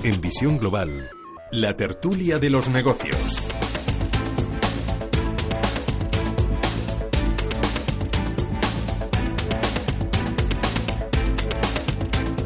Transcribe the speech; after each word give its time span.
En 0.00 0.20
Visión 0.20 0.58
Global, 0.58 1.10
la 1.50 1.76
tertulia 1.76 2.38
de 2.38 2.50
los 2.50 2.70
negocios. 2.70 3.16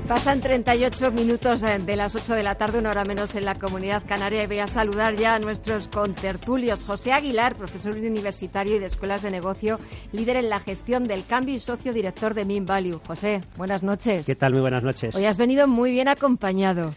Pasan 0.08 0.40
38 0.40 1.12
minutos 1.12 1.62
eh, 1.62 1.78
de 1.78 1.96
las 1.96 2.14
8 2.14 2.34
de 2.34 2.42
la 2.42 2.54
tarde, 2.54 2.78
una 2.78 2.90
hora 2.90 3.04
menos 3.04 3.34
en 3.34 3.44
la 3.44 3.58
comunidad 3.58 4.02
canaria, 4.06 4.44
y 4.44 4.46
voy 4.46 4.60
a 4.60 4.66
saludar 4.66 5.16
ya 5.16 5.34
a 5.34 5.38
nuestros 5.38 5.88
contertulios. 5.88 6.84
José 6.84 7.12
Aguilar, 7.12 7.54
profesor 7.56 7.94
universitario 7.94 8.76
y 8.76 8.78
de 8.78 8.86
escuelas 8.86 9.20
de 9.20 9.30
negocio, 9.30 9.78
líder 10.12 10.36
en 10.36 10.48
la 10.48 10.60
gestión 10.60 11.06
del 11.06 11.26
cambio 11.26 11.54
y 11.54 11.58
socio 11.58 11.92
director 11.92 12.32
de 12.32 12.46
Min 12.46 12.64
Value. 12.64 12.98
José, 13.06 13.42
buenas 13.58 13.82
noches. 13.82 14.24
¿Qué 14.24 14.36
tal? 14.36 14.52
Muy 14.52 14.62
buenas 14.62 14.82
noches. 14.82 15.14
Hoy 15.14 15.26
has 15.26 15.36
venido 15.36 15.68
muy 15.68 15.90
bien 15.90 16.08
acompañado. 16.08 16.94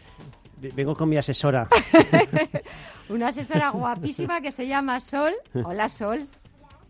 Vengo 0.57 0.95
con 0.95 1.09
mi 1.09 1.17
asesora. 1.17 1.67
Una 3.09 3.27
asesora 3.27 3.69
guapísima 3.69 4.41
que 4.41 4.51
se 4.51 4.67
llama 4.67 4.99
Sol. 4.99 5.33
Hola, 5.53 5.89
Sol. 5.89 6.27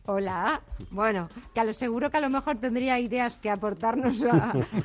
Hola. 0.08 0.62
Bueno, 0.92 1.28
que 1.53 1.59
a 1.59 1.64
lo 1.64 1.73
seguro 1.73 2.12
que 2.12 2.17
a 2.17 2.22
lo 2.22 2.30
mejor 2.30 2.58
tendría 2.58 3.00
ideas 3.00 3.39
que 3.39 3.50
aportarnos 3.50 4.23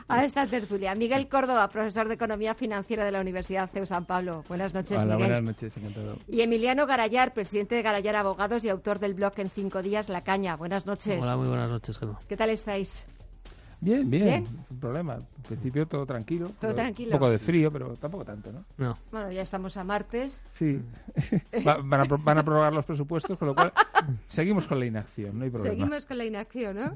a, 0.09 0.25
esta 0.25 0.47
tertulia. 0.47 0.95
Miguel 0.95 1.29
Córdoba, 1.29 1.69
profesor 1.69 2.09
de 2.09 2.15
Economía 2.15 2.55
Financiera 2.55 3.05
de 3.05 3.13
la 3.13 3.21
Universidad 3.21 3.69
CEU 3.71 3.85
San 3.85 4.07
Pablo. 4.07 4.45
Buenas 4.49 4.73
noches, 4.73 4.93
Hola, 4.93 5.17
Miguel. 5.17 5.19
buenas 5.19 5.43
noches, 5.43 5.77
encantado. 5.77 6.17
Y 6.27 6.41
Emiliano 6.41 6.87
Garayar, 6.87 7.35
presidente 7.35 7.75
de 7.75 7.83
Garayar 7.83 8.17
Abogados 8.17 8.65
y 8.65 8.71
autor 8.71 8.99
del 8.99 9.13
blog 9.13 9.35
En 9.37 9.51
Cinco 9.51 9.83
Días, 9.83 10.09
La 10.09 10.23
Caña. 10.23 10.57
Buenas 10.57 10.87
noches. 10.87 11.23
Hola, 11.23 11.37
muy 11.37 11.49
buenas 11.49 11.69
noches, 11.69 11.99
Gemma. 11.99 12.19
¿Qué 12.27 12.37
tal 12.37 12.49
estáis? 12.49 13.07
Bien, 13.83 14.11
bien, 14.11 14.25
¿Bien? 14.25 14.47
sin 14.69 14.79
problema. 14.79 15.15
En 15.17 15.43
principio 15.43 15.87
todo 15.87 16.05
tranquilo. 16.05 16.47
Todo 16.49 16.57
pero 16.61 16.75
tranquilo. 16.75 17.09
Un 17.13 17.19
poco 17.19 17.31
de 17.31 17.39
frío, 17.39 17.73
pero 17.73 17.97
tampoco 17.97 18.25
tanto, 18.27 18.53
¿no? 18.53 18.65
No. 18.77 18.95
Bueno, 19.11 19.33
ya 19.33 19.41
estamos 19.43 19.77
a 19.79 19.85
martes. 19.85 20.45
Sí. 20.53 20.81
Va- 21.67 21.79
van, 21.83 22.01
a, 22.03 22.05
van 22.05 22.39
a 22.39 22.43
prorrogar 22.45 22.73
los 22.75 22.85
presupuestos, 22.85 23.39
con 23.39 23.49
lo 23.49 23.55
cual 23.55 23.73
seguimos 24.29 24.67
con 24.67 24.79
la 24.79 24.87
inacción, 24.87 25.39
no 25.39 25.45
hay 25.45 25.51
problema. 25.51 25.71
Seguimos 25.75 26.05
con 26.07 26.19
la 26.19 26.25
inacción, 26.27 26.77
¿no? 26.77 26.93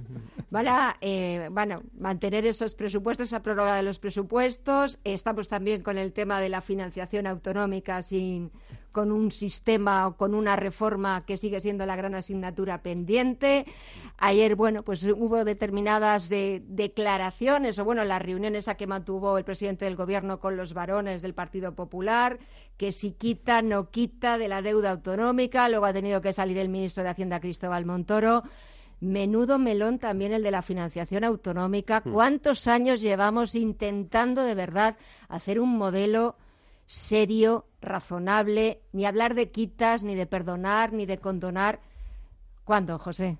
Van 0.50 0.68
a 0.68 0.96
eh, 1.00 1.48
bueno, 1.50 1.82
mantener 1.98 2.44
esos 2.46 2.74
presupuestos, 2.74 3.28
esa 3.28 3.42
prórroga 3.42 3.76
de 3.76 3.82
los 3.82 3.98
presupuestos. 3.98 4.98
Estamos 5.04 5.48
también 5.48 5.82
con 5.82 5.96
el 5.96 6.12
tema 6.12 6.40
de 6.40 6.50
la 6.50 6.60
financiación 6.60 7.26
autonómica 7.26 8.02
sin 8.02 8.50
con 8.94 9.10
un 9.10 9.32
sistema 9.32 10.06
o 10.06 10.16
con 10.16 10.34
una 10.36 10.54
reforma 10.54 11.24
que 11.26 11.36
sigue 11.36 11.60
siendo 11.60 11.84
la 11.84 11.96
gran 11.96 12.14
asignatura 12.14 12.80
pendiente. 12.80 13.66
Ayer, 14.18 14.54
bueno, 14.54 14.84
pues 14.84 15.02
hubo 15.04 15.44
determinadas 15.44 16.28
de- 16.28 16.62
declaraciones 16.66 17.76
o 17.80 17.84
bueno, 17.84 18.04
las 18.04 18.22
reuniones 18.22 18.68
a 18.68 18.76
que 18.76 18.86
mantuvo 18.86 19.36
el 19.36 19.44
presidente 19.44 19.84
del 19.84 19.96
gobierno 19.96 20.38
con 20.38 20.56
los 20.56 20.74
varones 20.74 21.22
del 21.22 21.34
Partido 21.34 21.74
Popular, 21.74 22.38
que 22.76 22.92
si 22.92 23.10
quita, 23.10 23.62
no 23.62 23.90
quita 23.90 24.38
de 24.38 24.46
la 24.46 24.62
deuda 24.62 24.92
autonómica. 24.92 25.68
Luego 25.68 25.86
ha 25.86 25.92
tenido 25.92 26.20
que 26.20 26.32
salir 26.32 26.56
el 26.58 26.68
ministro 26.68 27.02
de 27.02 27.10
Hacienda, 27.10 27.40
Cristóbal 27.40 27.84
Montoro. 27.84 28.44
Menudo 29.00 29.58
melón 29.58 29.98
también 29.98 30.32
el 30.32 30.44
de 30.44 30.52
la 30.52 30.62
financiación 30.62 31.24
autonómica. 31.24 32.00
¿Cuántos 32.00 32.68
años 32.68 33.00
llevamos 33.00 33.56
intentando 33.56 34.44
de 34.44 34.54
verdad 34.54 34.96
hacer 35.28 35.58
un 35.58 35.76
modelo 35.76 36.36
serio, 36.86 37.66
razonable, 37.80 38.80
ni 38.92 39.06
hablar 39.06 39.34
de 39.34 39.50
quitas, 39.50 40.02
ni 40.02 40.14
de 40.14 40.26
perdonar, 40.26 40.92
ni 40.92 41.06
de 41.06 41.18
condonar? 41.18 41.80
¿Cuándo, 42.64 42.98
José? 42.98 43.38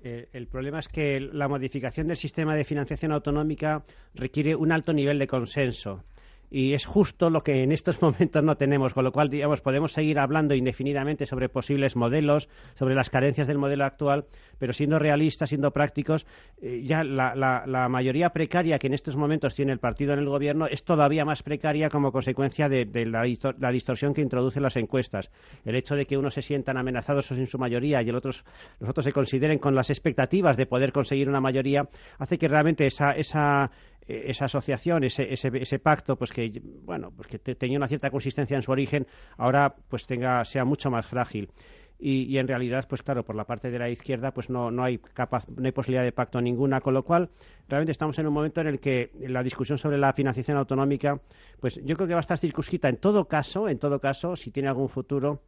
Eh, 0.00 0.28
el 0.32 0.46
problema 0.46 0.78
es 0.78 0.88
que 0.88 1.20
la 1.20 1.48
modificación 1.48 2.06
del 2.06 2.16
sistema 2.16 2.54
de 2.54 2.64
financiación 2.64 3.12
autonómica 3.12 3.82
requiere 4.14 4.54
un 4.54 4.72
alto 4.72 4.92
nivel 4.92 5.18
de 5.18 5.26
consenso. 5.26 6.04
Y 6.50 6.72
es 6.72 6.86
justo 6.86 7.30
lo 7.30 7.42
que 7.42 7.62
en 7.62 7.72
estos 7.72 8.00
momentos 8.02 8.42
no 8.42 8.56
tenemos, 8.56 8.94
con 8.94 9.04
lo 9.04 9.12
cual, 9.12 9.28
digamos, 9.28 9.60
podemos 9.60 9.92
seguir 9.92 10.18
hablando 10.18 10.54
indefinidamente 10.54 11.26
sobre 11.26 11.48
posibles 11.48 11.96
modelos, 11.96 12.48
sobre 12.74 12.94
las 12.94 13.10
carencias 13.10 13.46
del 13.46 13.58
modelo 13.58 13.84
actual, 13.84 14.26
pero 14.58 14.72
siendo 14.72 14.98
realistas, 14.98 15.50
siendo 15.50 15.70
prácticos, 15.72 16.26
eh, 16.60 16.82
ya 16.84 17.04
la, 17.04 17.88
mayoría 17.88 18.30
precaria 18.30 18.78
que 18.78 18.86
en 18.86 18.94
estos 18.94 19.16
momentos 19.16 19.54
tiene 19.54 19.72
el 19.72 19.78
partido 19.78 20.12
en 20.12 20.18
el 20.18 20.28
gobierno 20.28 20.66
es 20.66 20.84
todavía 20.84 21.24
más 21.24 21.42
precaria 21.42 21.88
como 21.88 22.12
consecuencia 22.12 22.68
de, 22.68 22.86
la, 23.06 23.24
la 23.58 23.70
distorsión 23.70 24.14
que 24.14 24.20
introducen 24.20 24.62
las 24.62 24.76
encuestas. 24.76 25.30
El 25.64 25.74
hecho 25.74 25.94
de 25.94 26.06
que 26.06 26.16
unos 26.16 26.34
se 26.34 26.42
sientan 26.42 26.76
amenazados 26.76 27.30
en 27.30 27.46
su 27.46 27.58
mayoría 27.58 28.02
y 28.02 28.08
el 28.08 28.16
otros, 28.16 28.44
los 28.80 28.90
otros 28.90 29.04
se 29.04 29.12
consideren 29.12 29.58
con 29.58 29.74
las 29.74 29.90
expectativas 29.90 30.56
de 30.56 30.66
poder 30.66 30.92
conseguir 30.92 31.28
una 31.28 31.40
mayoría, 31.40 31.88
hace 32.18 32.38
que 32.38 32.48
realmente 32.48 32.86
esa, 32.86 33.12
esa 33.12 33.70
esa 34.08 34.46
asociación, 34.46 35.04
ese, 35.04 35.32
ese, 35.32 35.78
pacto, 35.78 36.16
pues 36.16 36.32
que 36.32 36.60
bueno, 36.82 37.10
pues 37.14 37.28
que 37.28 37.38
te- 37.38 37.54
tenía 37.54 37.76
una 37.78 37.88
cierta 37.88 38.10
consistencia 38.10 38.56
en 38.56 38.62
su 38.62 38.72
origen, 38.72 39.06
ahora 39.36 39.74
pues 39.88 40.06
tenga 40.06 40.44
sea 40.44 40.64
mucho 40.64 40.90
más 40.90 41.06
frágil. 41.06 41.50
Y, 42.00 42.22
y 42.32 42.38
en 42.38 42.46
realidad, 42.46 42.86
pues 42.88 43.02
claro, 43.02 43.24
por 43.24 43.34
la 43.34 43.44
parte 43.44 43.72
de 43.72 43.78
la 43.80 43.90
izquierda, 43.90 44.32
pues 44.32 44.48
no, 44.50 44.70
no 44.70 44.84
hay 44.84 44.98
capaz, 44.98 45.48
no 45.48 45.66
hay 45.66 45.72
posibilidad 45.72 46.04
de 46.04 46.12
pacto 46.12 46.40
ninguna, 46.40 46.80
con 46.80 46.94
lo 46.94 47.02
cual 47.02 47.28
realmente 47.68 47.90
estamos 47.90 48.16
en 48.20 48.28
un 48.28 48.32
momento 48.34 48.60
en 48.60 48.68
el 48.68 48.78
que 48.78 49.10
la 49.26 49.42
discusión 49.42 49.78
sobre 49.78 49.98
la 49.98 50.12
financiación 50.12 50.56
autonómica, 50.58 51.20
pues 51.58 51.80
yo 51.84 51.96
creo 51.96 52.06
que 52.06 52.14
va 52.14 52.20
a 52.20 52.22
estar 52.22 52.38
circunscrita 52.38 52.88
en 52.88 52.98
todo 52.98 53.26
caso, 53.26 53.68
en 53.68 53.80
todo 53.80 53.98
caso, 54.00 54.36
si 54.36 54.52
tiene 54.52 54.68
algún 54.68 54.88
futuro, 54.88 55.42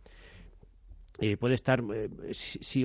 eh, 1.19 1.37
puede 1.37 1.55
estar 1.55 1.83
eh, 1.95 2.09
si, 2.33 2.85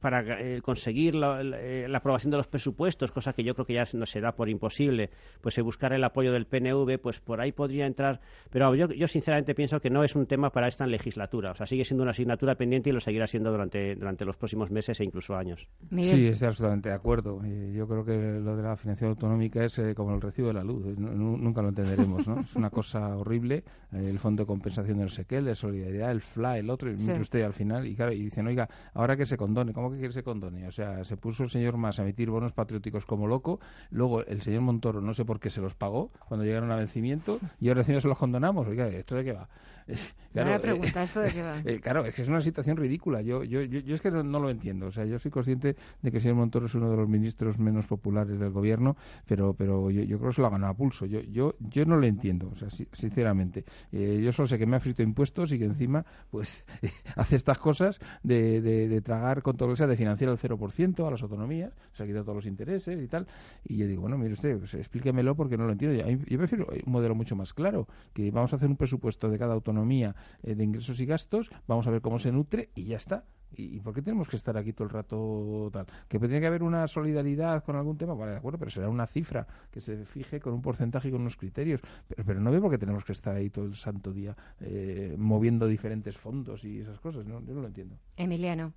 para 0.00 0.40
eh, 0.40 0.60
conseguir 0.62 1.14
la, 1.14 1.42
la- 1.42 1.60
eh, 1.60 1.86
la 1.88 1.98
aprobación 1.98 2.30
de 2.30 2.36
los 2.38 2.46
presupuestos, 2.46 3.12
cosa 3.12 3.32
que 3.32 3.44
yo 3.44 3.54
creo 3.54 3.66
que 3.66 3.74
ya 3.74 3.84
no 3.92 4.06
se 4.06 4.20
da 4.20 4.32
por 4.32 4.48
imposible, 4.48 5.10
pues 5.40 5.58
buscar 5.60 5.92
el 5.92 6.02
apoyo 6.04 6.32
del 6.32 6.46
PNV, 6.46 6.98
pues 7.00 7.20
por 7.20 7.40
ahí 7.40 7.52
podría 7.52 7.86
entrar. 7.86 8.20
Pero 8.50 8.74
yo, 8.74 8.88
yo 8.88 9.06
sinceramente 9.06 9.54
pienso 9.54 9.80
que 9.80 9.90
no 9.90 10.02
es 10.04 10.14
un 10.16 10.26
tema 10.26 10.50
para 10.50 10.68
esta 10.68 10.86
legislatura. 10.86 11.52
O 11.52 11.54
sea, 11.54 11.66
sigue 11.66 11.84
siendo 11.84 12.02
una 12.02 12.10
asignatura 12.10 12.54
pendiente 12.56 12.90
y 12.90 12.92
lo 12.92 13.00
seguirá 13.00 13.26
siendo 13.26 13.50
durante, 13.50 13.94
durante 13.94 14.24
los 14.24 14.36
próximos 14.36 14.70
meses 14.70 14.98
e 15.00 15.04
incluso 15.04 15.36
años. 15.36 15.68
Miguel. 15.90 16.14
Sí, 16.16 16.26
estoy 16.26 16.48
absolutamente 16.48 16.88
de 16.88 16.94
acuerdo. 16.94 17.40
Yo 17.72 17.86
creo 17.86 18.04
que 18.04 18.40
lo 18.40 18.56
de 18.56 18.62
la 18.62 18.76
financiación 18.76 19.10
autonómica 19.10 19.64
es 19.64 19.78
eh, 19.78 19.94
como 19.94 20.14
el 20.14 20.20
recibo 20.20 20.48
de 20.48 20.54
la 20.54 20.64
luz. 20.64 20.84
nu- 20.98 21.36
nunca 21.36 21.62
lo 21.62 21.68
entenderemos, 21.68 22.26
¿no? 22.26 22.40
Es 22.44 22.54
una 22.56 22.70
cosa 22.70 23.16
horrible. 23.16 23.64
El 23.92 24.18
Fondo 24.18 24.42
de 24.42 24.46
Compensación 24.46 24.98
del 24.98 25.10
SEQUEL, 25.10 25.44
de 25.44 25.54
Solidaridad, 25.54 26.10
el 26.10 26.20
FLA, 26.20 26.58
el 26.58 26.68
otro, 26.70 26.90
y 26.90 26.98
Sí. 26.98 27.12
usted 27.12 27.43
al 27.44 27.52
final. 27.52 27.86
Y, 27.86 27.94
claro, 27.94 28.12
y 28.12 28.22
dicen, 28.24 28.46
oiga, 28.46 28.68
ahora 28.94 29.16
que 29.16 29.26
se 29.26 29.36
condone. 29.36 29.72
¿Cómo 29.72 29.90
que 29.90 30.10
se 30.12 30.22
condone? 30.22 30.66
O 30.66 30.72
sea, 30.72 31.04
se 31.04 31.16
puso 31.16 31.44
el 31.44 31.50
señor 31.50 31.76
Mas 31.76 31.98
a 31.98 32.02
emitir 32.02 32.30
bonos 32.30 32.52
patrióticos 32.52 33.06
como 33.06 33.26
loco. 33.26 33.60
Luego 33.90 34.24
el 34.24 34.42
señor 34.42 34.62
Montoro, 34.62 35.00
no 35.00 35.14
sé 35.14 35.24
por 35.24 35.40
qué 35.40 35.50
se 35.50 35.60
los 35.60 35.74
pagó 35.74 36.10
cuando 36.28 36.44
llegaron 36.44 36.70
a 36.72 36.76
vencimiento. 36.76 37.38
Y 37.60 37.68
ahora 37.68 37.80
encima 37.82 38.00
se 38.00 38.08
los 38.08 38.18
condonamos. 38.18 38.66
Oiga, 38.66 38.88
¿esto 38.88 39.16
de 39.16 39.24
qué 39.24 39.32
va? 39.32 39.48
Es- 39.86 40.14
Buena 40.32 40.56
eh, 40.56 40.60
pregunta, 40.60 41.02
¿esto 41.02 41.20
de 41.20 41.30
qué 41.30 41.42
va? 41.42 41.60
eh, 41.64 41.78
claro, 41.80 42.04
es 42.06 42.14
que 42.14 42.22
es 42.22 42.28
una 42.28 42.40
situación 42.40 42.76
ridícula. 42.76 43.20
Yo, 43.22 43.44
yo, 43.44 43.62
yo, 43.62 43.78
yo 43.80 43.94
es 43.94 44.00
que 44.00 44.10
no, 44.10 44.22
no 44.24 44.40
lo 44.40 44.50
entiendo. 44.50 44.86
O 44.86 44.90
sea, 44.90 45.04
yo 45.04 45.18
soy 45.18 45.30
consciente 45.30 45.76
de 46.02 46.10
que 46.10 46.16
el 46.16 46.22
señor 46.22 46.36
Montoro 46.38 46.66
es 46.66 46.74
uno 46.74 46.90
de 46.90 46.96
los 46.96 47.08
ministros 47.08 47.58
menos 47.58 47.86
populares 47.86 48.38
del 48.40 48.50
gobierno, 48.50 48.96
pero, 49.26 49.54
pero 49.54 49.90
yo, 49.90 50.02
yo 50.02 50.18
creo 50.18 50.30
que 50.30 50.34
se 50.36 50.40
lo 50.40 50.48
ha 50.48 50.50
ganado 50.50 50.72
a 50.72 50.76
pulso. 50.76 51.06
Yo, 51.06 51.20
yo, 51.20 51.54
yo 51.60 51.84
no 51.84 51.96
lo 51.98 52.06
entiendo, 52.06 52.48
o 52.50 52.54
sea, 52.56 52.70
si- 52.70 52.88
sinceramente. 52.92 53.64
Eh, 53.92 54.20
yo 54.24 54.32
solo 54.32 54.48
sé 54.48 54.58
que 54.58 54.66
me 54.66 54.74
ha 54.76 54.80
frito 54.80 55.02
impuestos 55.02 55.52
y 55.52 55.58
que 55.58 55.66
encima, 55.66 56.04
pues, 56.30 56.64
hace 57.24 57.36
estas 57.36 57.58
cosas 57.58 57.98
de, 58.22 58.60
de, 58.60 58.88
de 58.88 59.00
tragar 59.00 59.42
con 59.42 59.56
todo 59.56 59.68
lo 59.68 59.74
que 59.74 59.78
sea, 59.78 59.86
de 59.86 59.96
financiar 59.96 60.30
el 60.30 60.38
0% 60.38 61.06
a 61.06 61.10
las 61.10 61.22
autonomías, 61.22 61.72
se 61.92 62.02
ha 62.02 62.06
quitado 62.06 62.24
todos 62.24 62.36
los 62.36 62.46
intereses 62.46 63.02
y 63.02 63.08
tal. 63.08 63.26
Y 63.64 63.78
yo 63.78 63.86
digo, 63.86 64.02
bueno, 64.02 64.18
mire 64.18 64.34
usted, 64.34 64.58
pues, 64.58 64.74
explíquemelo 64.74 65.34
porque 65.34 65.56
no 65.56 65.64
lo 65.64 65.72
entiendo. 65.72 65.96
Yo, 66.02 66.18
yo 66.26 66.38
prefiero 66.38 66.66
un 66.84 66.92
modelo 66.92 67.14
mucho 67.14 67.34
más 67.34 67.54
claro, 67.54 67.88
que 68.12 68.30
vamos 68.30 68.52
a 68.52 68.56
hacer 68.56 68.68
un 68.68 68.76
presupuesto 68.76 69.30
de 69.30 69.38
cada 69.38 69.54
autonomía 69.54 70.14
eh, 70.42 70.54
de 70.54 70.64
ingresos 70.64 71.00
y 71.00 71.06
gastos, 71.06 71.50
vamos 71.66 71.86
a 71.86 71.90
ver 71.90 72.02
cómo 72.02 72.18
se 72.18 72.30
nutre 72.30 72.68
y 72.74 72.84
ya 72.84 72.96
está. 72.96 73.24
¿Y, 73.56 73.80
por 73.80 73.94
qué 73.94 74.02
tenemos 74.02 74.28
que 74.28 74.36
estar 74.36 74.56
aquí 74.56 74.72
todo 74.72 74.84
el 74.84 74.90
rato 74.90 75.70
tal? 75.72 75.86
Que 76.08 76.18
tiene 76.18 76.40
que 76.40 76.46
haber 76.46 76.62
una 76.62 76.88
solidaridad 76.88 77.62
con 77.62 77.76
algún 77.76 77.96
tema, 77.96 78.14
vale, 78.14 78.32
de 78.32 78.38
acuerdo, 78.38 78.58
pero 78.58 78.70
será 78.70 78.88
una 78.88 79.06
cifra 79.06 79.46
que 79.70 79.80
se 79.80 80.04
fije 80.04 80.40
con 80.40 80.54
un 80.54 80.62
porcentaje 80.62 81.08
y 81.08 81.10
con 81.12 81.20
unos 81.20 81.36
criterios. 81.36 81.80
Pero, 82.08 82.24
pero 82.24 82.40
no 82.40 82.50
veo 82.50 82.60
por 82.60 82.70
qué 82.70 82.78
tenemos 82.78 83.04
que 83.04 83.12
estar 83.12 83.36
ahí 83.36 83.50
todo 83.50 83.66
el 83.66 83.76
santo 83.76 84.12
día 84.12 84.36
eh, 84.60 85.14
moviendo 85.18 85.66
diferentes 85.66 86.16
fondos 86.16 86.64
y 86.64 86.80
esas 86.80 86.98
cosas. 86.98 87.26
¿no? 87.26 87.40
Yo 87.44 87.54
no 87.54 87.60
lo 87.60 87.68
entiendo. 87.68 87.96
Emiliano. 88.16 88.72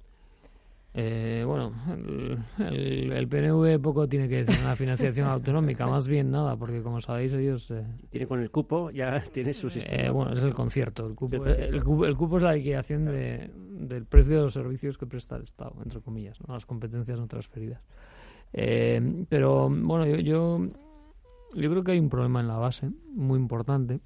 Eh, 0.94 1.44
bueno, 1.45 1.74
el, 2.60 3.12
el, 3.12 3.28
PNV 3.28 3.80
poco 3.80 4.10
tiene 4.10 4.28
que 4.28 4.44
decir 4.44 4.60
en 4.60 4.66
la 4.66 4.75
financiación 4.75 5.28
autonómica, 5.28 5.86
más 5.86 6.07
bien 6.07 6.31
nada, 6.31 6.56
porque 6.57 6.81
como 6.81 7.01
sabéis 7.01 7.34
ellos... 7.34 7.69
Eh, 7.69 7.86
tiene 8.10 8.25
con 8.25 8.42
el 8.42 8.50
cupo, 8.50 8.89
ya 8.89 9.22
tiene 9.31 9.54
su 9.54 9.69
sistema. 9.69 10.04
Eh, 10.04 10.10
bueno, 10.10 10.34
es 10.34 10.42
el 10.42 10.56
concierto. 10.56 11.06
El 11.06 11.13
cupo, 11.13 11.45
el, 11.45 11.84
cupo, 11.84 12.38
es 12.38 12.44
la 12.44 12.54
liquidación 12.54 13.06
de, 13.06 13.51
del 13.54 14.06
precio 14.06 14.38
de 14.38 14.42
los 14.44 14.54
servicios 14.54 14.98
que 14.98 15.06
presta 15.06 15.36
el 15.36 15.44
Estado, 15.44 15.75
entre 15.84 16.01
comillas, 16.01 16.39
¿no? 16.42 16.54
las 16.54 16.66
competencias 16.66 17.19
no 17.19 17.28
transferidas. 17.28 17.81
pero 18.51 19.69
bueno, 19.69 20.06
yo, 20.07 20.16
yo, 20.18 20.68
yo 21.54 21.69
creo 21.69 21.84
que 21.84 21.92
hay 21.92 22.00
un 22.00 22.10
problema 22.10 22.39
en 22.39 22.48
la 22.48 22.57
base 22.57 22.89
muy 23.13 23.38
importante 23.38 24.00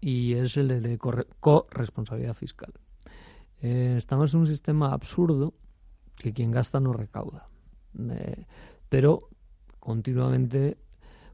y 0.00 0.34
es 0.34 0.56
el 0.56 0.68
de, 0.68 0.80
de 0.80 0.96
corresponsabilidad 0.96 2.34
fiscal. 2.34 2.72
estamos 3.60 4.32
en 4.34 4.40
un 4.40 4.46
sistema 4.46 4.92
absurdo 4.92 5.54
que 6.18 6.32
quien 6.32 6.50
gasta 6.50 6.80
no 6.80 6.92
recauda. 6.92 7.48
Eh, 8.10 8.44
pero 8.88 9.28
continuamente 9.78 10.78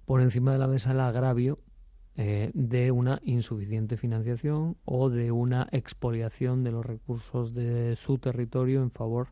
por 0.04 0.20
encima 0.20 0.52
de 0.52 0.58
la 0.58 0.66
mesa 0.66 0.92
el 0.92 1.00
agravio 1.00 1.58
eh, 2.16 2.50
de 2.54 2.92
una 2.92 3.20
insuficiente 3.24 3.96
financiación 3.96 4.76
o 4.84 5.10
de 5.10 5.32
una 5.32 5.68
expoliación 5.72 6.62
de 6.62 6.70
los 6.70 6.86
recursos 6.86 7.54
de 7.54 7.96
su 7.96 8.18
territorio 8.18 8.82
en 8.82 8.90
favor 8.90 9.28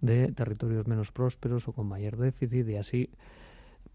de 0.00 0.32
territorios 0.32 0.86
menos 0.86 1.12
prósperos 1.12 1.68
o 1.68 1.72
con 1.72 1.86
mayor 1.86 2.16
déficit 2.16 2.68
y 2.68 2.76
así 2.76 3.10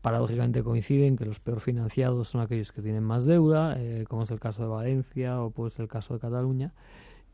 paradójicamente 0.01 0.63
coinciden 0.63 1.15
que 1.15 1.25
los 1.25 1.39
peor 1.39 1.59
financiados 1.59 2.29
son 2.29 2.41
aquellos 2.41 2.71
que 2.71 2.81
tienen 2.81 3.03
más 3.03 3.25
deuda, 3.25 3.75
eh, 3.77 4.05
como 4.07 4.23
es 4.23 4.31
el 4.31 4.39
caso 4.39 4.61
de 4.61 4.69
Valencia 4.69 5.41
o 5.41 5.51
pues 5.51 5.77
el 5.79 5.87
caso 5.87 6.13
de 6.13 6.19
Cataluña, 6.19 6.73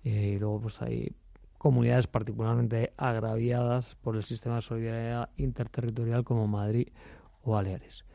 y 0.04 0.38
luego 0.38 0.62
pues 0.62 0.82
hay 0.82 1.16
comunidades 1.66 2.06
particularmente 2.06 2.94
agraviadas 2.96 3.96
por 4.04 4.16
el 4.16 4.22
sistema 4.22 4.58
de 4.58 4.62
solidaridad 4.62 5.30
interterritorial 5.36 6.24
como 6.24 6.46
Madrid 6.46 6.90
o 7.42 7.54
Baleares. 7.54 8.06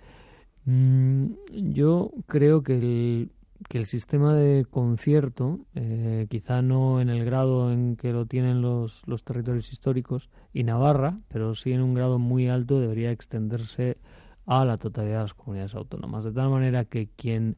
Mm, 0.66 1.32
yo 1.72 2.12
creo 2.28 2.62
que 2.62 2.74
el, 2.74 3.32
que 3.68 3.78
el 3.78 3.86
sistema 3.86 4.36
de 4.36 4.64
concierto, 4.70 5.66
eh, 5.74 6.28
quizá 6.30 6.62
no 6.62 7.00
en 7.00 7.08
el 7.08 7.24
grado 7.24 7.72
en 7.72 7.96
que 7.96 8.12
lo 8.12 8.24
tienen 8.24 8.62
los, 8.62 9.02
los 9.06 9.24
territorios 9.24 9.72
históricos 9.72 10.30
y 10.52 10.62
Navarra, 10.62 11.18
pero 11.26 11.56
sí 11.56 11.72
en 11.72 11.82
un 11.82 11.92
grado 11.92 12.20
muy 12.20 12.46
alto, 12.46 12.78
debería 12.78 13.10
extenderse 13.10 13.98
a 14.46 14.64
la 14.64 14.78
totalidad 14.78 15.16
de 15.16 15.22
las 15.22 15.34
comunidades 15.34 15.74
autónomas, 15.74 16.22
de 16.22 16.30
tal 16.30 16.50
manera 16.50 16.84
que 16.84 17.08
quien 17.16 17.56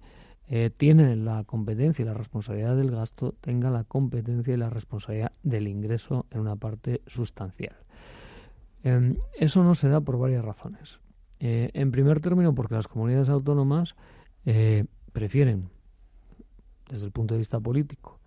eh, 0.54 0.68
tiene 0.68 1.16
la 1.16 1.44
competencia 1.44 2.02
y 2.02 2.04
la 2.04 2.12
responsabilidad 2.12 2.76
del 2.76 2.90
gasto, 2.90 3.32
tenga 3.40 3.70
la 3.70 3.84
competencia 3.84 4.52
y 4.52 4.58
la 4.58 4.68
responsabilidad 4.68 5.32
del 5.42 5.66
ingreso 5.66 6.26
en 6.30 6.40
una 6.40 6.56
parte 6.56 7.00
sustancial. 7.06 7.74
Em, 8.84 9.16
eso 9.40 9.64
no 9.64 9.74
se 9.74 9.88
da 9.88 10.02
por 10.02 10.18
varias 10.18 10.44
razones. 10.44 11.00
Eh, 11.40 11.70
en 11.72 11.90
primer 11.90 12.20
término, 12.20 12.54
porque 12.54 12.74
las 12.74 12.86
comunidades 12.86 13.30
autónomas 13.30 13.96
eh, 14.44 14.84
prefieren, 15.14 15.70
desde 16.86 17.06
el 17.06 17.12
punto 17.12 17.32
de 17.32 17.38
vista 17.38 17.58
político, 17.58 18.20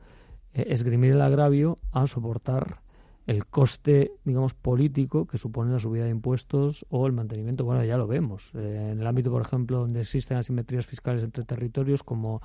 esgrimir 0.51 1.11
el 1.11 1.21
agravio 1.21 1.77
a 1.91 2.07
soportar 2.07 2.79
el 3.25 3.45
coste, 3.47 4.11
digamos, 4.23 4.53
político 4.53 5.25
que 5.25 5.37
supone 5.37 5.71
la 5.71 5.79
subida 5.79 6.03
de 6.03 6.11
impuestos 6.11 6.85
o 6.89 7.07
el 7.07 7.13
mantenimiento. 7.13 7.65
Bueno, 7.65 7.83
ya 7.83 7.97
lo 7.97 8.05
vemos. 8.07 8.51
Eh, 8.53 8.89
en 8.91 8.99
el 8.99 9.07
ámbito, 9.07 9.31
por 9.31 9.41
ejemplo, 9.41 9.79
donde 9.79 10.01
existen 10.01 10.37
asimetrías 10.37 10.85
fiscales 10.85 11.23
entre 11.23 11.43
territorios, 11.43 12.03
como 12.03 12.41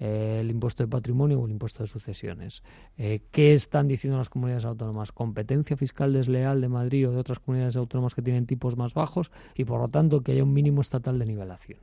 eh, 0.00 0.38
el 0.40 0.50
impuesto 0.50 0.82
de 0.82 0.88
patrimonio 0.88 1.40
o 1.40 1.46
el 1.46 1.52
impuesto 1.52 1.84
de 1.84 1.86
sucesiones. 1.86 2.64
Eh, 2.98 3.22
¿Qué 3.30 3.54
están 3.54 3.86
diciendo 3.86 4.18
las 4.18 4.28
comunidades 4.28 4.64
autónomas? 4.64 5.12
Competencia 5.12 5.76
fiscal 5.76 6.12
desleal 6.12 6.60
de 6.60 6.68
Madrid 6.68 7.08
o 7.08 7.12
de 7.12 7.18
otras 7.18 7.38
comunidades 7.38 7.76
autónomas 7.76 8.14
que 8.14 8.22
tienen 8.22 8.46
tipos 8.46 8.76
más 8.76 8.92
bajos 8.92 9.30
y, 9.54 9.64
por 9.64 9.80
lo 9.80 9.88
tanto, 9.88 10.22
que 10.22 10.32
haya 10.32 10.42
un 10.42 10.52
mínimo 10.52 10.80
estatal 10.80 11.16
de 11.18 11.26
nivelación. 11.26 11.78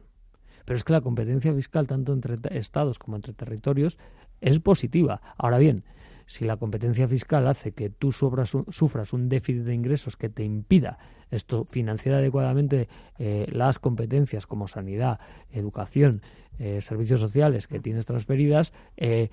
Pero 0.65 0.77
es 0.77 0.83
que 0.83 0.93
la 0.93 1.01
competencia 1.01 1.53
fiscal, 1.53 1.87
tanto 1.87 2.13
entre 2.13 2.37
estados 2.51 2.99
como 2.99 3.15
entre 3.15 3.33
territorios, 3.33 3.97
es 4.41 4.59
positiva. 4.59 5.21
Ahora 5.37 5.57
bien, 5.57 5.83
si 6.31 6.45
la 6.45 6.57
competencia 6.57 7.07
fiscal 7.07 7.47
hace 7.47 7.73
que 7.73 7.89
tú 7.89 8.11
sufras 8.11 9.13
un 9.13 9.27
déficit 9.27 9.63
de 9.63 9.73
ingresos 9.73 10.15
que 10.15 10.29
te 10.29 10.43
impida 10.43 10.97
esto 11.31 11.65
financiar 11.65 12.15
adecuadamente 12.15 12.89
eh, 13.17 13.47
las 13.51 13.79
competencias 13.79 14.45
como 14.45 14.67
sanidad, 14.67 15.19
educación, 15.49 16.21
eh, 16.59 16.81
servicios 16.81 17.21
sociales 17.21 17.67
que 17.67 17.79
tienes 17.79 18.05
transferidas, 18.05 18.73
eh, 18.97 19.29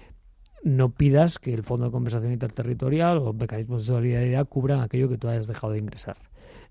no 0.63 0.95
pidas 0.95 1.39
que 1.39 1.53
el 1.53 1.63
Fondo 1.63 1.87
de 1.87 1.93
Compensación 1.93 2.33
Interterritorial 2.33 3.19
o 3.19 3.33
mecanismos 3.33 3.83
de 3.83 3.95
solidaridad 3.95 4.49
cubran 4.49 4.81
aquello 4.81 5.09
que 5.09 5.19
tú 5.19 5.29
hayas 5.29 5.47
dejado 5.47 5.73
de 5.73 5.81
ingresar. 5.81 6.17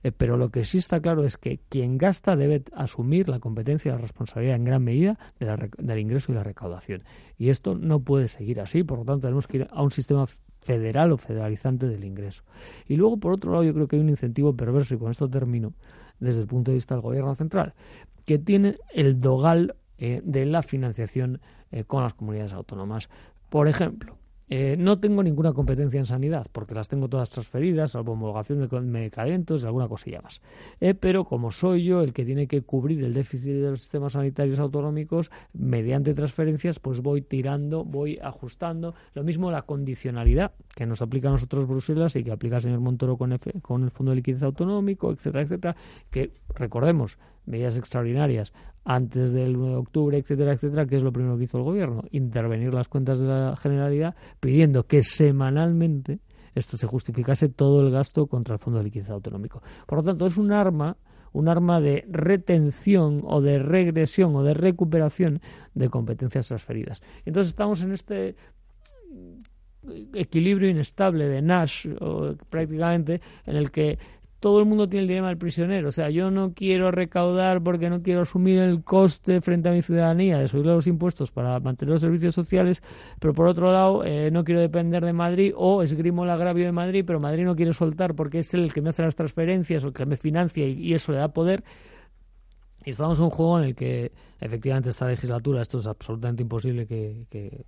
Eh, 0.03 0.11
pero 0.11 0.37
lo 0.37 0.49
que 0.49 0.63
sí 0.63 0.77
está 0.77 0.99
claro 0.99 1.23
es 1.23 1.37
que 1.37 1.59
quien 1.69 1.97
gasta 1.97 2.35
debe 2.35 2.63
asumir 2.73 3.29
la 3.29 3.39
competencia 3.39 3.89
y 3.89 3.91
la 3.93 4.01
responsabilidad 4.01 4.55
en 4.55 4.63
gran 4.65 4.83
medida 4.83 5.17
del 5.39 5.99
ingreso 5.99 6.31
y 6.31 6.35
la 6.35 6.43
recaudación. 6.43 7.03
Y 7.37 7.49
esto 7.49 7.75
no 7.75 7.99
puede 7.99 8.27
seguir 8.27 8.61
así, 8.61 8.83
por 8.83 8.99
lo 8.99 9.05
tanto 9.05 9.27
tenemos 9.27 9.47
que 9.47 9.57
ir 9.57 9.67
a 9.71 9.81
un 9.81 9.91
sistema 9.91 10.27
federal 10.61 11.13
o 11.13 11.17
federalizante 11.17 11.87
del 11.87 12.03
ingreso. 12.03 12.43
Y 12.87 12.97
luego, 12.97 13.17
por 13.17 13.33
otro 13.33 13.51
lado, 13.51 13.63
yo 13.63 13.73
creo 13.73 13.87
que 13.87 13.95
hay 13.95 14.01
un 14.01 14.09
incentivo 14.09 14.53
perverso, 14.55 14.95
y 14.95 14.97
con 14.97 15.11
esto 15.11 15.29
termino, 15.29 15.73
desde 16.19 16.41
el 16.41 16.47
punto 16.47 16.71
de 16.71 16.75
vista 16.75 16.95
del 16.95 17.01
gobierno 17.01 17.33
central, 17.35 17.73
que 18.25 18.37
tiene 18.37 18.77
el 18.93 19.21
dogal 19.21 19.75
eh, 19.97 20.21
de 20.23 20.45
la 20.45 20.61
financiación 20.63 21.39
eh, 21.71 21.85
con 21.85 22.03
las 22.03 22.13
comunidades 22.13 22.53
autónomas. 22.53 23.09
Por 23.49 23.67
ejemplo, 23.67 24.17
eh, 24.49 24.77
no 24.79 24.99
tengo 24.99 25.23
ninguna 25.23 25.51
competencia 25.53 25.99
en 25.99 26.05
sanidad, 26.05 26.47
porque 26.51 26.73
las 26.73 26.87
tengo 26.87 27.09
todas 27.09 27.29
transferidas, 27.29 27.91
salvo 27.91 28.13
homologación 28.13 28.65
de 28.65 28.81
medicamentos 28.81 29.61
y 29.61 29.65
alguna 29.65 29.87
cosilla 29.87 30.21
más. 30.21 30.41
Eh, 30.79 30.93
pero 30.93 31.25
como 31.25 31.51
soy 31.51 31.83
yo 31.83 32.01
el 32.01 32.13
que 32.13 32.23
tiene 32.23 32.47
que 32.47 32.61
cubrir 32.61 33.03
el 33.03 33.13
déficit 33.13 33.53
de 33.53 33.71
los 33.71 33.81
sistemas 33.81 34.13
sanitarios 34.13 34.59
autonómicos, 34.59 35.31
mediante 35.53 36.13
transferencias, 36.13 36.79
pues 36.79 37.01
voy 37.01 37.21
tirando, 37.21 37.83
voy 37.83 38.19
ajustando. 38.21 38.95
Lo 39.13 39.23
mismo 39.23 39.51
la 39.51 39.63
condicionalidad 39.63 40.53
que 40.75 40.85
nos 40.85 41.01
aplica 41.01 41.27
a 41.27 41.31
nosotros 41.31 41.67
Bruselas 41.67 42.15
y 42.15 42.23
que 42.23 42.31
aplica 42.31 42.57
el 42.57 42.61
señor 42.61 42.79
Montoro 42.79 43.17
con, 43.17 43.37
con 43.61 43.83
el 43.83 43.91
Fondo 43.91 44.11
de 44.11 44.17
Liquidez 44.17 44.43
Autonómico, 44.43 45.11
etcétera, 45.11 45.41
etcétera, 45.41 45.75
que 46.09 46.31
recordemos, 46.55 47.17
medidas 47.47 47.77
extraordinarias 47.77 48.53
antes 48.85 49.31
del 49.31 49.57
1 49.57 49.67
de 49.69 49.75
octubre, 49.75 50.17
etcétera, 50.17 50.53
etcétera, 50.53 50.85
que 50.85 50.95
es 50.97 51.03
lo 51.03 51.11
primero 51.11 51.37
que 51.37 51.45
hizo 51.45 51.57
el 51.57 51.63
gobierno, 51.63 52.03
intervenir 52.11 52.73
las 52.73 52.87
cuentas 52.87 53.19
de 53.19 53.27
la 53.27 53.55
Generalidad 53.55 54.15
pidiendo 54.39 54.85
que 54.85 55.01
semanalmente 55.01 56.19
esto 56.55 56.77
se 56.77 56.87
justificase 56.87 57.49
todo 57.49 57.81
el 57.81 57.91
gasto 57.91 58.27
contra 58.27 58.55
el 58.55 58.59
Fondo 58.59 58.79
de 58.79 58.85
Liquidez 58.85 59.09
Autonómico. 59.09 59.61
Por 59.85 59.99
lo 59.99 60.03
tanto, 60.03 60.25
es 60.25 60.37
un 60.37 60.51
arma 60.51 60.97
un 61.33 61.49
arma 61.49 61.79
de 61.79 62.05
retención 62.09 63.21
o 63.23 63.41
de 63.41 63.59
regresión 63.59 64.35
o 64.35 64.43
de 64.43 64.55
recuperación 64.55 65.39
de 65.75 65.89
competencias 65.89 66.47
transferidas. 66.47 67.03
Entonces 67.25 67.49
estamos 67.49 67.83
en 67.83 67.91
este 67.91 68.35
equilibrio 70.13 70.69
inestable 70.69 71.27
de 71.27 71.41
Nash 71.41 71.87
prácticamente 72.49 73.21
en 73.45 73.55
el 73.55 73.71
que 73.71 73.99
todo 74.39 74.59
el 74.59 74.65
mundo 74.65 74.87
tiene 74.87 75.03
el 75.03 75.07
dilema 75.07 75.29
del 75.29 75.37
prisionero. 75.37 75.89
O 75.89 75.91
sea, 75.91 76.09
yo 76.09 76.29
no 76.29 76.53
quiero 76.53 76.91
recaudar 76.91 77.61
porque 77.63 77.89
no 77.89 78.03
quiero 78.03 78.21
asumir 78.21 78.59
el 78.59 78.83
coste 78.83 79.41
frente 79.41 79.69
a 79.69 79.71
mi 79.71 79.81
ciudadanía 79.81 80.37
de 80.37 80.47
subir 80.47 80.67
los 80.67 80.85
impuestos 80.85 81.31
para 81.31 81.59
mantener 81.59 81.93
los 81.93 82.01
servicios 82.01 82.35
sociales, 82.35 82.83
pero 83.19 83.33
por 83.33 83.47
otro 83.47 83.71
lado 83.71 84.03
eh, 84.03 84.29
no 84.31 84.43
quiero 84.43 84.61
depender 84.61 85.03
de 85.03 85.13
Madrid 85.13 85.53
o 85.55 85.81
esgrimo 85.81 86.23
el 86.23 86.29
agravio 86.29 86.65
de 86.65 86.71
Madrid, 86.71 87.03
pero 87.05 87.19
Madrid 87.19 87.45
no 87.45 87.55
quiere 87.55 87.73
soltar 87.73 88.13
porque 88.13 88.39
es 88.39 88.53
el 88.53 88.71
que 88.73 88.81
me 88.81 88.89
hace 88.89 89.01
las 89.01 89.15
transferencias 89.15 89.83
o 89.83 89.87
el 89.87 89.93
que 89.93 90.05
me 90.05 90.17
financia 90.17 90.67
y, 90.67 90.93
eso 90.93 91.11
le 91.11 91.17
da 91.17 91.29
poder. 91.29 91.63
Y 92.85 92.91
estamos 92.91 93.17
en 93.17 93.25
un 93.25 93.31
juego 93.31 93.59
en 93.59 93.65
el 93.65 93.75
que 93.75 94.11
efectivamente 94.39 94.89
esta 94.89 95.07
legislatura 95.07 95.61
esto 95.61 95.79
es 95.79 95.87
absolutamente 95.87 96.43
imposible 96.43 96.85
que, 96.85 97.25
que, 97.29 97.65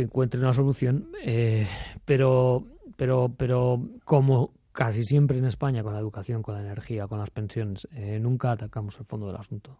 encuentre 0.00 0.38
una 0.38 0.52
solución, 0.52 1.08
eh, 1.24 1.66
pero 2.04 2.64
pero 2.96 3.32
pero 3.36 3.82
como 4.04 4.52
casi 4.74 5.04
siempre 5.04 5.38
en 5.38 5.46
España 5.46 5.82
con 5.82 5.94
la 5.94 6.00
educación, 6.00 6.42
con 6.42 6.54
la 6.54 6.60
energía, 6.60 7.06
con 7.06 7.18
las 7.18 7.30
pensiones, 7.30 7.88
eh, 7.92 8.18
nunca 8.20 8.50
atacamos 8.50 8.98
el 8.98 9.06
fondo 9.06 9.28
del 9.28 9.36
asunto. 9.36 9.78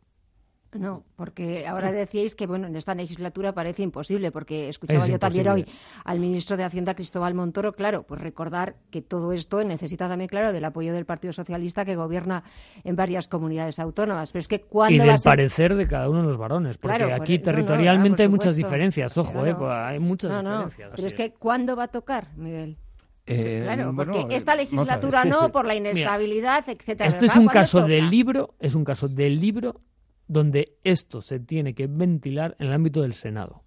No, 0.72 1.04
porque 1.14 1.68
ahora 1.68 1.92
decíais 1.92 2.34
que 2.34 2.48
bueno 2.48 2.66
en 2.66 2.74
esta 2.74 2.96
legislatura 2.96 3.52
parece 3.52 3.82
imposible, 3.82 4.32
porque 4.32 4.68
escuchaba 4.68 5.06
yo 5.06 5.20
también 5.20 5.46
hoy 5.46 5.66
al 6.04 6.18
ministro 6.18 6.56
de 6.56 6.64
Hacienda 6.64 6.94
Cristóbal 6.94 7.32
Montoro, 7.32 7.74
claro, 7.74 8.02
pues 8.02 8.20
recordar 8.20 8.74
que 8.90 9.00
todo 9.00 9.32
esto 9.32 9.62
necesita 9.62 10.08
también, 10.08 10.28
claro, 10.28 10.52
del 10.52 10.64
apoyo 10.64 10.92
del 10.92 11.06
Partido 11.06 11.32
Socialista 11.32 11.84
que 11.84 11.94
gobierna 11.94 12.42
en 12.82 12.96
varias 12.96 13.28
comunidades 13.28 13.78
autónomas. 13.78 14.32
Pero 14.32 14.40
es 14.40 14.48
que 14.48 14.62
cuando 14.62 15.04
y 15.04 15.06
del 15.06 15.20
parecer 15.22 15.76
de 15.76 15.86
cada 15.86 16.10
uno 16.10 16.22
de 16.22 16.26
los 16.26 16.38
varones, 16.38 16.76
porque 16.76 17.12
aquí 17.12 17.38
territorialmente 17.38 18.24
hay 18.24 18.28
muchas 18.28 18.56
diferencias, 18.56 19.16
ojo, 19.16 19.46
eh, 19.46 19.54
pues 19.54 19.70
hay 19.72 20.00
muchas 20.00 20.36
diferencias. 20.36 20.90
Pero 20.96 21.06
es 21.06 21.14
que 21.14 21.34
¿cuándo 21.34 21.76
va 21.76 21.84
a 21.84 21.88
tocar, 21.88 22.36
Miguel? 22.36 22.78
Eh, 23.26 23.60
claro, 23.62 23.94
porque 23.96 24.26
esta 24.36 24.54
legislatura 24.54 25.24
no, 25.24 25.48
por 25.52 25.64
la 25.64 25.74
inestabilidad, 25.74 26.68
etcétera. 26.68 27.08
Este 27.08 27.26
es 27.26 27.36
un 27.36 27.46
caso 27.46 27.82
del 27.82 28.10
libro, 28.10 28.54
es 28.58 28.74
un 28.74 28.84
caso 28.84 29.08
del 29.08 29.40
libro 29.40 29.80
donde 30.26 30.76
esto 30.84 31.22
se 31.22 31.40
tiene 31.40 31.74
que 31.74 31.86
ventilar 31.86 32.56
en 32.58 32.68
el 32.68 32.72
ámbito 32.74 33.02
del 33.02 33.14
Senado. 33.14 33.63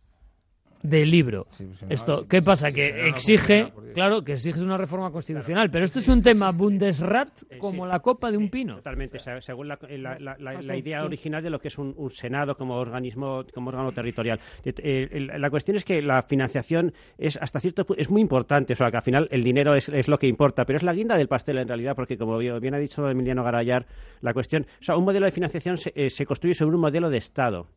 De 0.84 1.06
libro. 1.06 1.48
Sí, 1.52 1.66
pues 1.66 1.92
Esto, 1.92 2.26
¿qué 2.28 2.42
pasa? 2.42 2.70
sí, 2.70 2.76
que 2.76 3.08
exige, 3.08 3.72
porque- 3.74 3.94
claro, 3.94 4.24
que 4.24 4.34
exiges 4.34 4.62
una 4.62 4.78
reforma 4.78 5.12
constitucional, 5.12 5.70
pero 5.72 5.86
esto 5.86 6.00
es 6.00 6.08
un 6.08 6.22
tema 6.22 6.52
Bundesrat 6.52 7.30
como 7.58 7.86
sí. 7.86 7.92
la 7.92 8.00
copa 8.00 8.32
de 8.32 8.38
un 8.38 8.50
pino. 8.50 8.76
Totalmente, 8.76 9.20
se- 9.20 9.42
según 9.42 9.68
la, 9.68 9.78
la- 9.90 10.20
la- 10.20 10.36
la- 10.40 10.60
Ah, 10.70 10.76
idea 10.78 11.00
sí. 11.02 11.06
original 11.06 11.42
de 11.44 11.50
lo 11.50 11.60
que 11.60 11.68
es 11.70 11.78
un, 11.78 11.94
un 11.98 12.10
Senado 12.10 12.56
como 12.56 12.76
organismo, 12.76 13.44
como 13.54 13.70
órgano 13.70 13.92
territorial. 13.92 14.40
Eh, 14.64 15.28
la 15.38 15.50
cuestión 15.50 15.78
es 15.78 15.84
que 15.84 16.02
la 16.02 16.22
financiación 16.24 16.94
es 17.18 17.38
hasta 17.42 17.60
cierto 17.60 17.86
pu- 17.86 17.96
es 17.98 18.10
muy 18.10 18.22
importante, 18.22 18.74
o 18.74 18.76
sea, 18.76 18.92
que 18.92 18.98
al 18.98 19.04
final 19.04 19.28
el 19.32 19.44
dinero 19.44 19.76
es, 19.76 19.90
es 19.90 20.08
lo 20.08 20.18
que 20.18 20.28
importa, 20.28 20.66
pero 20.66 20.78
es 20.78 20.84
la 20.84 20.94
guinda 20.94 21.18
del 21.18 21.28
pastel 21.28 21.58
en 21.58 21.68
realidad, 21.68 21.96
porque 21.96 22.18
como 22.18 22.38
bien 22.38 22.60
bien 22.60 22.74
ha 22.74 22.80
dicho 22.80 23.10
Emiliano 23.10 23.44
Garayar, 23.44 23.86
la 24.22 24.34
cuestión, 24.34 24.66
o 24.80 24.84
sea, 24.84 24.96
un 24.98 25.06
modelo 25.06 25.26
de 25.26 25.32
financiación 25.32 25.78
se, 25.78 25.92
eh, 25.96 26.10
se 26.10 26.26
construye 26.26 26.54
sobre 26.56 26.76
un 26.76 26.82
modelo 26.82 27.10
de 27.10 27.18
Estado. 27.18 27.68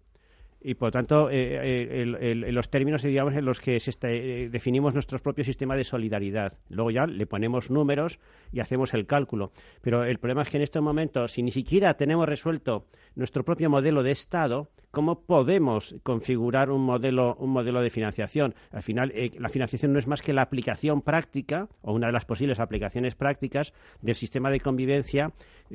Y 0.63 0.75
por 0.75 0.91
tanto, 0.91 1.31
eh, 1.31 2.03
eh, 2.03 2.53
los 2.53 2.69
términos 2.69 3.03
digamos, 3.03 3.35
en 3.35 3.45
los 3.47 3.61
que 3.61 3.81
se 3.81 3.93
eh, 4.03 4.49
definimos 4.51 4.93
nuestro 4.93 5.19
propio 5.19 5.43
sistema 5.43 5.75
de 5.75 5.85
solidaridad. 5.85 6.59
Luego 6.69 6.91
ya 6.91 7.07
le 7.07 7.27
ponemos 7.27 7.71
números 7.71 8.19
y 8.53 8.61
hacemos 8.61 8.93
el 8.93 9.07
cálculo. 9.07 9.53
Pero 9.81 10.05
el 10.05 10.19
problema 10.19 10.43
es 10.43 10.51
que 10.51 10.59
en 10.59 10.63
estos 10.63 10.83
momentos, 10.83 11.33
si 11.33 11.43
ni 11.43 11.51
siquiera 11.51 11.95
tenemos 11.95 12.29
resuelto 12.29 12.87
nuestro 13.15 13.43
propio 13.43 13.71
modelo 13.71 14.03
de 14.03 14.11
Estado, 14.11 14.69
¿cómo 14.91 15.21
podemos 15.23 15.95
configurar 16.03 16.71
un 16.71 16.83
modelo, 16.83 17.37
un 17.39 17.51
modelo 17.51 17.81
de 17.81 17.91
financiación? 17.91 18.55
Al 18.73 18.83
final, 18.83 19.13
eh, 19.15 19.31
la 19.39 19.49
financiación 19.49 19.93
no 19.93 19.99
es 19.99 20.07
más 20.07 20.23
que 20.23 20.33
la 20.33 20.43
aplicación 20.43 21.03
práctica, 21.03 21.69
o 21.83 21.93
una 21.93 22.09
de 22.09 22.13
las 22.13 22.25
posibles 22.25 22.61
aplicaciones 22.61 23.15
prácticas, 23.15 23.73
del 24.03 24.15
sistema 24.15 24.51
de 24.51 24.61
convivencia 24.61 25.33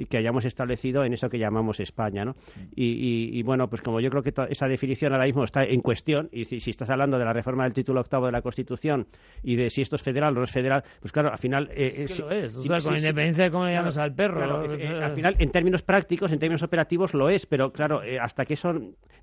que 0.09 0.17
hayamos 0.17 0.43
establecido 0.43 1.05
en 1.05 1.13
eso 1.13 1.29
que 1.29 1.39
llamamos 1.39 1.79
España. 1.79 2.25
¿no? 2.25 2.35
Y, 2.75 2.85
y- 2.85 3.39
y, 3.39 3.43
bueno, 3.43 3.69
pues 3.69 3.81
como 3.81 3.99
yo 4.01 4.09
creo 4.09 4.23
que 4.23 4.33
esa 4.49 4.67
definición 4.67 5.13
ahora 5.13 5.25
mismo 5.25 5.43
está 5.43 5.63
en 5.63 5.79
cuestión, 5.81 6.27
y 6.31 6.45
si, 6.45 6.59
si 6.59 6.69
estás 6.71 6.89
hablando 6.89 7.17
de 7.17 7.25
la 7.25 7.31
reforma 7.33 7.63
del 7.63 7.73
título 7.73 8.01
octavo 8.01 8.25
de 8.25 8.31
la 8.33 8.41
Constitución 8.41 9.07
y 9.43 9.55
de 9.55 9.69
si 9.69 9.81
esto 9.81 9.95
es 9.95 10.01
federal 10.01 10.33
o 10.35 10.39
no 10.39 10.43
es 10.43 10.51
federal, 10.51 10.83
pues 10.99 11.11
claro, 11.11 11.31
al 11.31 11.37
final... 11.37 11.69
eh, 11.71 11.93
Es 11.95 12.07
que 12.07 12.07
si- 12.15 12.21
lo 12.21 12.31
es, 12.31 12.57
o 12.57 12.63
sea, 12.63 12.81
si- 12.81 12.87
con 12.87 12.97
independencia 12.97 13.45
de 13.45 13.51
cómo 13.51 13.65
le 13.65 13.71
claro, 13.71 13.83
llamas 13.83 13.97
al 13.97 14.13
perro. 14.13 14.35
claro, 14.35 14.63
eh, 14.65 14.77
eh, 14.81 15.03
al 15.03 15.11
final, 15.11 15.35
en 15.39 15.49
términos 15.51 15.81
prácticos, 15.81 16.31
en 16.33 16.39
términos 16.39 16.63
operativos, 16.63 17.13
lo 17.13 17.29
es, 17.29 17.45
pero 17.45 17.71
claro, 17.71 18.03
eh, 18.03 18.19
hasta 18.19 18.45
que 18.45 18.55
eso 18.55 18.73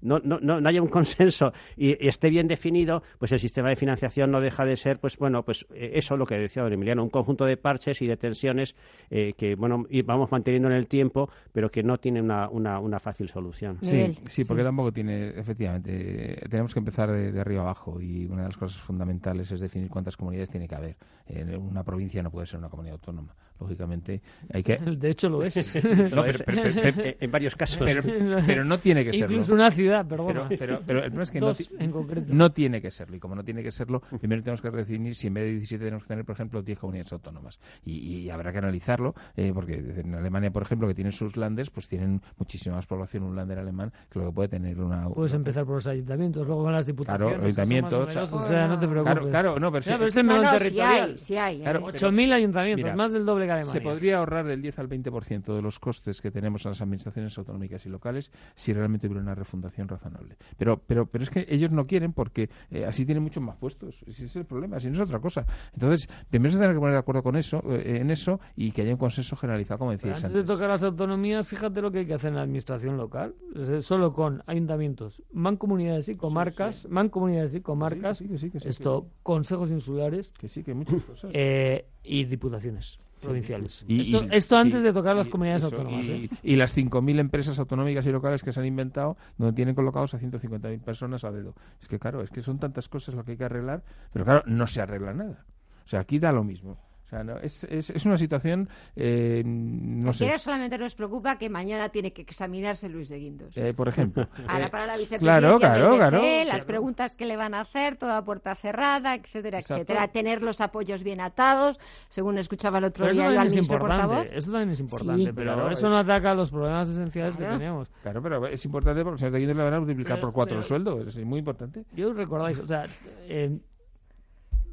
no, 0.01 0.19
no, 0.25 0.39
no, 0.41 0.61
no 0.61 0.69
haya 0.69 0.83
un 0.83 0.89
consenso 0.89 1.53
y, 1.77 1.91
y 2.05 2.09
esté 2.09 2.31
bien 2.31 2.49
definido, 2.49 3.03
pues 3.19 3.33
el 3.33 3.41
sistema 3.41 3.69
de 3.69 3.77
financiación 3.77 4.31
no 4.31 4.41
deja 4.41 4.65
de 4.65 4.77
ser, 4.77 4.99
pues 4.99 5.17
bueno, 5.17 5.45
pues 5.45 5.67
eh, 5.75 5.93
eso 5.95 6.17
lo 6.17 6.27
que 6.27 6.37
decía 6.37 6.63
don 6.63 6.73
Emiliano, 6.73 7.03
un 7.03 7.11
conjunto 7.11 7.45
de 7.45 7.57
parches 7.57 8.01
y 8.03 8.07
de 8.07 8.17
tensiones 8.17 8.75
eh, 9.11 9.33
que, 9.37 9.55
bueno, 9.55 9.87
y 9.91 10.03
vamos 10.03 10.31
manteniendo 10.33 10.69
en 10.69 10.75
el 10.75 10.87
tiempo, 10.87 11.31
pero 11.53 11.71
que 11.71 11.83
no 11.83 11.99
tienen 11.99 12.25
una, 12.25 12.49
una, 12.49 12.79
una 12.81 12.99
fácil 13.01 13.29
solución. 13.29 13.79
Sí, 13.83 14.19
sí, 14.29 14.45
porque 14.45 14.63
tampoco 14.63 14.93
tiene, 14.93 15.29
efectivamente, 15.31 15.91
eh, 15.93 16.47
tenemos 16.49 16.73
que 16.73 16.79
empezar 16.81 17.11
de, 17.11 17.33
de 17.33 17.41
arriba 17.41 17.63
abajo 17.63 18.01
y 18.01 18.27
una 18.27 18.43
de 18.43 18.49
las 18.49 18.57
cosas 18.57 18.81
fundamentales 18.81 19.51
es 19.53 19.61
definir 19.61 19.89
cuántas 19.89 20.17
comunidades 20.17 20.51
tiene 20.51 20.69
que 20.69 20.75
haber. 20.75 20.97
Eh, 21.29 21.57
una 21.57 21.83
provincia 21.85 22.23
no 22.23 22.31
puede 22.31 22.47
ser 22.47 22.59
una 22.59 22.69
comunidad 22.69 22.95
autónoma. 22.95 23.35
Lógicamente, 23.61 24.21
hay 24.53 24.63
que... 24.63 24.77
De 25.03 25.11
hecho 25.11 25.29
lo 25.29 25.43
es. 25.45 25.55
No, 26.13 26.23
pero, 26.25 26.39
pero- 26.45 26.63
pero- 26.95 27.17
en 27.21 27.31
varios 27.31 27.55
casos. 27.55 27.79
pero- 27.85 28.03
pero 28.47 28.65
no 28.65 28.79
tiene 28.79 29.05
que 29.05 29.13
serlo. 29.13 29.37
Incluso 29.37 29.55
una 29.55 29.71
ciudad, 29.73 30.07
pero 30.09 30.25
bueno. 30.25 30.47
pero- 30.49 30.81
pero 30.87 30.99
el 31.01 31.05
problema 31.07 31.23
es 31.23 31.31
que 31.31 31.41
no, 31.41 31.47
Dos 31.47 31.59
ti- 31.59 31.69
en 31.79 31.91
concreto. 31.91 32.33
no 32.33 32.53
tiene 32.53 32.81
que 32.81 32.91
serlo. 32.91 33.17
Y 33.17 33.21
como 33.21 33.35
no 33.35 33.45
tiene 33.45 33.63
que 33.63 33.73
serlo, 33.73 34.01
primero 34.21 34.43
tenemos 34.43 34.61
que 34.63 34.71
definir 34.71 35.15
si 35.15 35.27
en 35.29 35.35
vez 35.35 35.45
de 35.45 35.51
17 35.53 35.85
tenemos 35.85 36.05
que 36.05 36.09
tener, 36.09 36.25
por 36.25 36.35
ejemplo, 36.35 36.63
10 36.63 36.79
comunidades 36.79 37.13
autónomas. 37.13 37.59
Y, 37.85 37.99
y 37.99 38.31
habrá 38.31 38.53
que 38.53 38.59
analizarlo, 38.59 39.15
eh, 39.37 39.51
porque 39.55 39.75
en 39.75 40.15
Alemania, 40.15 40.51
por 40.51 40.63
ejemplo, 40.63 40.87
que 40.89 40.95
tienen 40.95 41.13
sus 41.13 41.37
landes, 41.37 41.71
pues 41.71 41.89
tienen 41.89 42.21
muchísima 42.39 42.77
más 42.77 42.87
población 42.87 43.23
un 43.25 43.37
lander 43.37 43.59
alemán 43.59 43.93
que 44.11 44.19
lo 44.19 44.27
que 44.27 44.33
puede 44.33 44.49
tener 44.49 44.79
una... 44.81 45.09
Puedes 45.09 45.35
empezar 45.35 45.65
por 45.65 45.77
los 45.77 45.87
ayuntamientos, 45.87 46.47
luego 46.47 46.63
con 46.65 46.73
las 46.73 46.87
diputaciones. 46.87 47.29
Claro, 47.29 47.45
ayuntamientos, 47.45 48.01
numerosos, 48.09 48.41
o 48.41 48.45
o 48.45 48.47
sea, 48.49 48.67
no 48.69 48.79
te 48.79 48.87
preocupes. 48.87 49.13
Claro, 49.15 49.31
claro, 49.31 49.59
no, 49.61 49.73
pero, 49.73 49.85
Ya, 49.85 49.93
sí- 49.93 49.99
pero 49.99 50.07
es 50.09 50.17
el 50.17 50.27
No, 50.27 50.33
menú 50.33 50.45
no, 50.45 50.51
territorial. 50.53 51.11
hay, 51.11 51.19
sí 51.19 51.37
hay. 51.37 51.61
Claro, 51.61 51.79
¿eh? 51.81 51.93
pero- 51.93 52.09
8.000 52.11 52.33
ayuntamientos, 52.33 52.85
Mira, 52.85 52.97
más 52.97 53.13
del 53.13 53.25
doble 53.25 53.47
que 53.47 53.53
Alemania. 53.53 53.73
Se 53.73 53.81
podría 53.81 54.19
ahorrar 54.19 54.47
del 54.47 54.61
10 54.63 54.79
al 54.79 54.89
20% 54.89 55.55
de 55.55 55.63
los 55.63 55.79
costes 55.79 56.21
que 56.21 56.31
tenemos 56.31 56.65
en 56.67 56.71
las 56.73 56.81
administraciones 56.83 57.37
autonómicas 57.39 57.87
y 57.87 57.89
locales 57.89 58.31
si 58.55 58.73
realmente 58.73 59.07
hubiera 59.07 59.23
una 59.23 59.35
refundación 59.35 59.62
razonable. 59.63 60.37
Pero, 60.57 60.79
pero, 60.87 61.07
pero 61.07 61.25
es 61.25 61.31
que 61.31 61.47
ellos 61.49 61.71
no 61.71 61.87
quieren 61.87 62.13
porque 62.13 62.51
eh, 62.71 62.85
así 62.85 63.05
tienen 63.05 63.23
muchos 63.23 63.43
más 63.43 63.57
puestos. 63.57 64.03
Ese 64.07 64.27
es 64.27 64.37
el 64.37 64.45
problema, 64.45 64.81
si 64.81 64.89
no 64.89 64.95
es 64.95 65.01
otra 65.01 65.21
cosa. 65.21 65.47
Entonces, 65.73 66.09
primero 66.31 66.53
se 66.53 66.59
tiene 66.59 66.73
que 66.75 66.79
poner 66.81 66.95
de 66.95 66.99
acuerdo 67.01 67.23
con 67.23 67.37
eso, 67.37 67.63
eh, 67.71 67.99
en 68.01 68.11
eso 68.11 68.41
y 68.57 68.73
que 68.73 68.83
haya 68.83 68.93
un 68.93 68.99
consenso 68.99 69.37
generalizado, 69.37 69.79
como 69.79 69.91
Pero 69.91 69.99
decíais 69.99 70.17
antes 70.19 70.33
de 70.35 70.41
antes. 70.41 70.55
tocar 70.55 70.69
las 70.69 70.85
autonomías, 70.85 71.47
fíjate 71.47 71.81
lo 71.81 71.91
que 71.91 72.01
hay 72.01 72.07
que 72.07 72.15
hacer 72.15 72.31
en 72.31 72.37
la 72.37 72.43
administración 72.43 72.97
local. 72.97 73.35
Decir, 73.55 73.83
Solo 73.83 74.13
con 74.13 74.43
ayuntamientos, 74.47 75.23
mancomunidades 75.33 76.09
y 76.09 76.15
comarcas, 76.15 76.87
mancomunidades 76.89 77.55
y 77.55 77.61
comarcas, 77.61 78.19
Sí, 78.19 78.29
sí, 78.39 78.51
sí, 78.51 78.59
esto, 78.65 79.09
consejos 79.23 79.71
insulares 79.71 80.33
Que 80.39 80.49
sí, 80.49 80.63
que 80.63 80.75
muchas 80.75 81.03
cosas. 81.03 81.31
eh, 81.35 81.87
y 82.03 82.25
diputaciones 82.25 82.99
provinciales. 83.23 83.85
Y- 83.89 84.01
esto, 84.03 84.25
y- 84.25 84.29
esto 84.37 84.57
antes 84.57 84.81
sí, 84.81 84.87
de 84.87 84.93
tocar 84.93 85.17
las 85.17 85.29
comunidades 85.29 85.63
eso, 85.63 85.75
autónomas. 85.75 86.05
Y, 86.07 86.11
¿eh? 86.11 86.31
y 86.43 86.57
las 86.57 86.77
5.000 86.77 87.19
empresas 87.19 87.59
autonómicas 87.59 88.07
y 88.07 88.13
locales 88.13 88.43
que 88.43 88.53
se 88.53 88.61
han 88.61 88.67
inventado, 88.67 89.17
donde 89.39 89.55
tienen 89.55 89.75
colocados 89.75 90.15
a 90.15 90.19
150.000 90.19 90.81
personas 90.81 91.25
a 91.25 91.31
dedo. 91.31 91.55
Es 91.81 91.89
que, 91.89 91.99
claro, 91.99 92.23
es 92.23 92.31
que 92.31 92.43
son 92.43 92.59
tantas 92.59 92.89
cosas 92.89 93.15
lo 93.15 93.25
que 93.25 93.33
hay 93.33 93.37
que 93.39 93.45
arreglar, 93.45 93.83
pero 94.13 94.25
claro, 94.25 94.43
no 94.47 94.67
se 94.67 94.81
arregla 94.83 95.15
nada. 95.15 95.45
O 95.85 95.89
sea, 95.89 96.01
aquí 96.01 96.19
da 96.19 96.33
lo 96.33 96.45
mismo. 96.45 96.79
Sea, 97.13 97.23
no, 97.25 97.37
es, 97.41 97.65
es, 97.65 97.91
es 97.91 98.07
una 98.07 98.17
situación, 98.17 98.71
eh, 98.97 99.43
no 99.45 100.15
sé, 100.15 100.39
solamente 100.39 100.79
nos 100.79 100.95
preocupa 100.95 101.37
que 101.37 101.51
mañana 101.51 101.91
tiene 101.91 102.15
que 102.15 102.23
examinarse 102.23 102.89
Luis 102.89 103.11
de 103.11 103.19
Guindos. 103.19 103.55
eh, 103.55 103.75
por 103.75 103.87
ejemplo. 103.87 104.27
Ahora 104.49 104.71
para 104.71 104.87
la 104.87 104.97
vicepresidencia 104.97 105.41
claro, 105.41 105.59
claro, 105.59 105.89
del 105.91 105.97
claro. 105.99 106.23
Las 106.23 106.47
Claro. 106.47 106.67
preguntas 106.67 107.15
que 107.15 107.27
le 107.27 107.37
van 107.37 107.53
a 107.53 107.61
hacer, 107.61 107.99
toda 107.99 108.25
puerta 108.25 108.55
cerrada, 108.55 109.15
etcétera, 109.15 109.59
Exacto. 109.59 109.83
etcétera. 109.83 110.09
Tener 110.09 110.43
los 110.43 110.63
apoyos 110.63 111.03
bien 111.05 111.21
atados, 111.21 111.79
según 112.09 112.39
escuchaba 112.39 112.79
el 112.79 112.85
otro 112.85 113.05
Pero 113.05 113.13
día 113.15 113.23
yo 113.25 113.27
también 113.27 113.41
al 113.43 113.47
es 113.49 113.53
ministro 113.57 113.77
importante. 113.77 114.07
portavoz. 114.07 114.29
Eso 114.39 114.51
también 114.51 114.71
es 114.71 114.81
importante, 114.81 115.23
Sí. 115.25 115.33
pero 115.35 115.53
Claro, 115.55 115.71
eso 115.71 115.91
no 115.91 115.99
ataca 115.99 116.35
los 116.35 116.51
problemas 116.51 116.89
esenciales 116.89 117.37
Claro. 117.37 117.53
que 117.53 117.59
tenemos. 117.59 117.89
Claro, 118.03 118.23
pero 118.23 118.47
es 118.47 118.65
importante 118.65 119.05
porque 119.05 119.19
si 119.19 119.25
no 119.27 119.33
te 119.33 119.39
le 119.41 119.53
van 119.53 119.75
a 119.75 119.79
multiplicar 119.81 120.17
Pero- 120.17 120.29
por 120.29 120.33
cuatro 120.33 120.53
pero- 120.53 120.61
el 120.61 120.65
sueldo. 120.65 121.03
Es 121.03 121.17
muy 121.27 121.41
importante. 121.41 121.85
Yo 121.93 122.15
recordáis, 122.15 122.59
o 122.59 122.67
sea, 122.67 122.87
eh, 123.29 123.59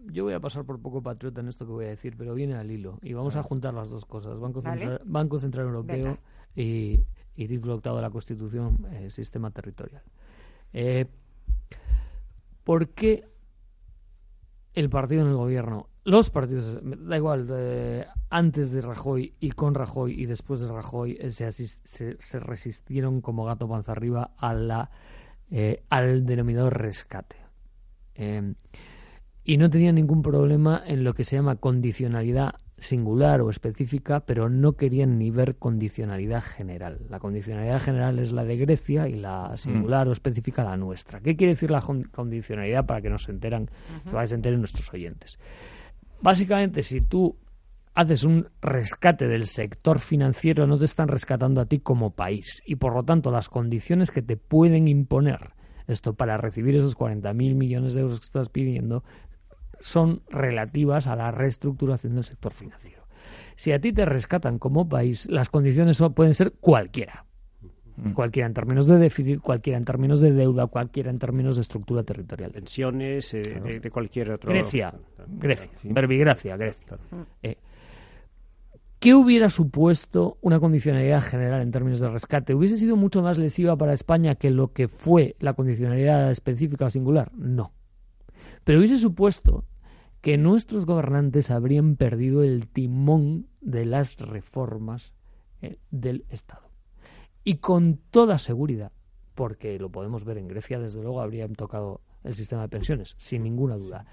yo 0.08 0.24
voy 0.24 0.34
a 0.34 0.40
pasar 0.40 0.66
por 0.66 0.80
poco 0.82 1.02
patriota 1.02 1.42
en 1.42 1.48
esto 1.48 1.66
que 1.66 1.72
voy 1.72 1.86
a 1.86 1.90
decir, 1.90 2.16
pero 2.18 2.34
viene 2.34 2.56
al 2.56 2.70
hilo. 2.72 3.00
Y 3.02 3.14
vamos 3.14 3.36
a 3.36 3.44
juntar 3.44 3.74
las 3.74 3.90
dos 3.90 4.06
cosas: 4.06 4.40
Banco, 4.40 4.62
Vale. 4.62 4.80
Central, 4.82 5.02
Banco 5.06 5.40
Central 5.40 5.66
Europeo 5.68 6.18
y, 6.56 7.00
y 7.36 7.48
título 7.48 7.76
octavo 7.76 7.98
de 7.98 8.02
la 8.04 8.10
Constitución, 8.10 8.78
eh, 8.92 9.10
sistema 9.10 9.52
territorial. 9.52 10.04
Eh, 10.74 11.06
¿Por 12.64 12.90
qué 12.90 13.28
el 14.74 14.90
partido 14.90 15.22
en 15.24 15.28
el 15.30 15.36
gobierno, 15.36 15.88
los 16.06 16.30
partidos, 16.30 16.78
da 16.84 17.18
igual, 17.18 17.48
de- 17.48 18.06
antes 18.30 18.72
de 18.72 18.82
Rajoy 18.82 19.34
y 19.40 19.52
con 19.52 19.74
Rajoy 19.76 20.14
y 20.14 20.26
después 20.28 20.62
de 20.62 20.68
Rajoy, 20.68 21.18
eh, 21.20 21.32
se, 21.32 21.48
asis- 21.48 21.80
se- 21.84 22.18
se 22.22 22.40
resistieron 22.40 23.22
como 23.22 23.46
gato 23.46 23.68
panza 23.68 23.92
arriba 23.92 24.32
a 24.38 24.54
la, 24.54 24.92
eh, 25.52 25.84
al 25.90 26.26
denominado 26.26 26.70
rescate? 26.70 27.36
Y 29.50 29.58
no 29.58 29.72
tenían 29.72 29.96
ningún 29.96 30.22
problema 30.22 30.84
en 30.86 31.04
lo 31.04 31.16
que 31.16 31.24
se 31.24 31.36
llama 31.36 31.56
condicionalidad 31.56 32.52
singular 32.78 33.42
o 33.42 33.50
específica, 33.50 34.20
pero 34.20 34.48
no 34.48 34.74
querían 34.74 35.18
ni 35.18 35.32
ver 35.32 35.56
condicionalidad 35.56 36.44
general. 36.44 37.00
La 37.10 37.18
condicionalidad 37.18 37.82
general 37.82 38.20
es 38.20 38.32
la 38.32 38.44
de 38.44 38.58
Grecia 38.58 39.08
y 39.10 39.16
la 39.16 39.58
singular 39.58 40.08
o 40.08 40.12
específica 40.12 40.64
la 40.64 40.78
nuestra. 40.78 41.20
¿Qué 41.22 41.36
quiere 41.36 41.54
decir 41.54 41.72
la 41.72 41.82
con- 41.82 42.04
condicionalidad 42.04 42.86
para 42.86 43.02
que 43.02 43.10
nos 43.10 43.28
enteran, 43.28 43.72
que 44.22 44.28
se 44.28 44.36
enteren 44.36 44.60
nuestros 44.60 44.94
oyentes? 44.94 45.40
Básicamente, 46.22 46.84
si 46.84 47.02
tú 47.02 47.36
haces 47.96 48.24
un 48.26 48.50
rescate 48.62 49.28
del 49.28 49.48
sector 49.48 49.98
financiero, 49.98 50.68
no 50.68 50.78
te 50.78 50.86
están 50.86 51.08
rescatando 51.08 51.60
a 51.60 51.66
ti 51.66 51.80
como 51.80 52.12
país. 52.12 52.62
Y 52.68 52.76
por 52.76 52.94
lo 52.94 53.02
tanto, 53.04 53.32
las 53.32 53.50
condiciones 53.50 54.12
que 54.12 54.22
te 54.22 54.38
pueden 54.38 54.88
imponer 54.88 55.54
esto 55.88 56.14
para 56.14 56.38
recibir 56.38 56.76
esos 56.76 56.96
40.000 56.96 57.56
millones 57.56 57.96
de 57.96 58.02
euros 58.02 58.20
que 58.20 58.26
estás 58.26 58.50
pidiendo 58.50 59.04
son 59.80 60.22
relativas 60.30 61.08
a 61.08 61.16
la 61.16 61.32
reestructuración 61.32 62.16
del 62.16 62.24
sector 62.24 62.54
financiero. 62.54 63.04
Si 63.56 63.72
a 63.72 63.80
ti 63.80 63.92
te 63.94 64.06
rescatan 64.06 64.58
como 64.60 64.88
país, 64.88 65.26
las 65.30 65.50
condiciones 65.50 66.02
pueden 66.16 66.34
ser 66.34 66.54
cualquiera. 66.54 67.26
Cualquiera 68.14 68.48
en 68.48 68.54
términos 68.54 68.88
de 68.88 68.98
déficit, 68.98 69.42
cualquiera 69.42 69.78
en 69.78 69.84
términos 69.84 70.22
de 70.22 70.32
deuda, 70.32 70.68
cualquiera 70.68 71.10
en 71.12 71.20
términos 71.20 71.56
de 71.58 71.64
estructura 71.64 72.04
territorial. 72.04 72.52
Pensiones 72.52 73.34
eh, 73.34 73.42
de, 73.62 73.82
de 73.82 73.92
cualquier 73.92 74.32
otro. 74.32 74.50
Grecia, 74.52 74.94
Grecia, 75.28 75.70
Sí. 75.82 75.90
verbigracia, 75.92 76.56
Grecia. 76.56 76.98
Eh, 77.44 77.58
¿Qué 79.00 79.14
hubiera 79.14 79.50
supuesto 79.50 80.38
una 80.42 80.60
condicionalidad 80.62 81.22
general 81.22 81.62
en 81.62 81.72
términos 81.72 82.00
de 82.00 82.10
rescate? 82.10 82.54
¿Hubiese 82.54 82.78
sido 82.78 82.96
mucho 82.96 83.22
más 83.22 83.38
lesiva 83.38 83.76
para 83.78 83.94
España 83.94 84.36
que 84.36 84.50
lo 84.50 84.72
que 84.72 84.88
fue 84.88 85.36
la 85.40 85.54
condicionalidad 85.54 86.32
específica 86.32 86.86
o 86.86 86.90
singular? 86.90 87.32
No. 87.36 87.74
Pero 88.70 88.82
hubiese 88.82 89.00
supuesto 89.00 89.66
que 90.22 90.38
nuestros 90.38 90.86
gobernantes 90.86 91.50
habrían 91.50 91.96
perdido 91.96 92.44
el 92.44 92.68
timón 92.68 93.48
de 93.62 93.84
las 93.84 94.20
reformas 94.20 95.12
eh, 95.64 95.80
del 95.90 96.24
Estado. 96.30 96.70
Y 97.44 97.56
con 97.56 97.98
toda 98.12 98.38
seguridad 98.38 98.92
porque 99.34 99.80
lo 99.80 99.90
podemos 99.90 100.24
ver 100.24 100.38
en 100.38 100.48
Grecia, 100.48 100.78
desde 100.78 101.02
luego 101.02 101.20
habrían 101.20 101.56
tocado 101.56 102.02
el 102.24 102.36
sistema 102.36 102.62
de 102.62 102.70
pensiones, 102.70 103.16
sin 103.18 103.42
ninguna 103.42 103.76
duda. 103.76 104.06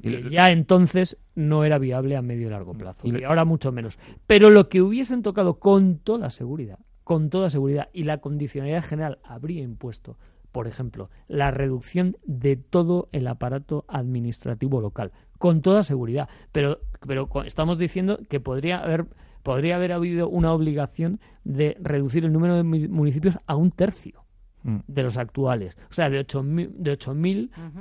Y 0.00 0.28
ya 0.28 0.50
entonces 0.50 1.16
no 1.36 1.62
era 1.62 1.78
viable 1.78 2.16
a 2.16 2.22
medio 2.22 2.48
y 2.48 2.50
largo 2.50 2.72
plazo, 2.72 3.06
y, 3.06 3.22
ahora 3.22 3.44
mucho 3.44 3.70
menos. 3.70 3.96
Pero 4.26 4.50
lo 4.50 4.68
que 4.68 4.82
hubiesen 4.82 5.22
tocado 5.22 5.60
con 5.60 5.98
toda 5.98 6.30
seguridad, 6.30 6.80
con 7.04 7.30
toda 7.30 7.48
seguridad, 7.48 7.90
y 7.92 8.02
la 8.02 8.18
condicionalidad 8.18 8.82
general 8.82 9.20
habría 9.22 9.62
impuesto, 9.62 10.18
por 10.52 10.66
ejemplo, 10.66 11.10
la 11.28 11.50
reducción 11.50 12.16
de 12.24 12.56
todo 12.56 13.08
el 13.12 13.26
aparato 13.26 13.84
administrativo 13.88 14.80
local, 14.80 15.12
con 15.38 15.62
toda 15.62 15.82
seguridad. 15.82 16.28
Pero, 16.52 16.80
pero 17.06 17.28
estamos 17.44 17.78
diciendo 17.78 18.18
que 18.28 18.40
podría 18.40 18.78
haber 18.78 19.06
podría 19.42 19.76
haber 19.76 19.92
habido 19.92 20.28
una 20.28 20.52
obligación 20.52 21.18
de 21.44 21.76
reducir 21.80 22.24
el 22.24 22.32
número 22.32 22.56
de 22.56 22.62
municipios 22.62 23.38
a 23.46 23.56
un 23.56 23.70
tercio. 23.70 24.24
Mm. 24.62 24.80
de 24.86 25.02
los 25.02 25.16
actuales. 25.16 25.74
O 25.90 25.94
sea, 25.94 26.10
de 26.10 26.20
8.000 26.20 26.72
de 26.74 26.90
8 26.90 27.10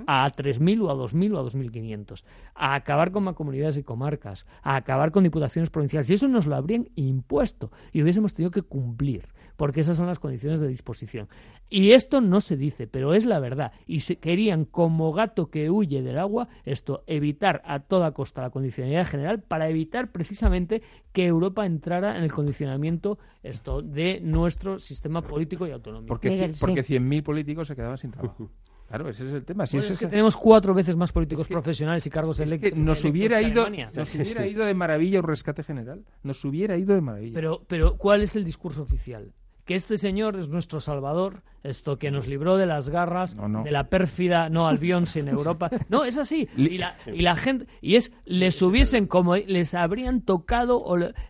a 0.08 0.32
3.000 0.32 0.82
o 0.82 0.90
a 0.90 0.96
2.000 0.96 1.36
o 1.36 1.40
a 1.40 1.44
2.500. 1.44 2.24
A 2.56 2.76
acabar 2.76 3.12
con 3.12 3.34
comunidades 3.34 3.76
y 3.76 3.84
comarcas, 3.84 4.46
a 4.62 4.78
acabar 4.78 5.12
con 5.12 5.26
diputaciones 5.26 5.70
provinciales. 5.70 6.10
Y 6.10 6.14
eso 6.14 6.30
nos 6.30 6.48
lo 6.48 6.56
habrían 6.56 6.88
impuesto 6.96 7.70
y 7.92 8.02
hubiésemos 8.02 8.34
tenido 8.34 8.52
que 8.52 8.62
cumplir 8.62 9.28
porque 9.60 9.82
esas 9.82 9.98
son 9.98 10.08
las 10.08 10.20
condiciones 10.20 10.62
de 10.62 10.70
disposición. 10.70 11.28
Y 11.70 11.92
esto 11.92 12.22
no 12.22 12.39
se 12.39 12.56
dice, 12.56 12.88
pero 12.88 13.13
es 13.13 13.25
la 13.25 13.42
verdad. 13.42 13.74
Y 13.86 14.00
se 14.00 14.16
querían, 14.16 14.63
como 14.63 15.12
gato 15.12 15.48
que 15.48 15.70
huye 15.70 16.01
del 16.01 16.18
agua, 16.18 16.48
esto, 16.63 17.04
evitar 17.08 17.62
a 17.66 17.82
toda 17.82 18.13
costa 18.13 18.42
la 18.42 18.51
condicionalidad 18.51 19.06
general 19.06 19.42
para 19.42 19.68
evitar 19.68 20.13
precisamente 20.13 20.82
que 21.12 21.25
Europa 21.25 21.66
entrara 21.66 22.18
en 22.18 22.24
el 22.24 22.32
condicionamiento 22.32 23.20
esto 23.44 23.82
de 23.82 24.22
nuestro 24.22 24.80
sistema 24.80 25.22
político 25.22 25.68
y 25.68 25.72
autonómico. 25.72 26.08
Porque, 26.08 26.54
porque 26.58 26.82
100.000 26.82 27.22
políticos 27.22 27.68
se 27.68 27.75
quedaban 27.75 27.98
sin 27.98 28.12
trabajo. 28.12 28.50
Claro, 28.88 29.10
ese 29.10 29.28
es 29.28 29.34
el 29.34 29.44
tema. 29.44 29.66
es, 29.66 30.00
que 30.00 30.08
tenemos 30.08 30.38
cuatro 30.38 30.74
veces 30.74 30.96
más 30.96 31.12
políticos 31.12 31.50
profesionales 31.50 32.08
y 32.08 32.10
cargos 32.10 32.39
electos. 32.39 32.74
nos 32.75 33.04
hubiera 33.04 33.42
ido, 33.42 33.70
nos 33.70 34.16
hubiera 34.16 34.48
ido 34.48 34.66
de 34.66 34.74
maravilla 34.74 35.20
un 35.20 35.28
rescate 35.28 35.63
general. 35.63 36.06
Nos 36.24 36.44
hubiera 36.46 36.78
ido 36.78 36.96
de 36.96 37.01
maravilla. 37.01 37.36
Pero, 37.36 37.62
pero 37.68 37.98
¿cuál 37.98 38.22
es 38.22 38.38
el 38.38 38.46
discurso 38.46 38.82
oficial? 38.84 39.34
Que 39.70 39.76
este 39.76 40.00
señor 40.00 40.36
es 40.36 40.50
nuestro 40.50 40.82
salvador, 40.82 41.44
esto 41.62 42.00
que 42.00 42.10
nos 42.10 42.26
libró 42.26 42.58
de 42.58 42.66
las 42.66 42.90
garras, 42.90 43.38
de 43.38 43.70
la 43.70 43.84
pérfida 43.84 44.50
no 44.50 44.68
albión 44.68 45.06
sin 45.06 45.28
Europa. 45.28 45.70
No, 45.90 46.06
es 46.06 46.18
así. 46.18 46.50
Y 46.58 46.80
la, 46.80 46.98
y 47.06 47.20
la 47.20 47.36
gente, 47.36 47.68
y 47.80 47.96
es, 47.96 48.12
les 48.26 48.60
hubiesen 48.64 49.06
como, 49.06 49.36
les 49.36 49.76
habrían 49.76 50.22
tocado 50.22 50.84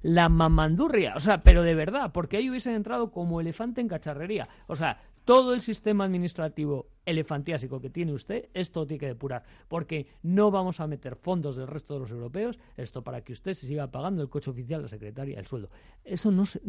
la 0.03 0.29
mamandurria, 0.29 1.15
o 1.17 1.19
sea, 1.19 1.41
pero 1.41 1.63
de 1.63 1.75
verdad, 1.75 2.13
porque 2.13 2.37
ahí 2.37 2.49
hubiesen 2.49 2.75
entrado 2.75 3.11
como 3.11 3.41
elefante 3.41 3.81
en 3.81 3.89
cacharrería. 3.89 4.47
O 4.67 4.77
sea, 4.77 5.01
todo 5.25 5.53
el 5.53 5.59
sistema 5.59 6.05
administrativo 6.05 6.87
elefantiásico 7.09 7.79
que 7.79 7.89
tiene 7.89 8.13
usted, 8.13 8.49
esto 8.53 8.85
tiene 8.85 8.99
que 8.99 9.07
depurar, 9.07 9.43
porque 9.67 10.07
no 10.23 10.51
vamos 10.51 10.79
a 10.79 10.87
meter 10.87 11.15
fondos 11.15 11.55
del 11.55 11.67
resto 11.67 11.93
de 11.95 12.01
los 12.01 12.11
europeos, 12.11 12.59
esto 12.77 13.03
para 13.03 13.21
que 13.21 13.33
usted 13.33 13.53
se 13.53 13.67
siga 13.67 13.87
pagando 13.87 14.21
el 14.21 14.29
coche 14.29 14.49
oficial, 14.49 14.81
la 14.81 14.87
secretaria, 14.87 15.39
el 15.39 15.45
sueldo. 15.45 15.69
Eso 16.03 16.31
no 16.31 16.45
se, 16.45 16.61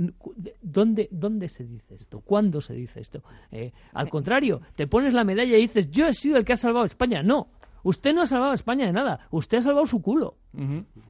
¿dónde, 0.60 1.08
¿Dónde 1.10 1.48
se 1.48 1.64
dice 1.64 1.94
esto? 1.94 2.20
¿Cuándo 2.20 2.60
se 2.60 2.74
dice 2.74 3.00
esto? 3.00 3.22
Eh, 3.50 3.72
al 3.92 4.08
contrario, 4.08 4.60
te 4.74 4.86
pones 4.86 5.14
la 5.14 5.24
medalla 5.24 5.56
y 5.56 5.62
dices, 5.62 5.90
yo 5.90 6.06
he 6.06 6.12
sido 6.12 6.36
el 6.36 6.44
que 6.44 6.54
ha 6.54 6.56
salvado 6.56 6.84
España. 6.84 7.22
No, 7.22 7.48
Usted 7.82 8.14
no 8.14 8.22
ha 8.22 8.26
salvado 8.26 8.52
a 8.52 8.54
España 8.54 8.86
de 8.86 8.92
nada. 8.92 9.26
Usted 9.30 9.58
ha 9.58 9.62
salvado 9.62 9.86
su 9.86 10.02
culo. 10.02 10.36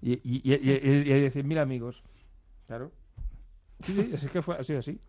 y, 0.00 0.12
y, 0.12 0.42
y, 0.44 1.20
decir, 1.20 1.44
mira, 1.44 1.62
amigos. 1.62 2.02
Claro. 2.66 2.92
Sí, 3.82 3.94
sí, 3.94 4.10
es 4.12 4.28
que 4.28 4.42
fue, 4.42 4.56
ha 4.56 4.62
sido 4.62 4.78
así. 4.78 5.00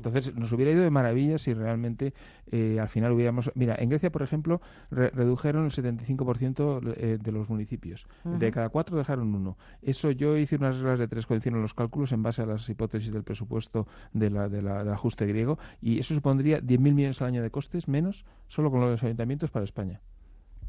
Entonces, 0.00 0.34
nos 0.34 0.50
hubiera 0.52 0.72
ido 0.72 0.82
de 0.82 0.90
maravilla 0.90 1.36
si 1.36 1.52
realmente 1.52 2.14
eh, 2.50 2.78
al 2.80 2.88
final 2.88 3.12
hubiéramos... 3.12 3.52
Mira, 3.54 3.76
en 3.78 3.90
Grecia, 3.90 4.10
por 4.10 4.22
ejemplo, 4.22 4.62
redujeron 4.90 5.66
el 5.66 5.70
75% 5.70 6.94
eh, 6.96 7.18
de 7.20 7.32
los 7.32 7.50
municipios. 7.50 8.06
De 8.24 8.50
cada 8.50 8.70
cuatro 8.70 8.96
dejaron 8.96 9.34
uno. 9.34 9.58
Eso 9.82 10.10
yo 10.10 10.36
hice 10.36 10.56
unas 10.56 10.78
reglas 10.78 10.98
de 10.98 11.08
tres 11.08 11.26
cuando 11.26 11.40
hicieron 11.40 11.60
los 11.60 11.74
cálculos 11.74 12.12
en 12.12 12.22
base 12.22 12.42
a 12.42 12.46
las 12.46 12.68
hipótesis 12.68 13.12
del 13.12 13.24
presupuesto 13.24 13.86
de 14.12 14.30
la, 14.30 14.48
de 14.48 14.62
la, 14.62 14.84
del 14.84 14.92
ajuste 14.92 15.26
griego 15.26 15.58
y 15.82 15.98
eso 15.98 16.14
supondría 16.14 16.60
10.000 16.60 16.78
millones 16.78 17.20
al 17.20 17.28
año 17.28 17.42
de 17.42 17.50
costes 17.50 17.88
menos 17.88 18.24
solo 18.48 18.70
con 18.70 18.80
los 18.80 19.02
ayuntamientos 19.02 19.50
para 19.50 19.64
España. 19.64 20.00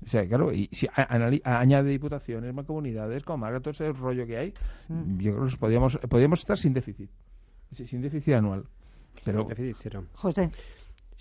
O 0.03 0.09
sea, 0.09 0.27
claro, 0.27 0.51
y 0.51 0.67
si 0.71 0.87
añade 1.43 1.89
diputaciones, 1.89 2.53
mancomunidades, 2.53 3.23
comarcas, 3.23 3.61
todo 3.61 3.71
ese 3.71 3.91
rollo 3.93 4.25
que 4.25 4.37
hay, 4.37 4.53
mm. 4.89 5.19
yo 5.19 5.35
creo 5.35 5.47
que 5.47 5.57
podríamos, 5.57 5.97
podríamos 6.09 6.39
estar 6.39 6.57
sin 6.57 6.73
déficit, 6.73 7.09
sin 7.71 8.01
déficit 8.01 8.33
anual. 8.33 8.65
Pero, 9.23 9.47
José. 10.13 10.51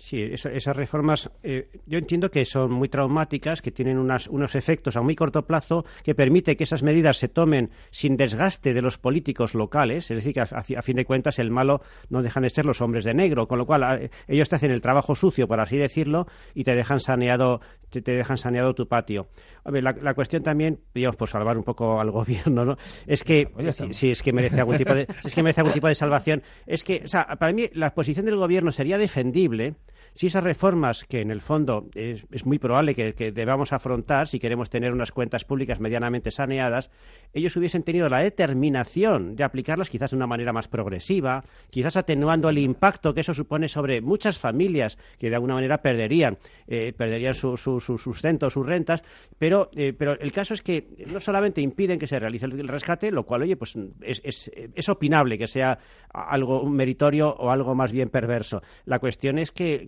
Sí, 0.01 0.19
esas 0.23 0.75
reformas 0.75 1.29
eh, 1.43 1.69
yo 1.85 1.99
entiendo 1.99 2.31
que 2.31 2.43
son 2.43 2.71
muy 2.71 2.89
traumáticas, 2.89 3.61
que 3.61 3.69
tienen 3.69 3.99
unos 3.99 4.55
efectos 4.55 4.97
a 4.97 5.01
muy 5.01 5.15
corto 5.15 5.45
plazo 5.45 5.85
que 6.03 6.15
permite 6.15 6.57
que 6.57 6.63
esas 6.63 6.81
medidas 6.81 7.17
se 7.17 7.27
tomen 7.27 7.69
sin 7.91 8.17
desgaste 8.17 8.73
de 8.73 8.81
los 8.81 8.97
políticos 8.97 9.53
locales, 9.53 10.09
es 10.09 10.17
decir, 10.17 10.33
que 10.33 10.41
a, 10.41 10.81
fin 10.81 10.95
de 10.95 11.05
cuentas 11.05 11.37
el 11.37 11.51
malo 11.51 11.81
no 12.09 12.23
dejan 12.23 12.41
de 12.41 12.49
ser 12.49 12.65
los 12.65 12.81
hombres 12.81 13.05
de 13.05 13.13
negro, 13.13 13.47
con 13.47 13.59
lo 13.59 13.67
cual 13.67 14.09
ellos 14.27 14.49
te 14.49 14.55
hacen 14.55 14.71
el 14.71 14.81
trabajo 14.81 15.13
sucio, 15.13 15.47
por 15.47 15.59
así 15.59 15.77
decirlo, 15.77 16.25
y 16.55 16.63
te 16.63 16.75
dejan 16.75 16.99
saneado, 16.99 17.61
te, 17.91 18.01
dejan 18.01 18.39
saneado 18.39 18.73
tu 18.73 18.87
patio. 18.87 19.27
la, 19.65 20.13
cuestión 20.15 20.41
también, 20.41 20.79
digamos, 20.95 21.15
por 21.15 21.29
salvar 21.29 21.57
un 21.57 21.63
poco 21.63 22.01
al 22.01 22.09
gobierno, 22.11 22.65
¿no? 22.65 22.75
Es 23.05 23.23
que, 23.23 23.49
si, 23.91 24.09
es 24.09 24.23
que 24.23 24.33
merece 24.33 24.59
algún 24.59 24.77
tipo 24.77 24.95
de, 24.95 25.07
es 25.23 25.35
que 25.35 25.43
merece 25.43 25.61
algún 25.61 25.73
tipo 25.73 25.87
de 25.87 25.95
salvación, 25.95 26.41
es 26.65 26.83
que, 26.83 27.03
o 27.05 27.07
sea, 27.07 27.27
para 27.39 27.53
mí 27.53 27.69
la 27.73 27.93
posición 27.93 28.25
del 28.25 28.37
gobierno 28.37 28.71
sería 28.71 28.97
defendible 28.97 29.75
si 30.15 30.27
esas 30.27 30.43
reformas, 30.43 31.05
que 31.05 31.21
en 31.21 31.31
el 31.31 31.41
fondo 31.41 31.87
es, 31.95 32.45
muy 32.45 32.59
probable 32.59 32.95
que, 32.95 33.31
debamos 33.31 33.73
afrontar 33.73 34.27
si 34.27 34.39
queremos 34.39 34.69
tener 34.69 34.91
unas 34.91 35.11
cuentas 35.11 35.45
públicas 35.45 35.79
medianamente 35.79 36.31
saneadas, 36.31 36.91
ellos 37.33 37.55
hubiesen 37.55 37.83
tenido 37.83 38.09
la 38.09 38.19
determinación 38.19 39.35
de 39.35 39.43
aplicarlas 39.43 39.89
quizás 39.89 40.11
de 40.11 40.17
una 40.17 40.27
manera 40.27 40.51
más 40.51 40.67
progresiva, 40.67 41.43
quizás 41.69 41.95
atenuando 41.95 42.49
el 42.49 42.57
impacto 42.57 43.13
que 43.13 43.21
eso 43.21 43.33
supone 43.33 43.67
sobre 43.67 44.01
muchas 44.01 44.37
familias 44.37 44.97
que 45.17 45.29
de 45.29 45.35
alguna 45.35 45.55
manera 45.55 45.81
perderían, 45.81 46.37
eh, 46.67 46.93
perderían 46.95 47.33
su, 47.33 47.55
su, 47.55 47.79
su, 47.79 47.97
sustento, 47.97 48.49
sus 48.49 48.65
rentas, 48.65 49.03
pero, 49.37 49.69
eh, 49.75 49.93
pero 49.97 50.19
el 50.19 50.31
caso 50.31 50.53
es 50.53 50.61
que 50.61 50.87
no 51.07 51.19
solamente 51.19 51.61
impiden 51.61 51.97
que 51.97 52.07
se 52.07 52.19
realice 52.19 52.45
el, 52.45 52.67
rescate, 52.67 53.11
lo 53.11 53.25
cual, 53.25 53.43
oye, 53.43 53.55
pues 53.55 53.77
es, 54.01 54.21
es, 54.23 54.51
es 54.75 54.89
opinable 54.89 55.37
que 55.37 55.47
sea 55.47 55.79
algo 56.13 56.65
meritorio 56.65 57.29
o 57.29 57.49
algo 57.49 57.75
más 57.75 57.91
bien 57.91 58.09
perverso. 58.09 58.61
La 58.85 58.99
cuestión 58.99 59.37
es 59.39 59.51
que 59.51 59.87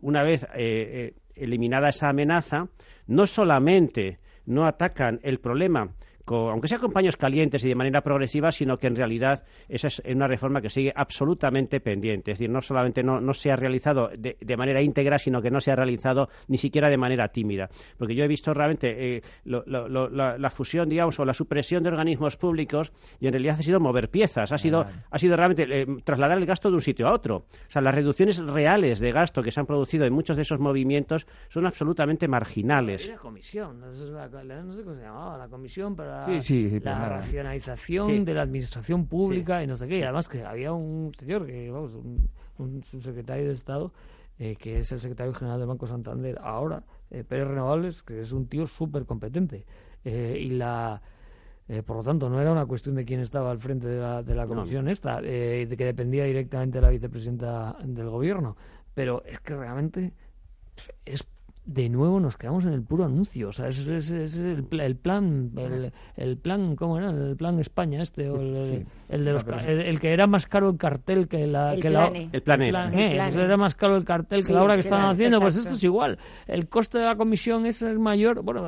una 0.00 0.22
vez 0.22 0.42
eh, 0.44 0.48
eh, 0.54 1.14
eliminada 1.34 1.88
esa 1.90 2.08
amenaza, 2.08 2.68
no 3.06 3.26
solamente 3.26 4.18
no 4.46 4.66
atacan 4.66 5.20
el 5.22 5.40
problema 5.40 5.92
aunque 6.36 6.68
sea 6.68 6.78
con 6.78 6.92
paños 6.92 7.16
calientes 7.16 7.64
y 7.64 7.68
de 7.68 7.74
manera 7.74 8.02
progresiva, 8.02 8.52
sino 8.52 8.78
que 8.78 8.86
en 8.86 8.96
realidad 8.96 9.44
esa 9.68 9.88
es 9.88 10.02
una 10.06 10.26
reforma 10.26 10.60
que 10.60 10.70
sigue 10.70 10.92
absolutamente 10.94 11.80
pendiente. 11.80 12.32
Es 12.32 12.38
decir, 12.38 12.50
no 12.50 12.60
solamente 12.60 13.02
no, 13.02 13.32
se 13.32 13.50
ha 13.50 13.56
realizado 13.56 14.10
de, 14.16 14.56
manera 14.56 14.82
íntegra, 14.82 15.18
sino 15.18 15.40
que 15.40 15.50
no 15.50 15.60
se 15.60 15.70
ha 15.70 15.76
realizado 15.76 16.28
ni 16.48 16.58
siquiera 16.58 16.90
de 16.90 16.96
manera 16.96 17.28
tímida. 17.28 17.68
Porque 17.96 18.14
yo 18.14 18.24
he 18.24 18.28
visto 18.28 18.52
realmente 18.52 19.16
eh, 19.16 19.22
la, 19.44 20.50
fusión, 20.50 20.88
digamos, 20.88 21.18
o 21.18 21.24
la 21.24 21.34
supresión 21.34 21.82
de 21.82 21.90
organismos 21.90 22.36
públicos 22.36 22.92
y 23.20 23.26
en 23.26 23.32
realidad 23.32 23.56
ha 23.58 23.62
sido 23.62 23.80
mover 23.80 24.10
piezas, 24.10 24.52
ha 24.52 24.58
sido, 24.58 24.86
ha 25.10 25.18
sido 25.18 25.36
realmente 25.36 25.66
eh, 25.68 25.86
trasladar 26.04 26.38
el 26.38 26.46
gasto 26.46 26.70
de 26.70 26.76
un 26.76 26.82
sitio 26.82 27.08
a 27.08 27.12
otro. 27.12 27.36
O 27.36 27.70
sea, 27.70 27.82
las 27.82 27.94
reducciones 27.94 28.38
reales 28.38 28.98
de 28.98 29.12
gasto 29.12 29.42
que 29.42 29.50
se 29.50 29.60
han 29.60 29.66
producido 29.66 30.04
en 30.04 30.12
muchos 30.12 30.36
de 30.36 30.42
esos 30.42 30.58
movimientos 30.58 31.26
son 31.48 31.66
absolutamente 31.66 32.28
marginales. 32.28 33.06
La 33.08 33.16
comisión, 33.16 33.80
no 33.80 33.94
sé 33.94 34.82
cómo 34.82 34.94
se 34.94 35.02
llamaba, 35.02 35.38
la 35.38 35.48
comisión 35.48 35.94
para 35.94 36.17
la, 36.82 37.08
racionalización 37.08 38.24
de 38.24 38.34
la 38.34 38.42
administración 38.42 39.06
pública 39.06 39.62
y 39.62 39.66
no 39.66 39.76
sé 39.76 39.86
qué. 39.88 39.98
Y 39.98 40.02
además 40.02 40.28
que 40.28 40.44
había 40.44 40.72
un 40.72 41.12
señor, 41.18 41.46
que 41.46 41.70
vamos, 41.70 41.92
un, 41.94 42.82
subsecretario 42.82 43.48
de 43.48 43.54
Estado, 43.54 43.92
eh, 44.38 44.56
que 44.56 44.78
es 44.78 44.92
el 44.92 45.00
secretario 45.00 45.32
general 45.34 45.58
del 45.58 45.68
Banco 45.68 45.86
Santander 45.86 46.38
ahora, 46.42 46.82
eh, 47.10 47.24
Pérez 47.24 47.48
Renovables, 47.48 48.02
que 48.02 48.20
es 48.20 48.32
un 48.32 48.48
tío 48.48 48.66
súper 48.66 49.04
competente. 49.04 49.64
Eh, 50.04 50.38
y 50.40 50.50
la... 50.50 51.00
por 51.86 51.96
lo 51.96 52.02
tanto, 52.02 52.28
no 52.28 52.40
era 52.40 52.50
una 52.50 52.66
cuestión 52.66 52.94
de 52.94 53.04
quién 53.04 53.20
estaba 53.20 53.50
al 53.50 53.58
frente 53.58 53.88
de 53.88 54.00
la, 54.00 54.22
de 54.22 54.34
la 54.34 54.46
comisión 54.46 54.88
esta, 54.88 55.20
de 55.20 55.74
que 55.76 55.84
dependía 55.84 56.24
directamente 56.24 56.78
de 56.78 56.82
la 56.82 56.90
vicepresidenta 56.90 57.76
del 57.84 58.08
gobierno, 58.08 58.56
pero 58.94 59.22
es 59.24 59.38
que 59.40 59.54
realmente 59.54 60.14
es 61.04 61.22
de 61.68 61.90
nuevo 61.90 62.18
nos 62.18 62.38
quedamos 62.38 62.64
en 62.64 62.72
el 62.72 62.82
puro 62.82 63.04
anuncio. 63.04 63.50
O 63.50 63.52
sea, 63.52 63.68
es, 63.68 63.78
el, 63.86 64.64
plan, 64.64 65.50
el, 66.16 66.36
plan, 66.38 66.76
¿cómo 66.76 66.96
era? 66.98 67.10
El 67.10 67.36
plan 67.36 67.58
España 67.60 68.02
este, 68.02 68.30
o 68.30 68.40
el, 68.40 68.86
de 69.10 69.32
los, 69.32 69.44
el, 69.66 70.00
que 70.00 70.14
era 70.14 70.26
más 70.26 70.46
caro 70.46 70.70
el 70.70 70.78
cartel 70.78 71.28
que 71.28 71.46
la... 71.46 71.74
El 71.74 71.82
que 71.82 71.90
plan 71.90 72.12
la, 72.12 72.18
e. 72.18 72.28
el 72.32 72.42
plan, 72.42 72.62
e. 72.62 73.16
Era 73.16 73.58
más 73.58 73.74
caro 73.74 73.96
el 73.96 74.04
cartel 74.04 74.46
que 74.46 74.52
la 74.54 74.62
obra 74.62 74.74
que 74.74 74.80
estaban 74.80 75.14
haciendo. 75.14 75.40
Pues 75.40 75.56
esto 75.56 75.74
es 75.74 75.84
igual. 75.84 76.18
El 76.46 76.68
coste 76.70 76.98
de 76.98 77.04
la 77.04 77.16
comisión 77.16 77.66
es, 77.66 77.82
es 77.82 77.98
mayor. 77.98 78.42
Bueno, 78.42 78.66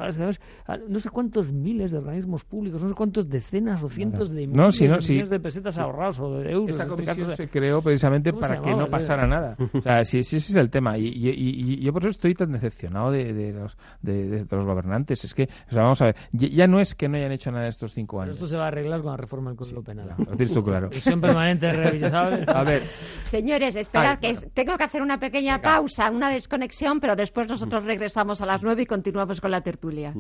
no 0.88 0.98
sé 0.98 1.08
cuántos 1.08 1.50
miles 1.50 1.92
de 1.92 1.98
organismos 1.98 2.44
públicos, 2.44 2.82
no 2.82 2.90
sé 2.90 2.94
cuántos 2.94 3.30
decenas 3.30 3.82
o 3.82 3.88
cientos 3.88 4.28
de 4.28 4.46
miles, 4.46 4.78
de, 4.78 4.88
millones 4.88 5.30
de 5.30 5.40
pesetas 5.40 5.78
ahorrados 5.78 6.20
o 6.20 6.38
de 6.38 6.52
euros. 6.52 6.76
Esa 6.76 6.82
este 6.82 6.96
comisión 6.96 7.30
se 7.30 7.48
creó 7.48 7.80
precisamente 7.80 8.34
para 8.34 8.60
que 8.60 8.74
no 8.74 8.86
pasara 8.88 9.26
nada. 9.26 9.56
O 9.72 9.80
sea, 9.80 10.04
sí, 10.04 10.18
ese 10.18 10.36
es 10.36 10.54
el 10.54 10.68
tema. 10.68 10.98
Y, 10.98 11.06
y 11.06 11.82
yo 11.82 11.94
por 11.94 12.02
eso 12.02 12.10
estoy 12.10 12.34
tan 12.34 12.52
decepcionado 12.52 12.89
de, 13.10 13.52
los, 13.52 13.76
de, 14.02 14.46
los 14.50 14.64
gobernantes. 14.64 15.24
Es 15.24 15.34
que, 15.34 15.44
o 15.68 15.72
sea, 15.72 15.82
vamos 15.82 16.00
a 16.02 16.06
ver, 16.06 16.16
ya, 16.32 16.66
no 16.66 16.80
es 16.80 16.94
que 16.94 17.08
no 17.08 17.16
hayan 17.16 17.32
hecho 17.32 17.50
nada 17.50 17.68
estos 17.68 17.92
cinco 17.92 18.20
años. 18.20 18.36
esto 18.36 18.46
se 18.46 18.56
va 18.56 18.64
a 18.64 18.68
arreglar 18.68 19.00
con 19.00 19.10
la 19.10 19.16
reforma 19.16 19.50
del 19.50 19.56
Código 19.56 19.82
Penal. 19.82 20.14
Lo 20.18 20.26
tienes 20.36 20.52
tú 20.52 20.62
claro. 20.62 20.90
permanente 21.20 21.68
A 22.48 22.62
ver. 22.64 22.82
Señores, 23.24 23.76
esperad, 23.76 24.18
que 24.18 24.34
tengo 24.54 24.76
que 24.76 24.84
hacer 24.84 25.02
una 25.02 25.18
pequeña 25.18 25.60
pausa, 25.60 26.10
una 26.10 26.30
desconexión, 26.30 27.00
pero 27.00 27.16
después 27.16 27.48
nosotros 27.48 27.84
regresamos 27.84 28.40
a 28.40 28.46
las 28.46 28.62
nueve 28.62 28.82
y 28.82 28.86
continuamos 28.86 29.40
con 29.40 29.50
la 29.50 29.60
tertulia. 29.60 30.14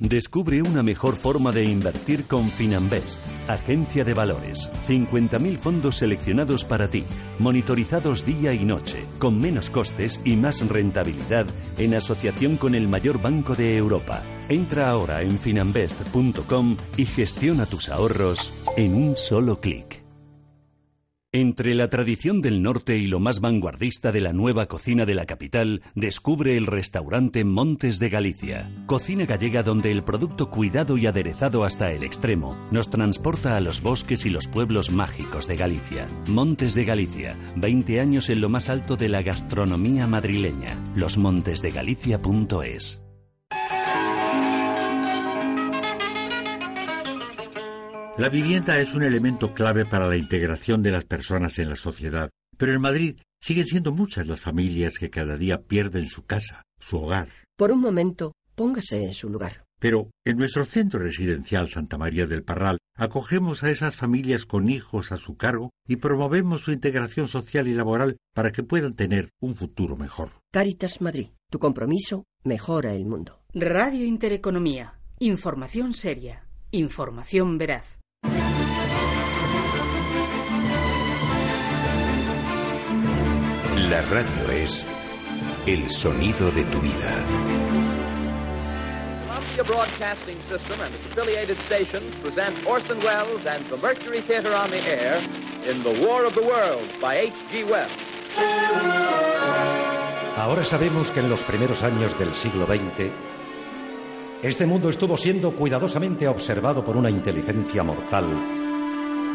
Descubre 0.00 0.62
una 0.62 0.82
mejor 0.82 1.14
forma 1.14 1.52
de 1.52 1.64
invertir 1.64 2.24
con 2.24 2.48
Finanbest, 2.48 3.20
agencia 3.48 4.02
de 4.02 4.14
valores. 4.14 4.70
50.000 4.88 5.58
fondos 5.58 5.96
seleccionados 5.96 6.64
para 6.64 6.88
ti, 6.88 7.04
monitorizados 7.38 8.24
día 8.24 8.54
y 8.54 8.64
noche, 8.64 9.04
con 9.18 9.38
menos 9.38 9.68
costes 9.68 10.18
y 10.24 10.36
más 10.36 10.66
rentabilidad 10.66 11.44
en 11.76 11.94
asociación 11.94 12.56
con 12.56 12.74
el 12.74 12.88
mayor 12.88 13.20
banco 13.20 13.54
de 13.54 13.76
Europa. 13.76 14.22
Entra 14.48 14.88
ahora 14.88 15.20
en 15.20 15.38
finanbest.com 15.38 16.78
y 16.96 17.04
gestiona 17.04 17.66
tus 17.66 17.90
ahorros 17.90 18.54
en 18.78 18.94
un 18.94 19.18
solo 19.18 19.60
clic. 19.60 19.99
Entre 21.32 21.76
la 21.76 21.88
tradición 21.88 22.40
del 22.40 22.60
norte 22.60 22.96
y 22.96 23.06
lo 23.06 23.20
más 23.20 23.38
vanguardista 23.38 24.10
de 24.10 24.20
la 24.20 24.32
nueva 24.32 24.66
cocina 24.66 25.06
de 25.06 25.14
la 25.14 25.26
capital, 25.26 25.80
descubre 25.94 26.56
el 26.56 26.66
restaurante 26.66 27.44
Montes 27.44 28.00
de 28.00 28.08
Galicia. 28.08 28.68
Cocina 28.86 29.26
gallega 29.26 29.62
donde 29.62 29.92
el 29.92 30.02
producto 30.02 30.50
cuidado 30.50 30.96
y 30.96 31.06
aderezado 31.06 31.62
hasta 31.62 31.92
el 31.92 32.02
extremo 32.02 32.58
nos 32.72 32.90
transporta 32.90 33.56
a 33.56 33.60
los 33.60 33.80
bosques 33.80 34.26
y 34.26 34.30
los 34.30 34.48
pueblos 34.48 34.90
mágicos 34.90 35.46
de 35.46 35.54
Galicia. 35.54 36.08
Montes 36.26 36.74
de 36.74 36.84
Galicia, 36.84 37.36
20 37.54 38.00
años 38.00 38.28
en 38.28 38.40
lo 38.40 38.48
más 38.48 38.68
alto 38.68 38.96
de 38.96 39.08
la 39.08 39.22
gastronomía 39.22 40.08
madrileña. 40.08 40.76
Losmontesdegalicia.es. 40.96 43.04
La 48.20 48.28
vivienda 48.28 48.78
es 48.78 48.92
un 48.92 49.02
elemento 49.02 49.54
clave 49.54 49.86
para 49.86 50.06
la 50.06 50.14
integración 50.14 50.82
de 50.82 50.90
las 50.90 51.06
personas 51.06 51.58
en 51.58 51.70
la 51.70 51.74
sociedad, 51.74 52.28
pero 52.58 52.74
en 52.74 52.80
Madrid 52.82 53.18
siguen 53.40 53.64
siendo 53.64 53.92
muchas 53.92 54.26
las 54.26 54.40
familias 54.40 54.98
que 54.98 55.08
cada 55.08 55.38
día 55.38 55.62
pierden 55.62 56.04
su 56.04 56.26
casa, 56.26 56.64
su 56.78 56.98
hogar. 56.98 57.30
Por 57.56 57.72
un 57.72 57.80
momento, 57.80 58.34
póngase 58.54 59.04
en 59.04 59.14
su 59.14 59.30
lugar. 59.30 59.64
Pero 59.78 60.10
en 60.26 60.36
nuestro 60.36 60.66
centro 60.66 61.00
residencial 61.00 61.70
Santa 61.70 61.96
María 61.96 62.26
del 62.26 62.42
Parral 62.42 62.76
acogemos 62.94 63.62
a 63.62 63.70
esas 63.70 63.96
familias 63.96 64.44
con 64.44 64.68
hijos 64.68 65.12
a 65.12 65.16
su 65.16 65.38
cargo 65.38 65.70
y 65.88 65.96
promovemos 65.96 66.60
su 66.60 66.72
integración 66.72 67.26
social 67.26 67.68
y 67.68 67.72
laboral 67.72 68.18
para 68.34 68.52
que 68.52 68.62
puedan 68.62 68.92
tener 68.92 69.30
un 69.40 69.54
futuro 69.54 69.96
mejor. 69.96 70.32
Caritas 70.52 71.00
Madrid, 71.00 71.28
tu 71.50 71.58
compromiso 71.58 72.24
mejora 72.44 72.92
el 72.92 73.06
mundo. 73.06 73.40
Radio 73.54 74.04
Intereconomía, 74.04 75.00
información 75.20 75.94
seria, 75.94 76.46
información 76.70 77.56
veraz. 77.56 77.99
La 83.88 84.02
radio 84.02 84.50
es 84.50 84.86
el 85.66 85.88
sonido 85.88 86.50
de 86.52 86.64
tu 86.64 86.80
vida. 86.80 87.24
Columbia 89.60 89.64
Broadcasting 89.64 90.38
System 90.48 90.80
and 90.80 90.94
its 90.94 91.04
affiliated 91.12 91.56
stations 91.66 92.14
present 92.22 92.66
Orson 92.66 92.98
Welles 92.98 93.46
and 93.46 93.68
the 93.70 93.76
Mercury 93.76 94.22
Theater 94.26 94.54
on 94.54 94.70
the 94.70 94.78
Air 94.78 95.20
in 95.68 95.82
The 95.82 96.06
War 96.06 96.26
of 96.26 96.34
the 96.34 96.42
Worlds 96.42 96.92
by 97.00 97.16
H.G. 97.16 97.64
Wells. 97.64 97.92
Ahora 100.36 100.64
sabemos 100.64 101.10
que 101.10 101.20
en 101.20 101.28
los 101.28 101.44
primeros 101.44 101.82
años 101.82 102.18
del 102.18 102.32
siglo 102.34 102.66
XX, 102.66 103.10
este 104.42 104.66
mundo 104.66 104.88
estuvo 104.88 105.16
siendo 105.16 105.54
cuidadosamente 105.54 106.26
observado 106.26 106.82
por 106.84 106.96
una 106.96 107.10
inteligencia 107.10 107.82
mortal 107.82 108.24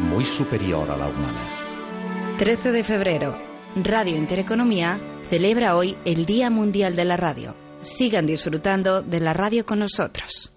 muy 0.00 0.24
superior 0.24 0.90
a 0.90 0.96
la 0.96 1.06
humana. 1.06 2.36
13 2.38 2.72
de 2.72 2.84
febrero, 2.84 3.55
Radio 3.78 4.16
Intereconomía 4.16 4.98
celebra 5.28 5.76
hoy 5.76 5.98
el 6.06 6.24
Día 6.24 6.48
Mundial 6.48 6.96
de 6.96 7.04
la 7.04 7.18
Radio. 7.18 7.54
Sigan 7.82 8.26
disfrutando 8.26 9.02
de 9.02 9.20
la 9.20 9.34
radio 9.34 9.66
con 9.66 9.80
nosotros. 9.80 10.50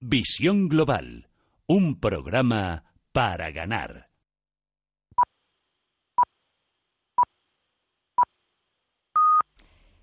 Visión 0.00 0.68
Global, 0.68 1.28
un 1.66 2.00
programa 2.00 2.84
para 3.12 3.50
ganar. 3.50 4.11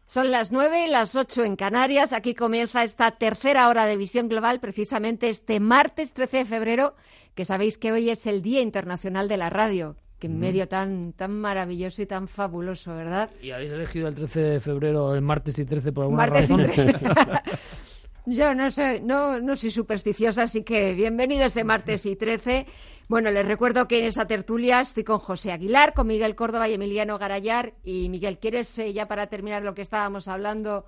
Son 0.09 0.31
las 0.31 0.51
nueve, 0.51 0.87
las 0.87 1.15
ocho 1.15 1.43
en 1.43 1.55
Canarias. 1.55 2.13
Aquí 2.13 2.33
comienza 2.33 2.83
esta 2.83 3.11
tercera 3.11 3.69
hora 3.69 3.85
de 3.85 3.95
visión 3.95 4.27
global, 4.27 4.59
precisamente 4.59 5.29
este 5.29 5.59
martes 5.59 6.13
13 6.13 6.37
de 6.37 6.45
febrero, 6.45 6.95
que 7.35 7.45
sabéis 7.45 7.77
que 7.77 7.91
hoy 7.91 8.09
es 8.09 8.25
el 8.25 8.41
Día 8.41 8.61
Internacional 8.61 9.27
de 9.27 9.37
la 9.37 9.51
Radio. 9.51 9.97
Que 10.17 10.25
en 10.25 10.39
medio 10.39 10.67
tan, 10.67 11.13
tan 11.13 11.39
maravilloso 11.39 12.01
y 12.01 12.07
tan 12.07 12.27
fabuloso, 12.27 12.95
¿verdad? 12.95 13.29
¿Y 13.39 13.51
habéis 13.51 13.71
elegido 13.71 14.07
el 14.07 14.15
13 14.15 14.39
de 14.41 14.59
febrero, 14.59 15.13
el 15.13 15.21
martes 15.21 15.59
y 15.59 15.65
13 15.65 15.91
por 15.91 16.05
alguna 16.05 16.25
martes 16.25 16.49
razón? 16.49 16.61
Y 16.61 16.73
13. 16.73 16.93
Yo 18.31 18.53
no 18.53 18.69
sé, 18.69 18.99
no, 19.01 19.39
no 19.39 19.55
soy 19.55 19.71
supersticiosa, 19.71 20.43
así 20.43 20.63
que 20.63 20.93
bienvenido 20.93 21.45
ese 21.45 21.63
martes 21.63 22.05
y 22.05 22.15
13. 22.15 22.67
Bueno, 23.07 23.31
les 23.31 23.43
recuerdo 23.43 23.87
que 23.87 24.01
en 24.01 24.05
esa 24.05 24.27
tertulia 24.27 24.81
estoy 24.81 25.03
con 25.03 25.17
José 25.17 25.51
Aguilar, 25.51 25.95
con 25.95 26.05
Miguel 26.05 26.35
Córdoba 26.35 26.69
y 26.69 26.75
Emiliano 26.75 27.17
Garayar. 27.17 27.73
Y 27.83 28.07
Miguel, 28.09 28.37
¿quieres 28.37 28.77
eh, 28.77 28.93
ya 28.93 29.07
para 29.07 29.25
terminar 29.27 29.63
lo 29.63 29.73
que 29.73 29.81
estábamos 29.81 30.27
hablando? 30.27 30.85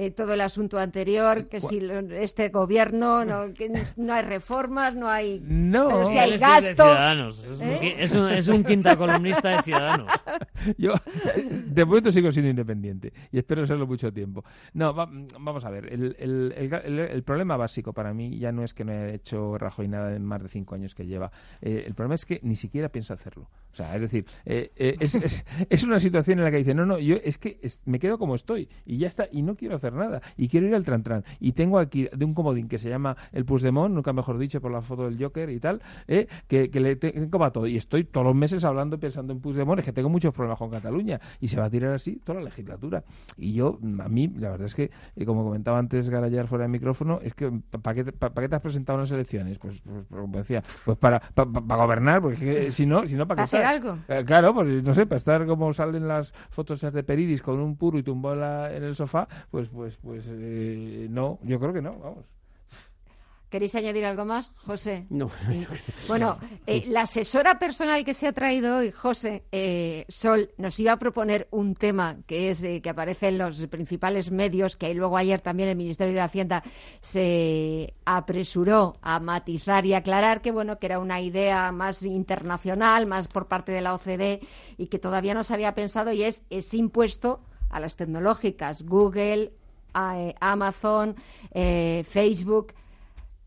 Eh, 0.00 0.12
todo 0.12 0.32
el 0.34 0.40
asunto 0.42 0.78
anterior, 0.78 1.48
que 1.48 1.60
si 1.60 1.80
este 2.12 2.50
gobierno, 2.50 3.24
no, 3.24 3.52
que 3.52 3.68
no 3.96 4.12
hay 4.14 4.22
reformas, 4.22 4.94
no 4.94 5.08
hay, 5.08 5.40
no, 5.42 6.04
si 6.04 6.16
hay 6.16 6.38
gasto. 6.38 6.84
¿Eh? 7.60 7.96
Es, 7.98 8.12
un, 8.12 8.28
es, 8.28 8.46
un, 8.46 8.62
quinta 8.62 8.96
columnista 8.96 9.48
de 9.48 9.62
Ciudadanos. 9.62 10.06
Yo, 10.78 10.92
de 11.34 11.84
momento, 11.84 12.12
sigo 12.12 12.30
siendo 12.30 12.48
independiente 12.48 13.12
y 13.32 13.38
espero 13.38 13.66
serlo 13.66 13.88
mucho 13.88 14.12
tiempo. 14.12 14.44
No, 14.72 14.94
vamos 14.94 15.64
a 15.64 15.70
ver. 15.70 15.92
El, 15.92 16.14
el, 16.20 16.52
el, 17.00 17.22
problema 17.24 17.56
básico 17.56 17.92
para 17.92 18.14
mí 18.14 18.38
ya 18.38 18.52
no 18.52 18.62
es 18.62 18.74
que 18.74 18.84
no 18.84 18.92
haya 18.92 19.08
hecho 19.08 19.58
Rajoy 19.58 19.88
nada 19.88 20.14
en 20.14 20.24
más 20.24 20.44
de 20.44 20.48
cinco 20.48 20.76
años 20.76 20.94
que 20.94 21.06
lleva. 21.06 21.32
Eh, 21.60 21.82
el 21.88 21.94
problema 21.94 22.14
es 22.14 22.24
que 22.24 22.38
ni 22.44 22.54
siquiera 22.54 22.88
piensa 22.88 23.14
hacerlo. 23.14 23.48
O 23.78 23.84
sea, 23.84 23.94
es 23.94 24.00
decir, 24.00 24.26
es, 24.44 25.14
es, 25.14 25.44
es, 25.70 25.84
una 25.84 26.00
situación 26.00 26.38
en 26.38 26.44
la 26.44 26.50
que 26.50 26.58
dice, 26.58 26.74
no, 26.74 26.84
no, 26.84 26.98
yo 26.98 27.16
es 27.22 27.38
que 27.38 27.60
me 27.84 27.98
quedo 27.98 28.18
como 28.18 28.34
estoy 28.34 28.68
y 28.84 28.98
ya 28.98 29.06
está, 29.06 29.28
y 29.30 29.42
no 29.42 29.54
quiero 29.54 29.76
hacer 29.76 29.92
nada 29.92 30.20
y 30.36 30.48
quiero 30.48 30.66
ir 30.66 30.74
al 30.74 30.84
Tran 30.84 31.24
Y 31.40 31.52
tengo 31.52 31.78
aquí 31.78 32.08
de 32.12 32.24
un 32.24 32.34
comodín 32.34 32.68
que 32.68 32.78
se 32.78 32.88
llama 32.88 33.16
el 33.32 33.44
Puigdemont, 33.44 33.94
nunca 33.94 34.12
mejor 34.12 34.38
dicho 34.38 34.60
por 34.60 34.72
la 34.72 34.82
foto 34.82 35.04
del 35.04 35.22
Joker 35.22 35.50
y 35.50 35.60
tal, 35.60 35.80
eh, 36.06 36.26
que, 36.46 36.68
le 36.68 36.96
tengo 36.96 37.38
para 37.38 37.52
todo. 37.52 37.66
Y 37.66 37.76
estoy 37.76 38.04
todos 38.04 38.26
los 38.26 38.34
meses 38.34 38.64
hablando 38.64 38.98
pensando 38.98 39.32
en 39.32 39.40
Puigdemont, 39.40 39.78
es 39.80 39.84
que 39.84 39.92
tengo 39.92 40.08
muchos 40.08 40.34
problemas 40.34 40.58
con 40.58 40.70
Cataluña 40.70 41.20
y 41.40 41.48
se 41.48 41.58
va 41.58 41.66
a 41.66 41.70
tirar 41.70 41.92
así 41.92 42.16
toda 42.24 42.40
la 42.40 42.46
legislatura. 42.46 43.04
Y 43.36 43.52
yo, 43.54 43.78
a 44.00 44.08
mí, 44.08 44.28
la 44.28 44.50
verdad 44.50 44.66
es 44.66 44.74
que, 44.74 44.90
eh, 45.16 45.24
como 45.24 45.44
comentaba 45.44 45.78
antes 45.78 46.08
Garayar 46.08 46.46
fuera 46.46 46.64
de 46.64 46.68
micrófono, 46.68 47.20
es 47.22 47.34
que 47.34 47.50
¿para 47.82 47.94
qué, 47.94 48.04
qué, 48.04 48.48
te 48.48 48.54
has 48.54 48.62
presentado 48.62 48.98
en 48.98 49.02
las 49.02 49.10
elecciones? 49.10 49.58
Pues, 49.58 49.80
pues, 49.80 50.04
pues 50.08 50.20
como 50.20 50.38
decía, 50.38 50.62
pues 50.84 50.98
para, 50.98 51.20
para, 51.20 51.84
gobernar, 51.84 52.20
porque 52.20 52.72
si 52.72 52.86
no, 52.86 53.06
si 53.06 53.14
no 53.14 53.26
¿para 53.26 53.46
qué 53.46 53.56
algo? 53.68 53.98
Eh, 54.08 54.24
claro, 54.24 54.54
pues 54.54 54.82
no 54.82 54.94
sé, 54.94 55.06
para 55.06 55.16
estar 55.16 55.46
como 55.46 55.72
salen 55.72 56.08
las 56.08 56.32
fotos 56.50 56.80
de 56.80 57.02
Peridis 57.02 57.42
con 57.42 57.60
un 57.60 57.76
puro 57.76 57.98
y 57.98 58.02
tumbó 58.02 58.32
en 58.34 58.82
el 58.84 58.96
sofá, 58.96 59.28
pues 59.50 59.68
pues 59.68 59.96
pues 59.98 60.26
eh, 60.30 61.06
no, 61.10 61.38
yo 61.42 61.58
creo 61.60 61.72
que 61.72 61.82
no, 61.82 61.98
vamos. 61.98 62.37
¿Queréis 63.50 63.74
añadir 63.74 64.04
algo 64.04 64.24
más, 64.24 64.52
José? 64.56 65.06
No. 65.18 65.30
Bueno, 66.06 66.38
eh, 66.66 66.84
la 66.88 67.02
asesora 67.02 67.58
personal 67.58 68.04
que 68.04 68.14
se 68.14 68.26
ha 68.26 68.32
traído 68.32 68.78
hoy, 68.78 68.92
José 68.92 69.44
eh, 69.50 70.04
Sol, 70.08 70.50
nos 70.58 70.78
iba 70.78 70.92
a 70.92 70.98
proponer 70.98 71.48
un 71.50 71.74
tema 71.74 72.18
que 72.26 72.50
es 72.50 72.62
eh, 72.62 72.80
que 72.82 72.90
aparece 72.90 73.28
en 73.28 73.38
los 73.38 73.66
principales 73.66 74.30
medios, 74.30 74.76
que 74.76 74.92
luego 74.94 75.16
ayer 75.16 75.40
también 75.40 75.70
el 75.70 75.76
Ministerio 75.76 76.14
de 76.14 76.20
Hacienda 76.20 76.62
se 77.00 77.94
apresuró 78.04 78.96
a 79.00 79.18
matizar 79.18 79.86
y 79.86 79.94
aclarar 79.94 80.40
que 80.42 80.52
bueno 80.52 80.78
que 80.78 80.86
era 80.86 80.98
una 80.98 81.20
idea 81.20 81.72
más 81.72 82.02
internacional, 82.02 83.06
más 83.06 83.28
por 83.28 83.48
parte 83.48 83.72
de 83.72 83.80
la 83.80 83.94
OCDE 83.94 84.40
y 84.76 84.86
que 84.86 84.98
todavía 84.98 85.34
no 85.34 85.42
se 85.42 85.54
había 85.54 85.74
pensado 85.74 86.12
y 86.12 86.22
es 86.22 86.44
ese 86.50 86.76
impuesto 86.76 87.40
a 87.70 87.80
las 87.80 87.96
tecnológicas, 87.96 88.82
Google, 88.82 89.52
Amazon, 89.92 91.16
Facebook 91.52 92.72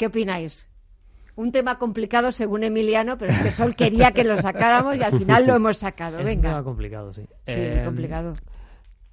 ¿Qué 0.02 0.08
opináis? 0.08 0.68
Un 1.36 1.52
tema 1.52 1.78
complicado 1.78 2.32
según 2.32 2.64
Emiliano, 2.64 3.20
pero 3.20 3.34
es 3.34 3.40
que 3.40 3.52
Sol 3.52 3.76
quería 3.76 4.12
que 4.14 4.24
lo 4.24 4.36
sacáramos 4.42 4.98
y 4.98 5.04
al 5.04 5.16
final 5.16 5.46
lo 5.46 5.56
hemos 5.56 5.78
sacado. 5.78 6.18
Es 6.18 6.26
Venga. 6.26 6.50
un 6.50 6.56
tema 6.56 6.64
complicado, 6.64 7.14
sí. 7.14 7.22
Sí, 7.22 7.54
eh, 7.54 7.84
complicado. 7.86 8.34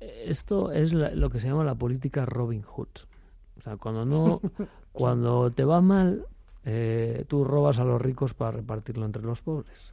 Esto 0.01 0.73
es 0.73 0.95
lo 0.95 1.29
que 1.29 1.41
se 1.41 1.49
llama 1.49 1.63
la 1.63 1.75
política 1.75 2.25
Robin 2.25 2.63
Hood. 2.63 2.89
O 3.59 3.61
sea, 3.61 3.77
cuando 3.77 4.07
no, 4.07 4.41
cuando 4.93 5.51
te 5.51 5.63
va 5.63 5.83
mal, 5.83 6.25
eh, 6.65 7.27
tú 7.29 7.45
robas 7.45 7.79
a 7.81 7.85
los 7.85 8.01
ricos 8.01 8.33
para 8.33 8.53
repartirlo 8.53 9.05
entre 9.05 9.21
los 9.21 9.43
pobres. 9.43 9.93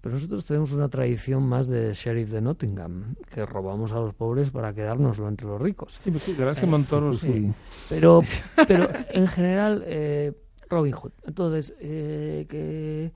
Pero 0.00 0.14
nosotros 0.14 0.44
tenemos 0.46 0.72
una 0.72 0.88
tradición 0.88 1.42
más 1.42 1.66
de 1.68 1.92
sheriff 1.92 2.30
de 2.30 2.40
Nottingham, 2.40 3.16
que 3.32 3.44
robamos 3.44 3.92
a 3.92 3.96
los 3.96 4.14
pobres 4.14 4.50
para 4.50 4.72
quedárnoslo 4.72 5.28
entre 5.28 5.46
los 5.46 5.60
ricos. 5.60 6.00
Sí, 6.02 6.10
pues 6.10 6.22
sí, 6.22 6.34
gracias 6.34 6.60
que 6.64 6.70
Montoro 6.70 7.12
sí. 7.12 7.52
Pero, 7.88 8.22
pero 8.68 8.88
en 9.10 9.26
general, 9.26 9.82
eh, 9.86 10.32
Robin 10.68 10.92
Hood. 10.92 11.12
Entonces, 11.26 11.74
eh, 11.80 12.46
que, 12.48 13.12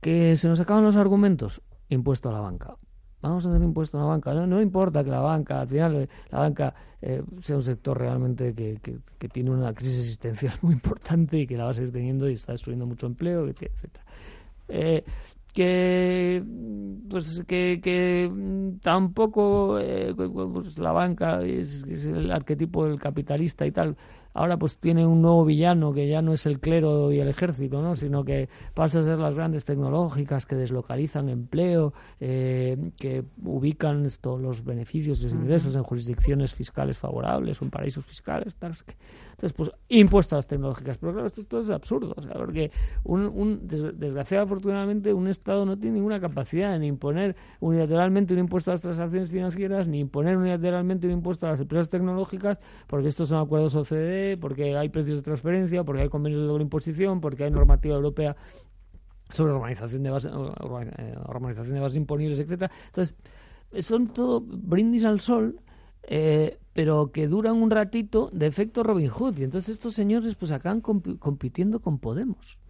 que 0.00 0.36
se 0.36 0.48
nos 0.48 0.60
acaban 0.60 0.84
los 0.84 0.96
argumentos, 0.96 1.62
impuesto 1.88 2.28
a 2.28 2.32
la 2.32 2.40
banca. 2.40 2.76
Vamos 3.20 3.44
a 3.46 3.50
hacer 3.50 3.62
impuesto 3.62 3.98
a 3.98 4.02
la 4.02 4.06
banca. 4.06 4.32
No, 4.32 4.46
no 4.46 4.60
importa 4.60 5.02
que 5.02 5.10
la 5.10 5.20
banca, 5.20 5.62
al 5.62 5.68
final, 5.68 5.96
eh, 5.96 6.08
la 6.30 6.38
banca 6.38 6.74
eh, 7.02 7.22
sea 7.42 7.56
un 7.56 7.64
sector 7.64 7.98
realmente 7.98 8.54
que, 8.54 8.78
que, 8.80 8.98
que, 9.18 9.28
tiene 9.28 9.50
una 9.50 9.74
crisis 9.74 10.00
existencial 10.00 10.54
muy 10.62 10.74
importante 10.74 11.38
y 11.38 11.46
que 11.46 11.56
la 11.56 11.64
va 11.64 11.70
a 11.70 11.74
seguir 11.74 11.92
teniendo 11.92 12.28
y 12.28 12.34
está 12.34 12.52
destruyendo 12.52 12.86
mucho 12.86 13.06
empleo. 13.06 13.48
Eh, 14.68 15.04
que 15.52 16.42
pues 17.08 17.42
que, 17.46 17.80
que 17.82 18.30
tampoco 18.82 19.78
eh, 19.78 20.14
pues 20.14 20.78
la 20.78 20.92
banca 20.92 21.42
es, 21.42 21.84
es, 21.88 22.04
el 22.06 22.30
arquetipo 22.30 22.86
del 22.86 23.00
capitalista 23.00 23.66
y 23.66 23.72
tal 23.72 23.96
ahora 24.38 24.56
pues 24.56 24.78
tiene 24.78 25.04
un 25.04 25.20
nuevo 25.20 25.44
villano 25.44 25.92
que 25.92 26.06
ya 26.06 26.22
no 26.22 26.32
es 26.32 26.46
el 26.46 26.60
clero 26.60 27.10
y 27.10 27.18
el 27.18 27.26
ejército, 27.26 27.82
¿no? 27.82 27.96
sino 27.96 28.24
que 28.24 28.48
pasa 28.72 29.00
a 29.00 29.02
ser 29.02 29.18
las 29.18 29.34
grandes 29.34 29.64
tecnológicas 29.64 30.46
que 30.46 30.54
deslocalizan 30.54 31.28
empleo, 31.28 31.92
eh, 32.20 32.92
que 32.96 33.24
ubican 33.42 34.08
todos 34.20 34.40
los 34.40 34.64
beneficios 34.64 35.20
y 35.20 35.24
los 35.24 35.32
ingresos 35.32 35.74
en 35.74 35.82
jurisdicciones 35.82 36.54
fiscales 36.54 36.98
favorables 36.98 37.60
o 37.60 37.64
en 37.64 37.70
paraísos 37.72 38.06
fiscales. 38.06 38.54
Tal. 38.54 38.74
Entonces, 39.38 39.56
pues 39.56 39.70
impuesto 39.88 40.34
a 40.34 40.38
las 40.38 40.46
tecnológicas. 40.46 40.98
Pero 40.98 41.12
claro, 41.12 41.26
esto, 41.26 41.40
esto 41.40 41.60
es 41.60 41.70
absurdo, 41.70 42.12
o 42.16 42.22
sea, 42.22 42.34
porque 42.34 42.72
un, 43.04 43.26
un, 43.26 43.68
desgraciadamente, 43.68 44.36
afortunadamente, 44.38 45.12
un 45.12 45.28
Estado 45.28 45.64
no 45.64 45.78
tiene 45.78 45.94
ninguna 45.94 46.20
capacidad 46.20 46.78
de 46.78 46.86
imponer 46.86 47.36
unilateralmente 47.60 48.34
un 48.34 48.40
impuesto 48.40 48.70
a 48.70 48.74
las 48.74 48.82
transacciones 48.82 49.30
financieras, 49.30 49.86
ni 49.86 50.00
imponer 50.00 50.36
unilateralmente 50.36 51.06
un 51.06 51.12
impuesto 51.14 51.46
a 51.46 51.50
las 51.50 51.60
empresas 51.60 51.88
tecnológicas, 51.88 52.58
porque 52.88 53.08
estos 53.08 53.28
son 53.28 53.38
acuerdos 53.38 53.76
OCDE, 53.76 54.27
porque 54.36 54.76
hay 54.76 54.88
precios 54.88 55.16
de 55.16 55.22
transferencia, 55.22 55.84
porque 55.84 56.02
hay 56.02 56.08
convenios 56.08 56.42
de 56.42 56.48
doble 56.48 56.64
imposición, 56.64 57.20
porque 57.20 57.44
hay 57.44 57.50
normativa 57.50 57.94
europea 57.94 58.36
sobre 59.30 59.52
organización 59.52 60.02
de 60.02 60.10
bases, 60.10 60.32
organización 60.32 61.74
de 61.74 61.80
bases 61.80 61.96
imponibles, 61.96 62.38
etcétera. 62.38 62.70
Entonces, 62.86 63.14
son 63.80 64.08
todo 64.08 64.40
brindis 64.40 65.04
al 65.04 65.20
sol 65.20 65.60
eh, 66.10 66.58
pero 66.72 67.12
que 67.12 67.28
duran 67.28 67.56
un 67.56 67.70
ratito 67.70 68.30
de 68.32 68.46
efecto 68.46 68.82
Robin 68.82 69.08
Hood. 69.08 69.38
Y 69.38 69.44
entonces 69.44 69.76
estos 69.76 69.94
señores 69.94 70.34
pues 70.36 70.52
acaban 70.52 70.80
comp 70.80 71.18
compitiendo 71.18 71.80
con 71.80 71.98
Podemos. 71.98 72.60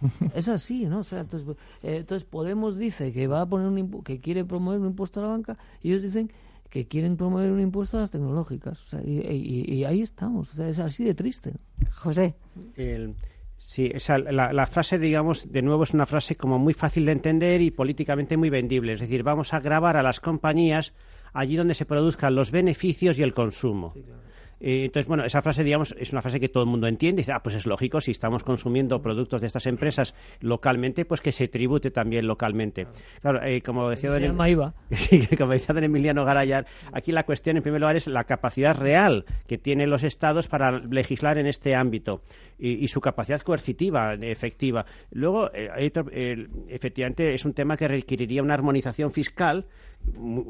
es 0.34 0.48
así, 0.48 0.86
¿no? 0.86 1.00
O 1.00 1.04
sea, 1.04 1.20
entonces, 1.20 1.56
eh, 1.82 1.98
entonces 1.98 2.26
Podemos 2.26 2.78
dice 2.78 3.12
que 3.12 3.26
va 3.26 3.42
a 3.42 3.46
poner 3.46 3.68
un 3.68 4.02
que 4.02 4.20
quiere 4.20 4.44
promover 4.44 4.80
un 4.80 4.86
impuesto 4.88 5.20
a 5.20 5.24
la 5.24 5.28
banca 5.28 5.58
y 5.82 5.90
ellos 5.90 6.02
dicen 6.02 6.32
que 6.70 6.86
quieren 6.86 7.16
promover 7.16 7.50
un 7.50 7.60
impuesto 7.60 7.96
a 7.96 8.00
las 8.00 8.10
tecnológicas. 8.10 8.80
O 8.80 8.84
sea, 8.84 9.00
y, 9.04 9.18
y, 9.18 9.74
y, 9.74 9.84
ahí 9.84 10.00
estamos. 10.00 10.52
O 10.52 10.56
sea, 10.56 10.68
es 10.68 10.78
así 10.78 11.04
de 11.04 11.14
triste. 11.14 11.54
José. 11.92 12.36
El, 12.76 13.16
sí, 13.58 13.90
esa, 13.92 14.18
la, 14.18 14.52
la, 14.52 14.66
frase, 14.66 14.98
digamos, 14.98 15.50
de 15.50 15.62
nuevo 15.62 15.82
es 15.82 15.92
una 15.92 16.06
frase 16.06 16.36
como 16.36 16.58
muy 16.58 16.72
fácil 16.72 17.06
de 17.06 17.12
entender 17.12 17.60
y 17.60 17.72
políticamente 17.72 18.36
muy 18.36 18.50
vendible. 18.50 18.92
Es 18.92 19.00
decir, 19.00 19.24
vamos 19.24 19.52
a 19.52 19.60
grabar 19.60 19.96
a 19.96 20.02
las 20.02 20.20
compañías 20.20 20.94
allí 21.32 21.56
donde 21.56 21.74
se 21.74 21.86
produzcan 21.86 22.34
los 22.36 22.52
beneficios 22.52 23.18
y 23.18 23.22
el 23.22 23.34
consumo. 23.34 23.92
Sí, 23.94 24.02
claro. 24.02 24.29
Eh, 24.60 24.84
entonces, 24.84 25.06
bueno, 25.08 25.24
esa 25.24 25.42
frase, 25.42 25.64
digamos, 25.64 25.94
es 25.98 26.12
una 26.12 26.22
frase 26.22 26.38
que 26.38 26.48
todo 26.48 26.62
el 26.62 26.68
mundo 26.68 26.86
entiende. 26.86 27.20
Y 27.20 27.22
dice, 27.22 27.32
ah, 27.32 27.42
pues 27.42 27.56
es 27.56 27.66
lógico, 27.66 28.00
si 28.00 28.10
estamos 28.10 28.44
consumiendo 28.44 29.00
productos 29.00 29.40
de 29.40 29.46
estas 29.46 29.66
empresas 29.66 30.14
localmente, 30.40 31.04
pues 31.04 31.20
que 31.20 31.32
se 31.32 31.48
tribute 31.48 31.90
también 31.90 32.26
localmente. 32.26 32.86
Claro, 33.20 33.42
eh, 33.42 33.62
como 33.62 33.88
decía 33.88 34.10
don, 34.10 34.22
em... 34.22 34.36
sí, 34.90 35.26
como 35.36 35.52
decía 35.52 35.74
don 35.74 35.84
Emiliano 35.84 36.24
Garayar, 36.24 36.66
aquí 36.92 37.12
la 37.12 37.24
cuestión, 37.24 37.56
en 37.56 37.62
primer 37.62 37.80
lugar, 37.80 37.96
es 37.96 38.06
la 38.06 38.24
capacidad 38.24 38.76
real 38.76 39.24
que 39.46 39.58
tienen 39.58 39.90
los 39.90 40.04
Estados 40.04 40.48
para 40.48 40.78
legislar 40.78 41.38
en 41.38 41.46
este 41.46 41.74
ámbito 41.74 42.22
y, 42.58 42.84
y 42.84 42.88
su 42.88 43.00
capacidad 43.00 43.40
coercitiva, 43.40 44.14
efectiva. 44.14 44.84
Luego, 45.10 45.50
hay 45.52 45.86
otro, 45.86 46.06
eh, 46.12 46.48
efectivamente, 46.68 47.34
es 47.34 47.44
un 47.44 47.54
tema 47.54 47.76
que 47.76 47.88
requeriría 47.88 48.42
una 48.42 48.54
armonización 48.54 49.12
fiscal 49.12 49.66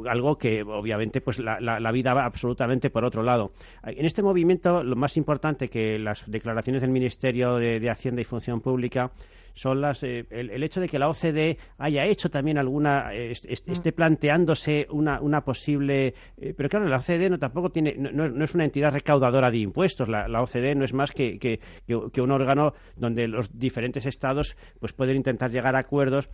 algo 0.09 0.37
que 0.37 0.63
obviamente 0.63 1.21
pues 1.21 1.39
la, 1.39 1.61
la, 1.61 1.81
la, 1.81 1.93
vida 1.93 2.15
va 2.15 2.25
absolutamente 2.25 2.91
por 2.91 3.05
otro 3.05 3.23
lado. 3.23 3.53
En 3.85 4.07
este 4.07 4.23
movimiento 4.23 4.83
lo 4.83 4.97
más 4.97 5.17
importante 5.17 5.69
que 5.69 5.99
las 5.99 6.29
declaraciones 6.31 6.83
del 6.83 6.91
Ministerio 6.91 7.57
de, 7.57 7.81
de 7.81 7.91
Hacienda 7.91 8.21
y 8.21 8.25
Función 8.25 8.61
Pública 8.61 9.13
son 9.55 9.81
las 9.81 10.03
eh, 10.03 10.27
el, 10.31 10.51
el, 10.51 10.63
hecho 10.63 10.81
de 10.81 10.89
que 10.89 10.99
la 10.99 11.09
OCDE 11.09 11.59
haya 11.79 12.07
hecho 12.07 12.31
también 12.31 12.59
alguna 12.59 13.13
eh, 13.13 13.33
est, 13.33 13.47
esté 13.69 13.93
planteándose 13.93 14.87
una, 14.91 15.21
una 15.21 15.43
posible 15.43 16.15
eh, 16.37 16.55
pero 16.57 16.69
claro 16.69 16.89
la 16.89 16.99
OCDE 16.99 17.31
no 17.31 17.39
tampoco 17.39 17.71
tiene 17.71 17.95
no, 17.97 18.29
no, 18.29 18.45
es 18.45 18.55
una 18.55 18.65
entidad 18.65 18.93
recaudadora 18.93 19.51
de 19.51 19.59
impuestos 19.59 20.09
la, 20.09 20.29
la 20.29 20.43
OCDE 20.43 20.75
no 20.75 20.85
es 20.85 20.95
más 20.95 21.11
que, 21.13 21.39
que, 21.39 21.61
que, 21.87 22.21
un 22.21 22.31
órgano 22.31 22.75
donde 22.97 23.29
los 23.29 23.57
diferentes 23.59 24.07
estados 24.07 24.57
pues 24.79 24.93
pueden 24.93 25.17
intentar 25.17 25.51
llegar 25.51 25.77
a 25.77 25.81
acuerdos 25.81 26.29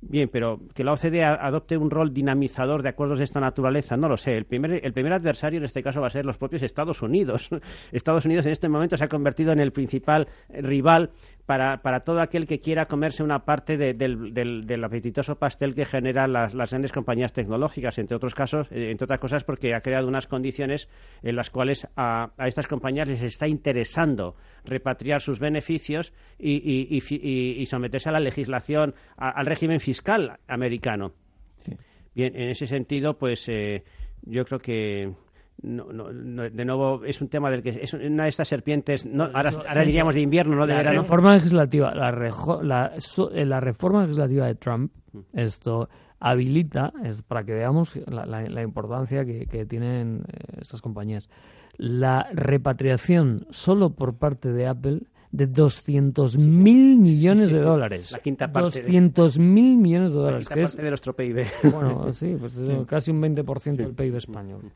Bien, 0.00 0.28
pero 0.28 0.60
que 0.74 0.84
la 0.84 0.92
OCDE 0.92 1.24
adopte 1.24 1.76
un 1.76 1.90
rol 1.90 2.14
dinamizador 2.14 2.82
de 2.82 2.90
acuerdos 2.90 3.18
de 3.18 3.24
esta 3.24 3.40
naturaleza, 3.40 3.96
no 3.96 4.08
lo 4.08 4.16
sé. 4.16 4.36
El 4.36 4.44
primer, 4.44 4.84
el 4.84 4.92
primer 4.92 5.12
adversario 5.12 5.58
en 5.58 5.64
este 5.64 5.82
caso 5.82 6.00
va 6.00 6.06
a 6.06 6.10
ser 6.10 6.24
los 6.24 6.38
propios 6.38 6.62
Estados 6.62 7.02
Unidos. 7.02 7.48
Estados 7.92 8.24
Unidos 8.24 8.46
en 8.46 8.52
este 8.52 8.68
momento 8.68 8.96
se 8.96 9.04
ha 9.04 9.08
convertido 9.08 9.52
en 9.52 9.58
el 9.58 9.72
principal 9.72 10.28
rival 10.48 11.10
para, 11.48 11.80
para 11.80 12.00
todo 12.00 12.20
aquel 12.20 12.46
que 12.46 12.60
quiera 12.60 12.84
comerse 12.84 13.22
una 13.22 13.46
parte 13.46 13.78
de, 13.78 13.94
del, 13.94 14.34
del, 14.34 14.66
del, 14.66 14.84
apetitoso 14.84 15.36
pastel 15.38 15.74
que 15.74 15.86
generan 15.86 16.30
las, 16.30 16.52
las, 16.52 16.68
grandes 16.68 16.92
compañías 16.92 17.32
tecnológicas, 17.32 17.96
entre 17.96 18.18
otros 18.18 18.34
casos, 18.34 18.70
eh, 18.70 18.90
entre 18.90 19.06
otras 19.06 19.18
cosas 19.18 19.44
porque 19.44 19.74
ha 19.74 19.80
creado 19.80 20.08
unas 20.08 20.26
condiciones 20.26 20.90
en 21.22 21.36
las 21.36 21.48
cuales 21.48 21.88
a, 21.96 22.32
a 22.36 22.48
estas 22.48 22.66
compañías 22.66 23.08
les 23.08 23.22
está 23.22 23.48
interesando 23.48 24.36
repatriar 24.66 25.22
sus 25.22 25.40
beneficios 25.40 26.12
y, 26.38 26.56
y, 26.56 26.98
y, 27.00 27.62
y 27.62 27.64
someterse 27.64 28.10
a 28.10 28.12
la 28.12 28.20
legislación, 28.20 28.94
a, 29.16 29.30
al 29.30 29.46
régimen 29.46 29.80
fiscal 29.80 30.40
americano. 30.48 31.14
Sí. 31.56 31.72
Bien, 32.14 32.36
en 32.36 32.50
ese 32.50 32.66
sentido, 32.66 33.16
pues 33.16 33.48
eh, 33.48 33.84
yo 34.20 34.44
creo 34.44 34.58
que 34.58 35.14
no, 35.62 35.92
no, 35.92 36.12
no, 36.12 36.42
de 36.48 36.64
nuevo 36.64 37.04
es 37.04 37.20
un 37.20 37.28
tema 37.28 37.50
del 37.50 37.62
que 37.62 37.70
es 37.70 37.92
una 37.92 38.24
de 38.24 38.28
estas 38.28 38.48
serpientes 38.48 39.04
no, 39.04 39.24
ahora, 39.24 39.50
ahora 39.50 39.82
diríamos 39.82 40.14
de 40.14 40.20
invierno 40.20 40.54
no 40.56 40.66
de 40.66 40.72
la 40.72 40.78
verano. 40.78 41.02
reforma 41.02 41.34
legislativa 41.34 41.94
la, 41.94 42.10
rejo, 42.12 42.62
la, 42.62 42.92
so, 42.98 43.30
eh, 43.32 43.44
la, 43.44 43.58
reforma 43.60 44.02
legislativa 44.02 44.46
de 44.46 44.54
Trump 44.54 44.92
esto 45.32 45.88
habilita 46.20 46.92
es 47.04 47.22
para 47.22 47.44
que 47.44 47.54
veamos 47.54 47.96
la, 48.06 48.24
la, 48.26 48.42
la 48.42 48.62
importancia 48.62 49.24
que, 49.24 49.46
que 49.46 49.66
tienen 49.66 50.24
eh, 50.28 50.58
estas 50.60 50.80
compañías. 50.80 51.28
La 51.76 52.28
repatriación 52.32 53.46
solo 53.50 53.90
por 53.90 54.16
parte 54.16 54.52
de 54.52 54.66
Apple 54.66 55.02
de 55.30 55.46
200 55.46 56.38
mil 56.38 56.98
millones 56.98 57.50
sí, 57.50 57.54
sí, 57.54 57.60
de 57.60 57.66
dólares. 57.66 58.12
La 58.12 58.18
quinta 58.18 58.50
parte. 58.50 58.80
200 58.82 59.38
mil 59.38 59.76
millones 59.76 60.12
de 60.12 60.18
dólares. 60.18 60.48
La 60.48 60.54
que 60.54 60.62
parte 60.62 60.76
es, 60.76 60.84
de 60.84 60.88
nuestro 60.88 61.14
PIB. 61.14 61.46
Bueno, 61.78 62.12
sí, 62.12 62.36
pues 62.38 62.56
es 62.56 62.86
casi 62.86 63.10
un 63.10 63.22
20% 63.22 63.76
del 63.76 63.94
PIB 63.94 64.16
español. 64.16 64.72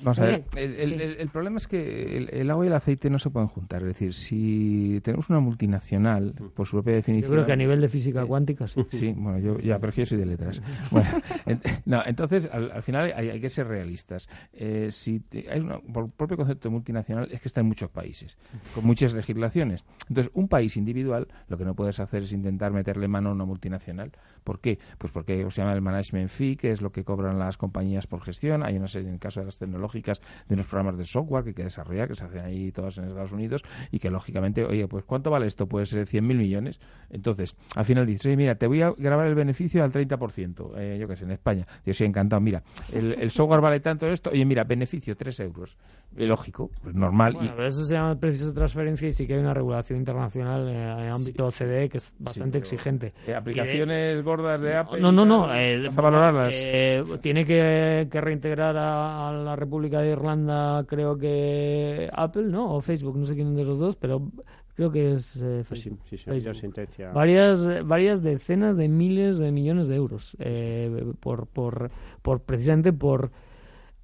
Vamos 0.00 0.18
a 0.18 0.24
ver, 0.24 0.44
el, 0.56 0.74
el, 0.74 1.00
el, 1.00 1.16
el 1.18 1.28
problema 1.28 1.58
es 1.58 1.68
que 1.68 2.16
el, 2.16 2.30
el, 2.32 2.50
agua 2.50 2.64
y 2.64 2.68
el 2.68 2.74
aceite 2.74 3.10
no 3.10 3.18
se 3.18 3.30
pueden 3.30 3.48
juntar. 3.48 3.82
Es 3.82 3.88
decir, 3.88 4.14
si 4.14 5.00
tenemos 5.02 5.28
una 5.28 5.40
multinacional, 5.40 6.34
por 6.54 6.66
su 6.66 6.76
propia 6.76 6.94
definición... 6.94 7.30
Yo 7.30 7.34
creo 7.36 7.46
que 7.46 7.52
a 7.52 7.56
nivel 7.56 7.80
de 7.80 7.88
física 7.88 8.24
cuántica 8.24 8.66
sí. 8.66 8.84
Sí, 8.88 9.14
bueno, 9.16 9.38
yo 9.38 9.58
ya, 9.58 9.78
pero 9.78 9.92
yo 9.92 10.06
soy 10.06 10.18
de 10.18 10.26
letras. 10.26 10.62
Bueno, 10.90 11.08
en, 11.46 11.60
no, 11.84 12.02
entonces, 12.04 12.48
al, 12.50 12.72
al 12.72 12.82
final 12.82 13.12
hay, 13.14 13.30
hay, 13.30 13.40
que 13.40 13.48
ser 13.48 13.66
realistas. 13.66 14.28
Eh, 14.52 14.88
si 14.90 15.20
te, 15.20 15.48
hay 15.50 15.60
una, 15.60 15.78
por 15.78 16.04
el 16.04 16.10
propio 16.10 16.36
concepto 16.36 16.68
de 16.68 16.72
multinacional 16.72 17.28
es 17.30 17.40
que 17.40 17.48
está 17.48 17.60
en 17.60 17.66
muchos 17.66 17.90
países, 17.90 18.36
con 18.74 18.86
muchas 18.86 19.12
legislaciones. 19.12 19.84
Entonces, 20.08 20.32
un 20.34 20.48
país 20.48 20.76
individual 20.76 21.28
lo 21.48 21.56
que 21.56 21.64
no 21.64 21.74
puedes 21.74 22.00
hacer 22.00 22.24
es 22.24 22.32
intentar 22.32 22.72
meterle 22.72 23.06
mano 23.08 23.30
a 23.30 23.32
una 23.32 23.44
multinacional. 23.44 24.10
¿Por 24.42 24.60
qué? 24.60 24.78
Pues 24.98 25.12
porque 25.12 25.48
se 25.50 25.60
llama 25.60 25.72
el 25.72 25.82
management 25.82 26.30
fee, 26.30 26.56
que 26.56 26.72
es 26.72 26.82
lo 26.82 26.90
que 26.90 27.04
cobran 27.04 27.38
las 27.38 27.56
compañías 27.56 28.06
por 28.06 28.22
gestión. 28.22 28.64
Hay 28.64 28.76
una 28.76 28.88
serie, 28.88 29.08
en 29.08 29.14
el 29.14 29.20
caso 29.20 29.40
de 29.40 29.46
las 29.46 29.58
tecnológicas, 29.58 30.20
de 30.48 30.54
unos 30.54 30.66
programas 30.66 30.98
de 30.98 31.04
software 31.04 31.44
que 31.44 31.50
hay 31.50 31.54
que 31.54 31.64
desarrollar, 31.64 32.08
que 32.08 32.16
se 32.16 32.24
hacen 32.24 32.44
ahí 32.44 32.72
todos 32.72 32.98
en 32.98 33.04
Estados 33.04 33.32
Unidos, 33.32 33.62
y 33.90 33.98
que 33.98 34.10
lógicamente, 34.10 34.64
oye, 34.64 34.88
pues 34.88 35.04
¿cuánto 35.04 35.30
vale 35.30 35.46
esto? 35.46 35.66
Pues 35.68 35.92
eh, 35.92 36.02
100.000 36.02 36.22
millones. 36.22 36.80
Entonces, 37.10 37.56
al 37.76 37.84
final 37.84 38.06
dices, 38.06 38.26
oye, 38.26 38.36
mira, 38.36 38.54
te 38.56 38.66
voy 38.66 38.82
a 38.82 38.90
grabar 38.90 39.26
el 39.26 39.34
beneficio 39.34 39.84
al 39.84 39.92
30%, 39.92 40.72
eh, 40.76 40.98
yo 41.00 41.08
que 41.08 41.16
sé, 41.16 41.24
en 41.24 41.32
España. 41.32 41.66
Yo 41.84 41.94
soy 41.94 42.06
encantado, 42.06 42.40
mira, 42.40 42.62
el, 42.92 43.30
software 43.30 43.60
vale 43.60 43.80
tanto 43.80 44.06
esto, 44.06 44.30
oye, 44.30 44.44
mira, 44.44 44.64
beneficio 44.64 45.16
3 45.16 45.40
euros. 45.40 45.76
Eh, 46.16 46.26
lógico, 46.26 46.70
pues 46.82 46.94
normal. 46.94 47.34
Bueno, 47.34 47.52
pero 47.54 47.68
eso 47.68 47.84
se 47.84 47.94
llama 47.94 48.18
precios 48.18 48.48
de 48.48 48.52
transferencia 48.52 49.08
y 49.08 49.12
sí 49.12 49.26
que 49.26 49.34
hay 49.34 49.40
una 49.40 49.54
regulación 49.54 49.79
internacional 49.88 50.68
eh, 50.68 50.72
en 50.72 50.98
el 51.06 51.12
ámbito 51.12 51.46
OCDE 51.46 51.88
que 51.88 51.98
es 51.98 52.14
bastante 52.18 52.58
exigente. 52.58 53.12
Eh, 53.26 53.34
aplicaciones 53.34 54.22
gordas 54.22 54.60
de 54.60 54.76
Apple. 54.76 55.00
No, 55.00 55.10
no, 55.12 55.24
no. 55.24 55.52
Eh, 55.54 55.86
¿Vas 55.86 55.98
a 55.98 56.00
valorarlas? 56.02 56.54
eh, 56.56 57.02
tiene 57.20 57.44
que, 57.44 58.08
que 58.10 58.20
reintegrar 58.20 58.76
a, 58.76 59.28
a 59.28 59.32
la 59.32 59.56
República 59.56 60.00
de 60.00 60.10
Irlanda, 60.10 60.84
creo 60.86 61.16
que 61.16 62.08
Apple, 62.12 62.44
¿no? 62.44 62.74
O 62.74 62.80
Facebook, 62.80 63.16
no 63.16 63.24
sé 63.24 63.34
quién 63.34 63.54
de 63.54 63.64
los 63.64 63.78
dos, 63.78 63.96
pero 63.96 64.30
creo 64.74 64.90
que 64.90 65.14
es 65.14 65.36
eh, 65.36 65.64
Pues 65.68 65.80
sí, 65.80 65.90
sí, 66.08 66.16
sí, 66.16 66.54
sentencia. 66.54 67.10
Varias, 67.10 67.86
varias 67.86 68.22
decenas 68.22 68.76
de 68.76 68.88
miles 68.88 69.38
de 69.38 69.50
millones 69.52 69.88
de 69.88 69.96
euros 69.96 70.36
eh, 70.38 71.12
por, 71.20 71.46
por, 71.46 71.90
por 72.22 72.42
precisamente 72.42 72.92
por 72.92 73.30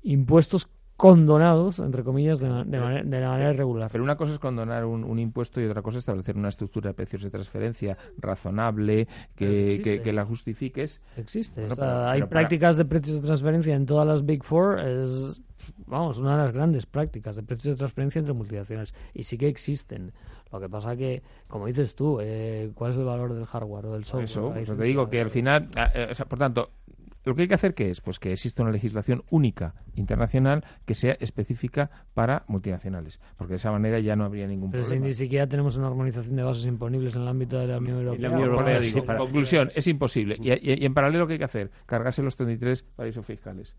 impuestos 0.02 0.68
condonados, 0.96 1.78
entre 1.78 2.02
comillas, 2.02 2.40
de, 2.40 2.48
de 2.48 2.80
manera, 2.80 3.02
de 3.04 3.20
la 3.20 3.28
manera 3.28 3.52
irregular. 3.52 3.88
Pero 3.92 4.02
una 4.02 4.16
cosa 4.16 4.32
es 4.32 4.38
condonar 4.38 4.84
un, 4.84 5.04
un 5.04 5.18
impuesto 5.18 5.60
y 5.60 5.66
otra 5.66 5.82
cosa 5.82 5.98
es 5.98 6.02
establecer 6.02 6.36
una 6.36 6.48
estructura 6.48 6.90
de 6.90 6.94
precios 6.94 7.22
de 7.22 7.30
transferencia 7.30 7.96
razonable 8.18 9.06
que, 9.34 9.80
que, 9.84 10.00
que 10.00 10.12
la 10.12 10.24
justifiques. 10.24 11.00
Existe. 11.16 11.60
Bueno, 11.60 11.74
o 11.74 11.76
sea, 11.76 11.84
pero- 11.86 12.06
hay 12.08 12.20
pero 12.20 12.28
para- 12.30 12.40
prácticas 12.40 12.76
de 12.76 12.84
precios 12.84 13.20
de 13.20 13.26
transferencia 13.26 13.74
en 13.74 13.86
todas 13.86 14.06
las 14.06 14.24
Big 14.24 14.42
Four. 14.42 14.80
Es, 14.80 15.42
vamos, 15.86 16.18
una 16.18 16.32
de 16.36 16.42
las 16.44 16.52
grandes 16.52 16.86
prácticas 16.86 17.36
de 17.36 17.42
precios 17.42 17.74
de 17.74 17.78
transferencia 17.78 18.18
entre 18.18 18.34
multinacionales. 18.34 18.94
Y 19.14 19.24
sí 19.24 19.36
que 19.36 19.48
existen. 19.48 20.12
Lo 20.52 20.60
que 20.60 20.68
pasa 20.68 20.96
que, 20.96 21.22
como 21.48 21.66
dices 21.66 21.94
tú, 21.94 22.18
eh, 22.20 22.70
¿cuál 22.74 22.92
es 22.92 22.96
el 22.96 23.04
valor 23.04 23.34
del 23.34 23.44
hardware 23.46 23.86
o 23.86 23.92
del 23.92 24.04
software? 24.04 24.24
Eso, 24.24 24.52
pues 24.54 24.78
te 24.78 24.84
digo 24.84 25.10
que 25.10 25.20
al 25.20 25.30
final, 25.30 25.68
ah, 25.76 25.90
eh, 25.94 26.08
o 26.10 26.14
sea, 26.14 26.24
por 26.24 26.38
tanto, 26.38 26.70
lo 27.26 27.34
que 27.34 27.42
hay 27.42 27.48
que 27.48 27.54
hacer 27.54 27.74
que 27.74 27.90
es, 27.90 28.00
pues 28.00 28.18
que 28.18 28.32
exista 28.32 28.62
una 28.62 28.70
legislación 28.72 29.24
única 29.30 29.74
internacional 29.96 30.64
que 30.86 30.94
sea 30.94 31.16
específica 31.20 31.90
para 32.14 32.44
multinacionales, 32.46 33.20
porque 33.36 33.52
de 33.52 33.56
esa 33.56 33.72
manera 33.72 33.98
ya 34.00 34.16
no 34.16 34.24
habría 34.24 34.46
ningún 34.46 34.70
Pero 34.70 34.84
si 34.84 34.90
problema. 34.90 35.06
ni 35.08 35.12
siquiera 35.12 35.46
tenemos 35.48 35.76
una 35.76 35.88
armonización 35.88 36.36
de 36.36 36.42
bases 36.44 36.64
imponibles 36.66 37.16
en 37.16 37.22
el 37.22 37.28
ámbito 37.28 37.58
de 37.58 37.66
la 37.66 37.78
Unión 37.78 37.98
Europea. 37.98 38.30
Unión 38.30 38.82
digo, 38.82 39.04
para- 39.04 39.18
conclusión, 39.18 39.70
es 39.74 39.86
imposible. 39.88 40.36
Y, 40.40 40.52
y- 40.52 40.82
y 40.82 40.86
en 40.86 40.94
paralelo, 40.94 41.26
¿qué 41.26 41.34
hay 41.34 41.38
que 41.40 41.44
hacer? 41.44 41.70
Cargarse 41.84 42.22
los 42.22 42.36
33 42.36 42.82
paraísos 42.82 43.26
fiscales. 43.26 43.76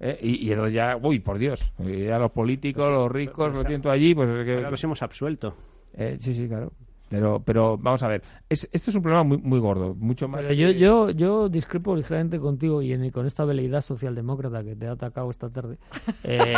¿Eh? 0.00 0.18
Y, 0.22 0.46
y 0.46 0.50
entonces 0.52 0.74
ya, 0.74 0.98
uy, 1.02 1.20
por 1.20 1.38
Dios, 1.38 1.72
eh, 1.78 2.06
ya 2.08 2.18
los 2.18 2.30
políticos, 2.32 2.90
los 2.90 3.10
ricos, 3.10 3.52
lo 3.54 3.62
tienen 3.62 3.80
todo 3.82 3.92
allí, 3.92 4.14
pues 4.14 4.28
es 4.28 4.44
que- 4.44 4.54
Ahora 4.56 4.70
los 4.70 4.84
hemos 4.84 5.02
absuelto. 5.02 5.56
Eh, 5.94 6.16
sí, 6.18 6.34
sí, 6.34 6.48
claro. 6.48 6.72
Pero, 7.08 7.40
pero 7.44 7.78
vamos 7.78 8.02
a 8.02 8.08
ver, 8.08 8.22
es, 8.48 8.68
esto 8.72 8.90
es 8.90 8.96
un 8.96 9.02
problema 9.02 9.22
muy, 9.22 9.38
muy 9.38 9.60
gordo, 9.60 9.94
mucho 9.94 10.26
más. 10.26 10.42
Pero 10.44 10.54
yo, 10.54 10.66
que- 10.68 10.78
yo, 10.78 11.10
yo 11.10 11.48
discrepo 11.48 11.94
ligeramente 11.94 12.40
contigo 12.40 12.82
y 12.82 12.92
en- 12.92 13.10
con 13.10 13.26
esta 13.26 13.44
veleidad 13.44 13.80
socialdemócrata 13.82 14.64
que 14.64 14.74
te 14.74 14.88
ha 14.88 14.92
atacado 14.92 15.30
esta 15.30 15.48
tarde. 15.50 15.78
Eh, 16.24 16.54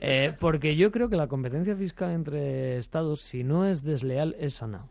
eh, 0.00 0.36
porque 0.38 0.76
yo 0.76 0.90
creo 0.92 1.08
que 1.08 1.16
la 1.16 1.26
competencia 1.28 1.74
fiscal 1.76 2.10
entre 2.10 2.76
Estados, 2.76 3.22
si 3.22 3.44
no 3.44 3.64
es 3.64 3.82
desleal, 3.82 4.36
es 4.38 4.54
sana. 4.54 4.86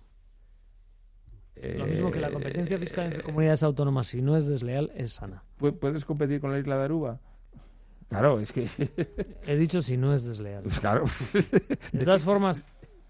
Lo 1.78 1.86
mismo 1.88 2.12
que 2.12 2.20
la 2.20 2.32
competencia 2.32 2.78
fiscal 2.78 3.06
entre 3.06 3.24
comunidades 3.24 3.64
autónomas, 3.64 4.08
si 4.08 4.22
no 4.22 4.36
es 4.36 4.46
desleal, 4.46 4.92
es 4.96 5.14
sana. 5.14 5.44
¿Pu- 5.60 5.78
¿Puedes 5.80 6.04
competir 6.04 6.42
con 6.42 6.52
la 6.52 6.60
isla 6.60 6.78
de 6.78 6.84
Aruba? 6.84 7.20
Claro, 8.10 8.40
es 8.40 8.52
que. 8.52 8.68
He 9.48 9.56
dicho 9.56 9.82
si 9.82 9.98
no 9.98 10.14
es 10.14 10.26
desleal. 10.26 10.64
claro. 10.82 11.06
De 11.92 12.04
todas 12.04 12.24
formas, 12.24 12.62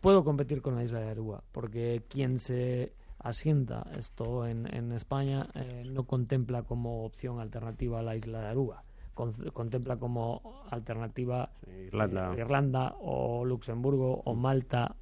puedo 0.02 0.24
competir 0.24 0.62
con 0.62 0.76
la 0.76 0.84
isla 0.84 1.00
de 1.00 1.10
Aruba, 1.12 1.42
porque 1.52 2.04
quien 2.10 2.40
se 2.40 2.94
asienta 3.20 3.88
esto 3.98 4.46
en, 4.46 4.72
en 4.74 4.92
España 4.92 5.48
eh, 5.56 5.84
no 5.86 6.04
contempla 6.04 6.62
como 6.64 7.04
opción 7.06 7.40
alternativa 7.40 8.00
a 8.00 8.04
la 8.04 8.16
isla 8.16 8.42
de 8.42 8.48
Aruba. 8.48 8.84
Con- 9.16 9.32
contempla 9.54 9.96
como 9.98 10.64
alternativa 10.70 11.50
Irlanda. 11.88 12.34
eh, 12.36 12.42
Irlanda 12.42 12.96
o 13.00 13.46
Luxemburgo 13.46 14.22
o 14.26 14.36
Malta. 14.36 14.94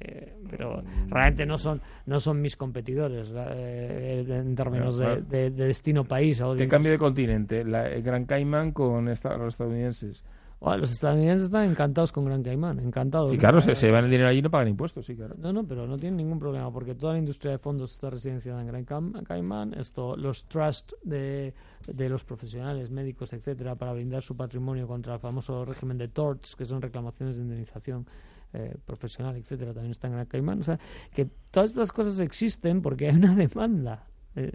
eh, 0.00 0.36
pero 0.50 0.82
realmente 1.08 1.44
no 1.46 1.58
son 1.58 1.80
no 2.06 2.18
son 2.18 2.40
mis 2.40 2.56
competidores 2.56 3.30
eh, 3.34 4.24
en 4.26 4.54
términos 4.54 4.98
de, 4.98 5.04
Claro. 5.04 5.22
de- 5.22 5.50
de 5.50 5.66
destino 5.66 6.02
país 6.04 6.40
o 6.40 6.56
Que 6.56 6.66
cambio 6.66 6.90
de 6.92 6.98
continente, 6.98 7.62
la, 7.64 7.88
el 7.88 8.02
Gran 8.02 8.24
Caimán 8.24 8.72
con 8.72 9.08
esta- 9.08 9.36
los 9.36 9.54
estadounidenses. 9.54 10.24
Los 10.64 10.92
estadounidenses 10.92 11.46
están 11.46 11.68
encantados 11.68 12.12
con 12.12 12.24
Gran 12.24 12.42
Caimán, 12.42 12.78
encantados. 12.78 13.32
Sí, 13.32 13.36
claro, 13.36 13.60
se, 13.60 13.74
se 13.74 13.86
llevan 13.86 14.04
el 14.04 14.10
dinero 14.10 14.28
allí 14.28 14.38
y 14.38 14.42
no 14.42 14.50
pagan 14.50 14.68
impuestos, 14.68 15.04
sí, 15.04 15.16
claro. 15.16 15.34
No, 15.36 15.52
no, 15.52 15.64
pero 15.66 15.86
no 15.88 15.98
tienen 15.98 16.16
ningún 16.16 16.38
problema 16.38 16.72
porque 16.72 16.94
toda 16.94 17.14
la 17.14 17.18
industria 17.18 17.50
de 17.52 17.58
fondos 17.58 17.92
está 17.92 18.10
residenciada 18.10 18.60
en 18.60 18.68
Gran 18.68 18.84
Caimán. 18.84 19.74
Esto, 19.74 20.16
los 20.16 20.44
trust 20.46 20.92
de, 21.02 21.52
de 21.86 22.08
los 22.08 22.24
profesionales, 22.24 22.90
médicos, 22.90 23.32
etcétera, 23.32 23.74
para 23.74 23.92
brindar 23.92 24.22
su 24.22 24.36
patrimonio 24.36 24.86
contra 24.86 25.14
el 25.14 25.20
famoso 25.20 25.64
régimen 25.64 25.98
de 25.98 26.08
torts, 26.08 26.54
que 26.54 26.64
son 26.64 26.80
reclamaciones 26.80 27.36
de 27.36 27.42
indemnización 27.42 28.06
eh, 28.52 28.76
profesional, 28.86 29.36
etcétera, 29.36 29.72
también 29.72 29.90
está 29.90 30.06
en 30.06 30.12
Gran 30.14 30.26
Caimán. 30.26 30.60
O 30.60 30.62
sea, 30.62 30.78
que 31.12 31.26
todas 31.50 31.70
estas 31.70 31.92
cosas 31.92 32.20
existen 32.20 32.82
porque 32.82 33.08
hay 33.08 33.16
una 33.16 33.34
demanda. 33.34 34.06
Eh, 34.36 34.52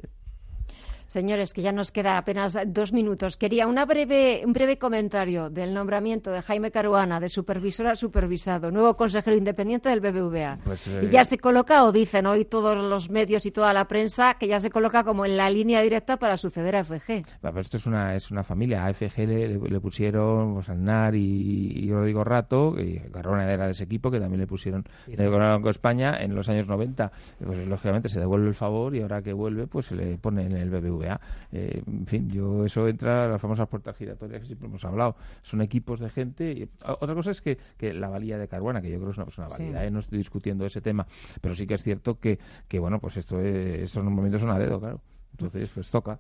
Señores, 1.08 1.54
que 1.54 1.62
ya 1.62 1.72
nos 1.72 1.92
queda 1.92 2.18
apenas 2.18 2.58
dos 2.68 2.92
minutos. 2.92 3.38
Quería 3.38 3.66
una 3.66 3.86
breve, 3.86 4.42
un 4.46 4.52
breve 4.52 4.78
comentario 4.78 5.50
del 5.50 5.74
nombramiento 5.74 6.32
de 6.32 6.42
Jaime 6.42 6.70
Caruana 6.70 7.22
de 7.22 7.30
supervisor 7.30 7.88
a 7.88 7.96
supervisado, 7.96 8.72
nuevo 8.72 8.94
consejero 8.94 9.38
independiente 9.38 9.88
del 9.88 10.02
BBVA. 10.02 10.60
Pues, 10.66 10.86
Y 10.88 11.06
eh, 11.06 11.10
ya 11.10 11.24
se 11.24 11.38
coloca, 11.38 11.86
o 11.86 11.94
dicen 11.94 12.26
hoy 12.26 12.44
todos 12.44 12.76
los 12.76 13.10
medios 13.10 13.46
y 13.46 13.52
toda 13.52 13.72
la 13.74 13.88
prensa, 13.88 14.34
que 14.34 14.48
ya 14.48 14.60
se 14.60 14.70
coloca 14.70 15.06
como 15.06 15.26
en 15.26 15.38
la 15.38 15.50
línea 15.50 15.82
directa 15.82 16.18
para 16.18 16.36
suceder 16.36 16.76
a 16.76 16.84
FG. 16.84 17.24
Va, 17.44 17.52
pero 17.52 17.62
esto 17.62 17.78
es 17.78 17.86
una, 17.86 18.14
es 18.14 18.30
una 18.30 18.44
familia. 18.44 18.84
A 18.84 18.88
AFG 18.88 19.18
le, 19.20 19.80
pusieron 19.80 20.56
pues, 20.56 20.70
Aznar 20.70 21.16
y, 21.16 21.86
y 21.86 21.92
Rodrigo 21.92 22.26
Rato, 22.26 22.76
y 22.78 23.00
Carrona 23.12 23.50
era 23.50 23.66
de 23.66 23.72
ese 23.72 23.86
equipo, 23.86 24.12
que 24.12 24.20
también 24.20 24.42
le 24.42 24.48
pusieron 24.48 24.84
de 25.08 25.30
Banco 25.30 25.70
España 25.70 26.18
en 26.20 26.36
los 26.36 26.50
años 26.50 26.68
90. 26.68 27.12
Pues, 27.44 27.68
lógicamente 27.68 28.10
se 28.10 28.20
devuelve 28.20 28.48
el 28.50 28.56
favor 28.56 28.94
y 28.96 29.02
ahora 29.02 29.22
que 29.22 29.32
vuelve, 29.32 29.68
pues 29.68 29.88
se 29.88 29.96
le 29.96 30.18
pone 30.18 30.46
en 30.46 30.58
el 30.58 30.70
BBVA. 30.70 30.97
Eh, 31.04 31.82
en 31.86 32.06
fin, 32.08 32.30
yo 32.30 32.66
eso 32.66 32.88
entra 32.88 33.26
a 33.26 33.28
las 33.28 33.42
famosas 33.42 33.68
puertas 33.68 33.96
giratorias 33.96 34.42
que 34.42 34.48
siempre 34.48 34.68
hemos 34.68 34.84
hablado. 34.86 35.16
Son 35.42 35.62
equipos 35.62 36.00
de 36.00 36.10
gente. 36.10 36.52
Y, 36.52 36.64
o- 36.86 36.98
otra 37.02 37.14
cosa 37.16 37.32
es 37.32 37.42
que, 37.42 37.58
que 37.78 37.94
la 37.94 38.10
valía 38.10 38.38
de 38.38 38.48
Caruana, 38.48 38.82
que 38.82 38.90
yo 38.90 38.98
creo 38.98 39.08
que 39.08 39.12
es 39.12 39.18
una 39.18 39.26
persona 39.26 39.50
Sí. 39.50 39.64
válida, 39.64 39.86
¿eh? 39.86 39.92
no 39.92 40.00
estoy 40.00 40.18
discutiendo 40.18 40.66
ese 40.66 40.82
tema, 40.82 41.06
pero 41.42 41.56
sí 41.56 41.66
que 41.68 41.74
es 41.76 41.84
cierto 41.84 42.20
que, 42.20 42.40
que 42.68 42.80
bueno, 42.80 43.00
pues 43.00 43.18
esto 43.18 43.40
es, 43.42 43.82
estos 43.84 44.04
momentos 44.04 44.42
son 44.42 44.50
a 44.50 44.60
dedo, 44.60 44.80
claro. 44.80 45.02
Entonces, 45.32 45.70
pues 45.74 45.90
toca. 45.92 46.20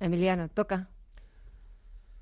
Emiliano, 0.00 0.48
toca. 0.48 0.88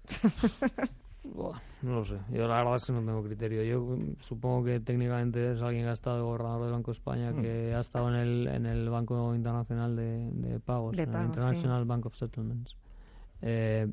Buah, 1.22 1.60
no 1.82 1.96
lo 1.96 2.04
sé. 2.04 2.16
Yo 2.32 2.48
la 2.48 2.56
verdad 2.58 2.76
es 2.76 2.84
que 2.86 2.92
no 2.92 3.00
tengo 3.00 3.22
criterio. 3.22 3.62
Yo 3.62 3.98
supongo 4.20 4.64
que 4.64 4.80
técnicamente 4.80 5.52
es 5.52 5.60
alguien 5.62 5.84
que 5.84 5.90
ha 5.90 5.94
estado 5.94 6.24
gobernador 6.24 6.62
del 6.62 6.72
Banco 6.72 6.90
de 6.90 6.96
España, 6.96 7.30
Mm. 7.32 7.42
que 7.42 7.74
ha 7.74 7.80
estado 7.80 8.08
en 8.08 8.14
el, 8.14 8.46
en 8.48 8.66
el 8.66 8.88
Banco 8.88 9.34
Internacional 9.34 9.96
de, 9.96 10.30
de 10.32 10.60
Pagos, 10.60 10.96
De 10.96 11.02
en 11.02 11.14
el 11.14 11.24
International 11.26 11.84
Bank 11.84 12.06
of 12.06 12.16
Settlements. 12.16 12.74
Eh, 13.42 13.86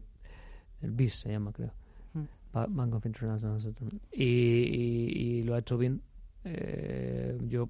el 0.81 0.91
BIS 0.91 1.19
se 1.19 1.31
llama, 1.31 1.51
creo. 1.51 1.71
Mm. 2.13 2.21
Ba- 2.53 2.67
Bank 2.69 2.95
of 2.95 3.05
International 3.05 3.61
Settlements. 3.61 4.05
Y, 4.13 4.23
y- 4.23 5.11
y 5.39 5.43
lo 5.43 5.55
ha 5.55 5.59
hecho 5.59 5.77
bien. 5.77 6.01
Eh, 6.45 7.37
yo, 7.49 7.67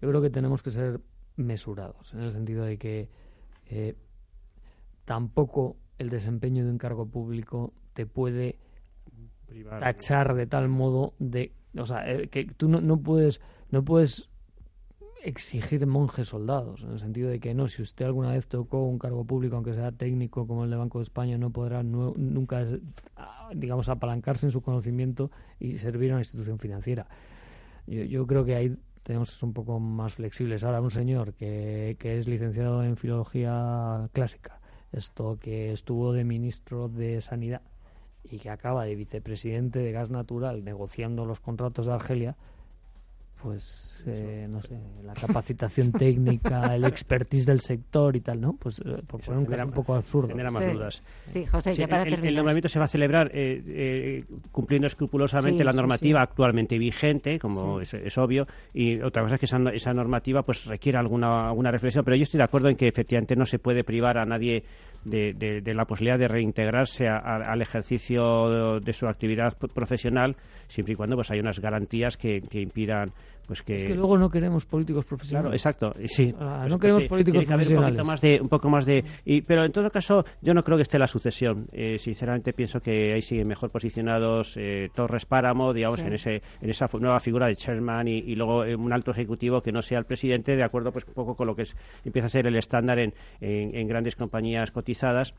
yo 0.00 0.08
creo 0.08 0.22
que 0.22 0.30
tenemos 0.30 0.62
que 0.62 0.70
ser 0.70 1.00
mesurados, 1.36 2.14
en 2.14 2.20
el 2.20 2.32
sentido 2.32 2.64
de 2.64 2.78
que 2.78 3.08
eh, 3.66 3.94
tampoco 5.04 5.76
el 5.98 6.08
desempeño 6.08 6.64
de 6.64 6.70
un 6.70 6.78
cargo 6.78 7.04
público 7.06 7.72
te 7.94 8.06
puede 8.06 8.58
tachar 9.80 10.34
de 10.34 10.46
tal 10.46 10.68
modo 10.68 11.14
de 11.18 11.52
o 11.78 11.86
sea 11.86 12.10
eh, 12.10 12.28
que 12.28 12.44
tú 12.44 12.68
no, 12.68 12.80
no 12.80 12.98
puedes 12.98 13.40
no 13.70 13.84
puedes 13.84 14.28
exigir 15.22 15.86
monjes 15.86 16.28
soldados 16.28 16.82
en 16.82 16.90
el 16.92 16.98
sentido 16.98 17.30
de 17.30 17.40
que 17.40 17.54
no 17.54 17.66
si 17.68 17.80
usted 17.80 18.04
alguna 18.04 18.30
vez 18.32 18.46
tocó 18.46 18.84
un 18.84 18.98
cargo 18.98 19.24
público 19.24 19.56
aunque 19.56 19.72
sea 19.72 19.90
técnico 19.90 20.46
como 20.46 20.64
el 20.64 20.70
de 20.70 20.76
Banco 20.76 20.98
de 20.98 21.04
España 21.04 21.38
no 21.38 21.50
podrá 21.50 21.82
nu- 21.82 22.14
nunca 22.16 22.64
ah, 23.16 23.48
digamos 23.54 23.88
apalancarse 23.88 24.46
en 24.46 24.52
su 24.52 24.60
conocimiento 24.60 25.30
y 25.58 25.78
servir 25.78 26.10
a 26.10 26.14
una 26.14 26.20
institución 26.20 26.58
financiera 26.58 27.06
yo, 27.86 28.02
yo 28.02 28.26
creo 28.26 28.44
que 28.44 28.54
ahí 28.54 28.76
tenemos 29.02 29.30
que 29.30 29.36
ser 29.36 29.46
un 29.46 29.52
poco 29.52 29.78
más 29.78 30.14
flexibles. 30.14 30.64
Ahora, 30.64 30.80
un 30.80 30.90
señor 30.90 31.34
que, 31.34 31.96
que 31.98 32.16
es 32.16 32.26
licenciado 32.26 32.82
en 32.82 32.96
filología 32.96 34.08
clásica, 34.14 34.62
esto 34.92 35.36
que 35.38 35.72
estuvo 35.72 36.14
de 36.14 36.24
ministro 36.24 36.88
de 36.88 37.20
Sanidad 37.20 37.60
y 38.24 38.38
que 38.38 38.50
acaba 38.50 38.84
de 38.84 38.94
vicepresidente 38.94 39.78
de 39.78 39.92
Gas 39.92 40.10
Natural 40.10 40.64
negociando 40.64 41.24
los 41.24 41.40
contratos 41.40 41.86
de 41.86 41.92
Argelia, 41.92 42.36
pues 43.42 44.02
eh, 44.06 44.46
no 44.50 44.60
sé, 44.60 44.78
la 45.02 45.14
capacitación 45.14 45.92
técnica, 45.98 46.74
el 46.74 46.84
expertise 46.84 47.46
del 47.46 47.60
sector 47.60 48.14
y 48.16 48.20
tal, 48.20 48.40
¿no? 48.40 48.54
Pues 48.54 48.80
eh, 48.80 49.02
por 49.06 49.20
poner 49.20 49.38
un 49.38 49.46
caso 49.46 49.64
un 49.64 49.72
poco 49.72 49.94
absurdo. 49.94 50.28
Genera 50.28 50.50
más 50.50 50.72
dudas. 50.72 51.02
Sí, 51.26 51.46
José, 51.46 51.74
ya 51.74 51.88
para 51.88 52.02
el, 52.02 52.24
el, 52.24 52.34
nombramiento 52.34 52.68
se 52.68 52.78
va 52.78 52.84
a 52.84 52.88
celebrar 52.88 53.30
eh, 53.32 54.24
cumpliendo 54.50 54.86
escrupulosamente 54.86 55.64
la 55.64 55.72
normativa 55.72 56.20
actualmente 56.20 56.78
vigente, 56.78 57.38
como 57.38 57.80
es, 57.80 57.94
es, 57.94 58.18
obvio, 58.18 58.46
y 58.72 59.00
otra 59.00 59.22
cosa 59.22 59.36
es 59.36 59.40
que 59.40 59.46
esa, 59.46 59.58
esa 59.72 59.94
normativa 59.94 60.42
pues 60.42 60.66
requiere 60.66 60.98
alguna, 60.98 61.48
alguna 61.48 61.70
reflexión, 61.70 62.04
pero 62.04 62.16
yo 62.16 62.24
estoy 62.24 62.38
de 62.38 62.44
acuerdo 62.44 62.68
en 62.68 62.76
que 62.76 62.88
efectivamente 62.88 63.36
no 63.36 63.46
se 63.46 63.58
puede 63.58 63.84
privar 63.84 64.18
a 64.18 64.26
nadie 64.26 64.64
de, 65.04 65.34
de, 65.34 65.60
de 65.60 65.74
la 65.74 65.84
posibilidad 65.84 66.18
de 66.18 66.28
reintegrarse 66.28 67.08
a, 67.08 67.18
a, 67.18 67.52
al 67.52 67.62
ejercicio 67.62 68.78
de, 68.78 68.80
de, 68.80 68.92
su 68.92 69.06
actividad 69.06 69.56
profesional, 69.56 70.36
siempre 70.68 70.94
y 70.94 70.96
cuando 70.96 71.16
pues 71.16 71.30
hay 71.30 71.40
unas 71.40 71.58
garantías 71.58 72.16
que, 72.16 72.40
que 72.42 72.60
impidan 72.60 73.12
pues 73.46 73.62
que... 73.62 73.74
Es 73.74 73.84
que 73.84 73.94
luego 73.94 74.18
no 74.18 74.28
queremos 74.28 74.66
políticos 74.66 75.04
profesionales. 75.04 75.62
Claro, 75.62 75.92
exacto, 75.92 76.08
sí. 76.08 76.34
Ah, 76.38 76.58
pues 76.60 76.72
no 76.72 76.78
queremos 76.78 77.04
políticos 77.04 77.44
profesionales. 77.44 78.00
Un, 78.00 78.06
más 78.06 78.20
de, 78.20 78.40
un 78.40 78.48
poco 78.48 78.68
más 78.68 78.84
de... 78.86 79.04
Y, 79.24 79.42
pero 79.42 79.64
en 79.64 79.72
todo 79.72 79.90
caso, 79.90 80.24
yo 80.42 80.54
no 80.54 80.62
creo 80.62 80.76
que 80.76 80.82
esté 80.82 80.98
la 80.98 81.06
sucesión. 81.06 81.66
Eh, 81.72 81.98
sinceramente 81.98 82.52
pienso 82.52 82.80
que 82.80 83.12
ahí 83.14 83.22
siguen 83.22 83.48
mejor 83.48 83.70
posicionados 83.70 84.56
eh, 84.56 84.88
Torres 84.94 85.26
Páramo, 85.26 85.72
digamos, 85.72 86.00
sí. 86.00 86.06
en, 86.06 86.12
ese, 86.14 86.42
en 86.60 86.70
esa 86.70 86.86
nueva 86.98 87.20
figura 87.20 87.46
de 87.46 87.56
chairman 87.56 88.08
y, 88.08 88.18
y 88.18 88.34
luego 88.34 88.64
eh, 88.64 88.74
un 88.74 88.92
alto 88.92 89.10
ejecutivo 89.10 89.60
que 89.60 89.72
no 89.72 89.82
sea 89.82 89.98
el 89.98 90.04
presidente, 90.04 90.56
de 90.56 90.64
acuerdo 90.64 90.92
pues 90.92 91.04
un 91.06 91.14
poco 91.14 91.34
con 91.34 91.46
lo 91.46 91.54
que 91.54 91.62
es, 91.62 91.76
empieza 92.04 92.26
a 92.26 92.30
ser 92.30 92.46
el 92.46 92.56
estándar 92.56 92.98
en, 92.98 93.14
en, 93.40 93.74
en 93.76 93.88
grandes 93.88 94.16
compañías 94.16 94.70
cotizadas. 94.70 95.34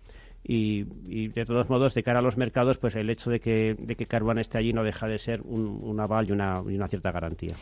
Y, 0.48 0.86
y, 1.08 1.30
de 1.30 1.44
todos 1.44 1.68
modos 1.72 1.96
de 1.96 2.04
cara 2.04 2.20
a 2.20 2.22
los 2.22 2.38
mercados 2.38 2.78
pues 2.78 2.96
el 2.96 3.10
hecho 3.10 3.32
de 3.32 3.40
que, 3.40 3.76
de 3.80 3.96
que 3.96 4.06
Carbón 4.06 4.38
esté 4.38 4.60
allí 4.60 4.74
no 4.74 4.84
deja 4.84 5.08
de 5.08 5.18
ser 5.18 5.42
un, 5.42 5.80
un 5.82 6.00
aval 6.00 6.30
y 6.30 6.34
una, 6.34 6.62
y 6.70 6.76
una 6.76 6.88
cierta 6.88 7.12
garantía. 7.12 7.56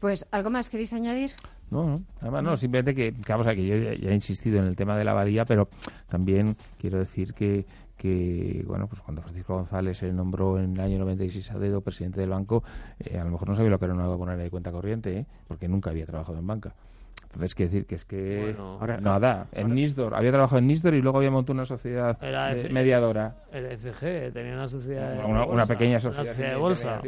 Pues, 0.00 0.26
¿algo 0.30 0.50
más 0.50 0.70
queréis 0.70 0.92
añadir? 0.92 1.32
No, 1.70 1.84
no, 1.84 2.02
además 2.20 2.44
no, 2.44 2.56
simplemente 2.56 2.94
que, 2.94 3.12
que 3.12 3.32
vamos 3.32 3.46
a 3.46 3.54
que 3.54 3.66
yo 3.66 3.76
ya, 3.76 3.94
ya, 3.94 4.10
he 4.10 4.14
insistido 4.14 4.58
en 4.58 4.66
el 4.66 4.76
tema 4.76 4.96
de 4.96 5.04
la 5.04 5.10
abadía, 5.10 5.44
pero 5.44 5.68
también 6.08 6.56
quiero 6.78 6.98
decir 6.98 7.34
que, 7.34 7.66
que 7.96 8.62
bueno, 8.66 8.86
pues 8.86 9.00
cuando 9.00 9.22
Francisco 9.22 9.54
González 9.54 9.98
se 9.98 10.12
nombró 10.12 10.60
en 10.60 10.74
el 10.74 10.80
año 10.80 10.98
96 10.98 11.50
a 11.50 11.58
dedo 11.58 11.80
presidente 11.80 12.20
del 12.20 12.30
banco, 12.30 12.62
eh, 13.00 13.18
a 13.18 13.24
lo 13.24 13.30
mejor 13.30 13.48
no 13.48 13.54
sabía 13.56 13.70
lo 13.70 13.78
que 13.78 13.86
era 13.86 13.94
una 13.94 14.06
moneda 14.16 14.36
de 14.36 14.50
cuenta 14.50 14.70
corriente, 14.70 15.18
¿eh? 15.18 15.26
porque 15.48 15.66
nunca 15.66 15.90
había 15.90 16.06
trabajado 16.06 16.38
en 16.38 16.46
banca. 16.46 16.74
Entonces, 17.24 17.54
quiere 17.54 17.70
decir 17.70 17.86
que 17.86 17.94
es 17.96 18.04
que 18.06 18.40
bueno, 18.44 18.78
ahora, 18.80 18.98
nada, 18.98 19.46
en 19.52 19.74
Nisdor, 19.74 20.14
había 20.14 20.30
trabajado 20.30 20.58
en 20.58 20.68
Nisdor 20.68 20.94
y 20.94 21.02
luego 21.02 21.18
había 21.18 21.30
montado 21.30 21.52
una 21.54 21.66
sociedad 21.66 22.18
mediadora. 22.70 23.34
El 23.52 23.76
FG 23.76 24.32
tenía 24.32 24.54
una 24.54 24.68
sociedad 24.68 25.22
una, 25.22 25.40
de 25.40 25.46
una 25.46 25.66
pequeña 25.66 25.98
sociedad, 25.98 26.24
una 26.24 26.32
sociedad 26.32 26.50
de 26.52 26.56
bolsa. 26.56 27.00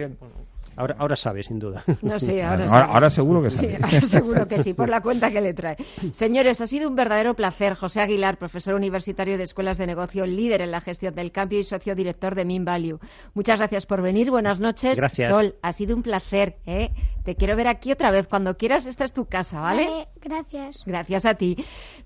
Ahora, 0.79 0.95
ahora 0.99 1.17
sabe, 1.17 1.43
sin 1.43 1.59
duda. 1.59 1.83
No 2.03 2.21
sé, 2.21 2.43
ahora, 2.43 2.67
ahora, 2.67 2.85
ahora, 2.85 3.11
seguro 3.11 3.43
que 3.43 3.51
sabe. 3.51 3.77
Sí, 3.77 3.83
ahora 3.83 4.07
seguro 4.07 4.49
que 4.49 4.63
sí, 4.63 4.75
por 4.75 4.89
la 4.89 5.01
cuenta 5.03 5.31
que 5.31 5.41
le 5.41 5.53
trae. 5.53 5.77
Señores, 6.13 6.61
ha 6.61 6.69
sido 6.69 6.89
un 6.89 6.95
verdadero 6.95 7.35
placer. 7.35 7.75
José 7.75 8.01
Aguilar, 8.01 8.39
profesor 8.39 8.75
universitario 8.75 9.37
de 9.37 9.45
Escuelas 9.45 9.77
de 9.77 9.89
Negocio, 9.89 10.25
líder 10.25 10.61
en 10.61 10.71
la 10.71 10.81
gestión 10.81 11.17
del 11.17 11.33
cambio 11.33 11.59
y 11.59 11.65
socio 11.65 11.97
director 11.97 12.37
de 12.37 12.45
Min 12.45 12.65
Value. 12.65 13.01
Muchas 13.35 13.59
gracias 13.59 13.87
por 13.87 14.03
venir. 14.03 14.31
Buenas 14.31 14.61
noches. 14.61 14.97
Gracias. 14.97 15.29
Sol, 15.29 15.57
ha 15.63 15.73
sido 15.73 15.97
un 15.97 16.03
placer. 16.03 16.59
¿eh? 16.65 16.91
Te 17.25 17.35
quiero 17.35 17.57
ver 17.57 17.67
aquí 17.67 17.91
otra 17.91 18.13
vez. 18.13 18.29
Cuando 18.29 18.57
quieras, 18.57 18.87
esta 18.87 19.05
es 19.05 19.13
tu 19.13 19.27
casa, 19.27 19.61
¿vale? 19.61 19.87
vale 19.87 20.09
gracias. 20.29 20.83
Gracias 20.87 21.27
a 21.27 21.35
ti. 21.35 21.57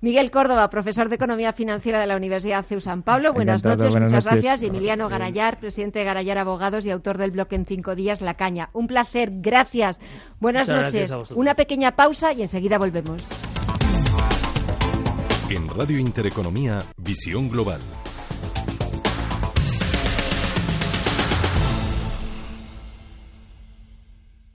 Miguel 0.01 0.31
Córdoba, 0.31 0.69
profesor 0.71 1.09
de 1.09 1.17
Economía 1.17 1.53
Financiera 1.53 2.01
de 2.01 2.07
la 2.07 2.17
Universidad 2.17 2.65
CEU 2.65 2.81
San 2.81 3.03
Pablo. 3.03 3.33
Buenas 3.33 3.61
Encantado, 3.63 3.85
noches, 3.85 3.93
buenas 3.93 4.13
muchas 4.13 4.25
noches. 4.25 4.43
gracias. 4.45 4.63
Y 4.63 4.67
Emiliano 4.67 5.09
Garayar, 5.09 5.59
presidente 5.61 5.99
de 6.01 6.05
Garayar 6.05 6.39
Abogados 6.39 6.87
y 6.87 6.91
autor 6.91 7.19
del 7.19 7.31
blog 7.33 7.49
En 7.51 7.67
Cinco 7.67 7.95
Días, 7.95 8.21
La 8.21 8.35
Caña. 8.35 8.71
Un 8.73 8.87
placer. 8.87 9.31
Gracias. 9.35 10.01
Buenas 10.41 10.69
Muchas 10.69 10.83
noches. 10.93 11.11
gracias 11.11 11.31
Una 11.37 11.55
pequeña 11.55 11.95
pausa 11.97 12.33
y 12.33 12.43
enseguida 12.43 12.79
volvemos. 12.79 13.29
En 15.51 15.69
Radio 15.69 15.99
Intereconomía, 15.99 16.81
Visión 16.97 17.49
Global 17.51 17.81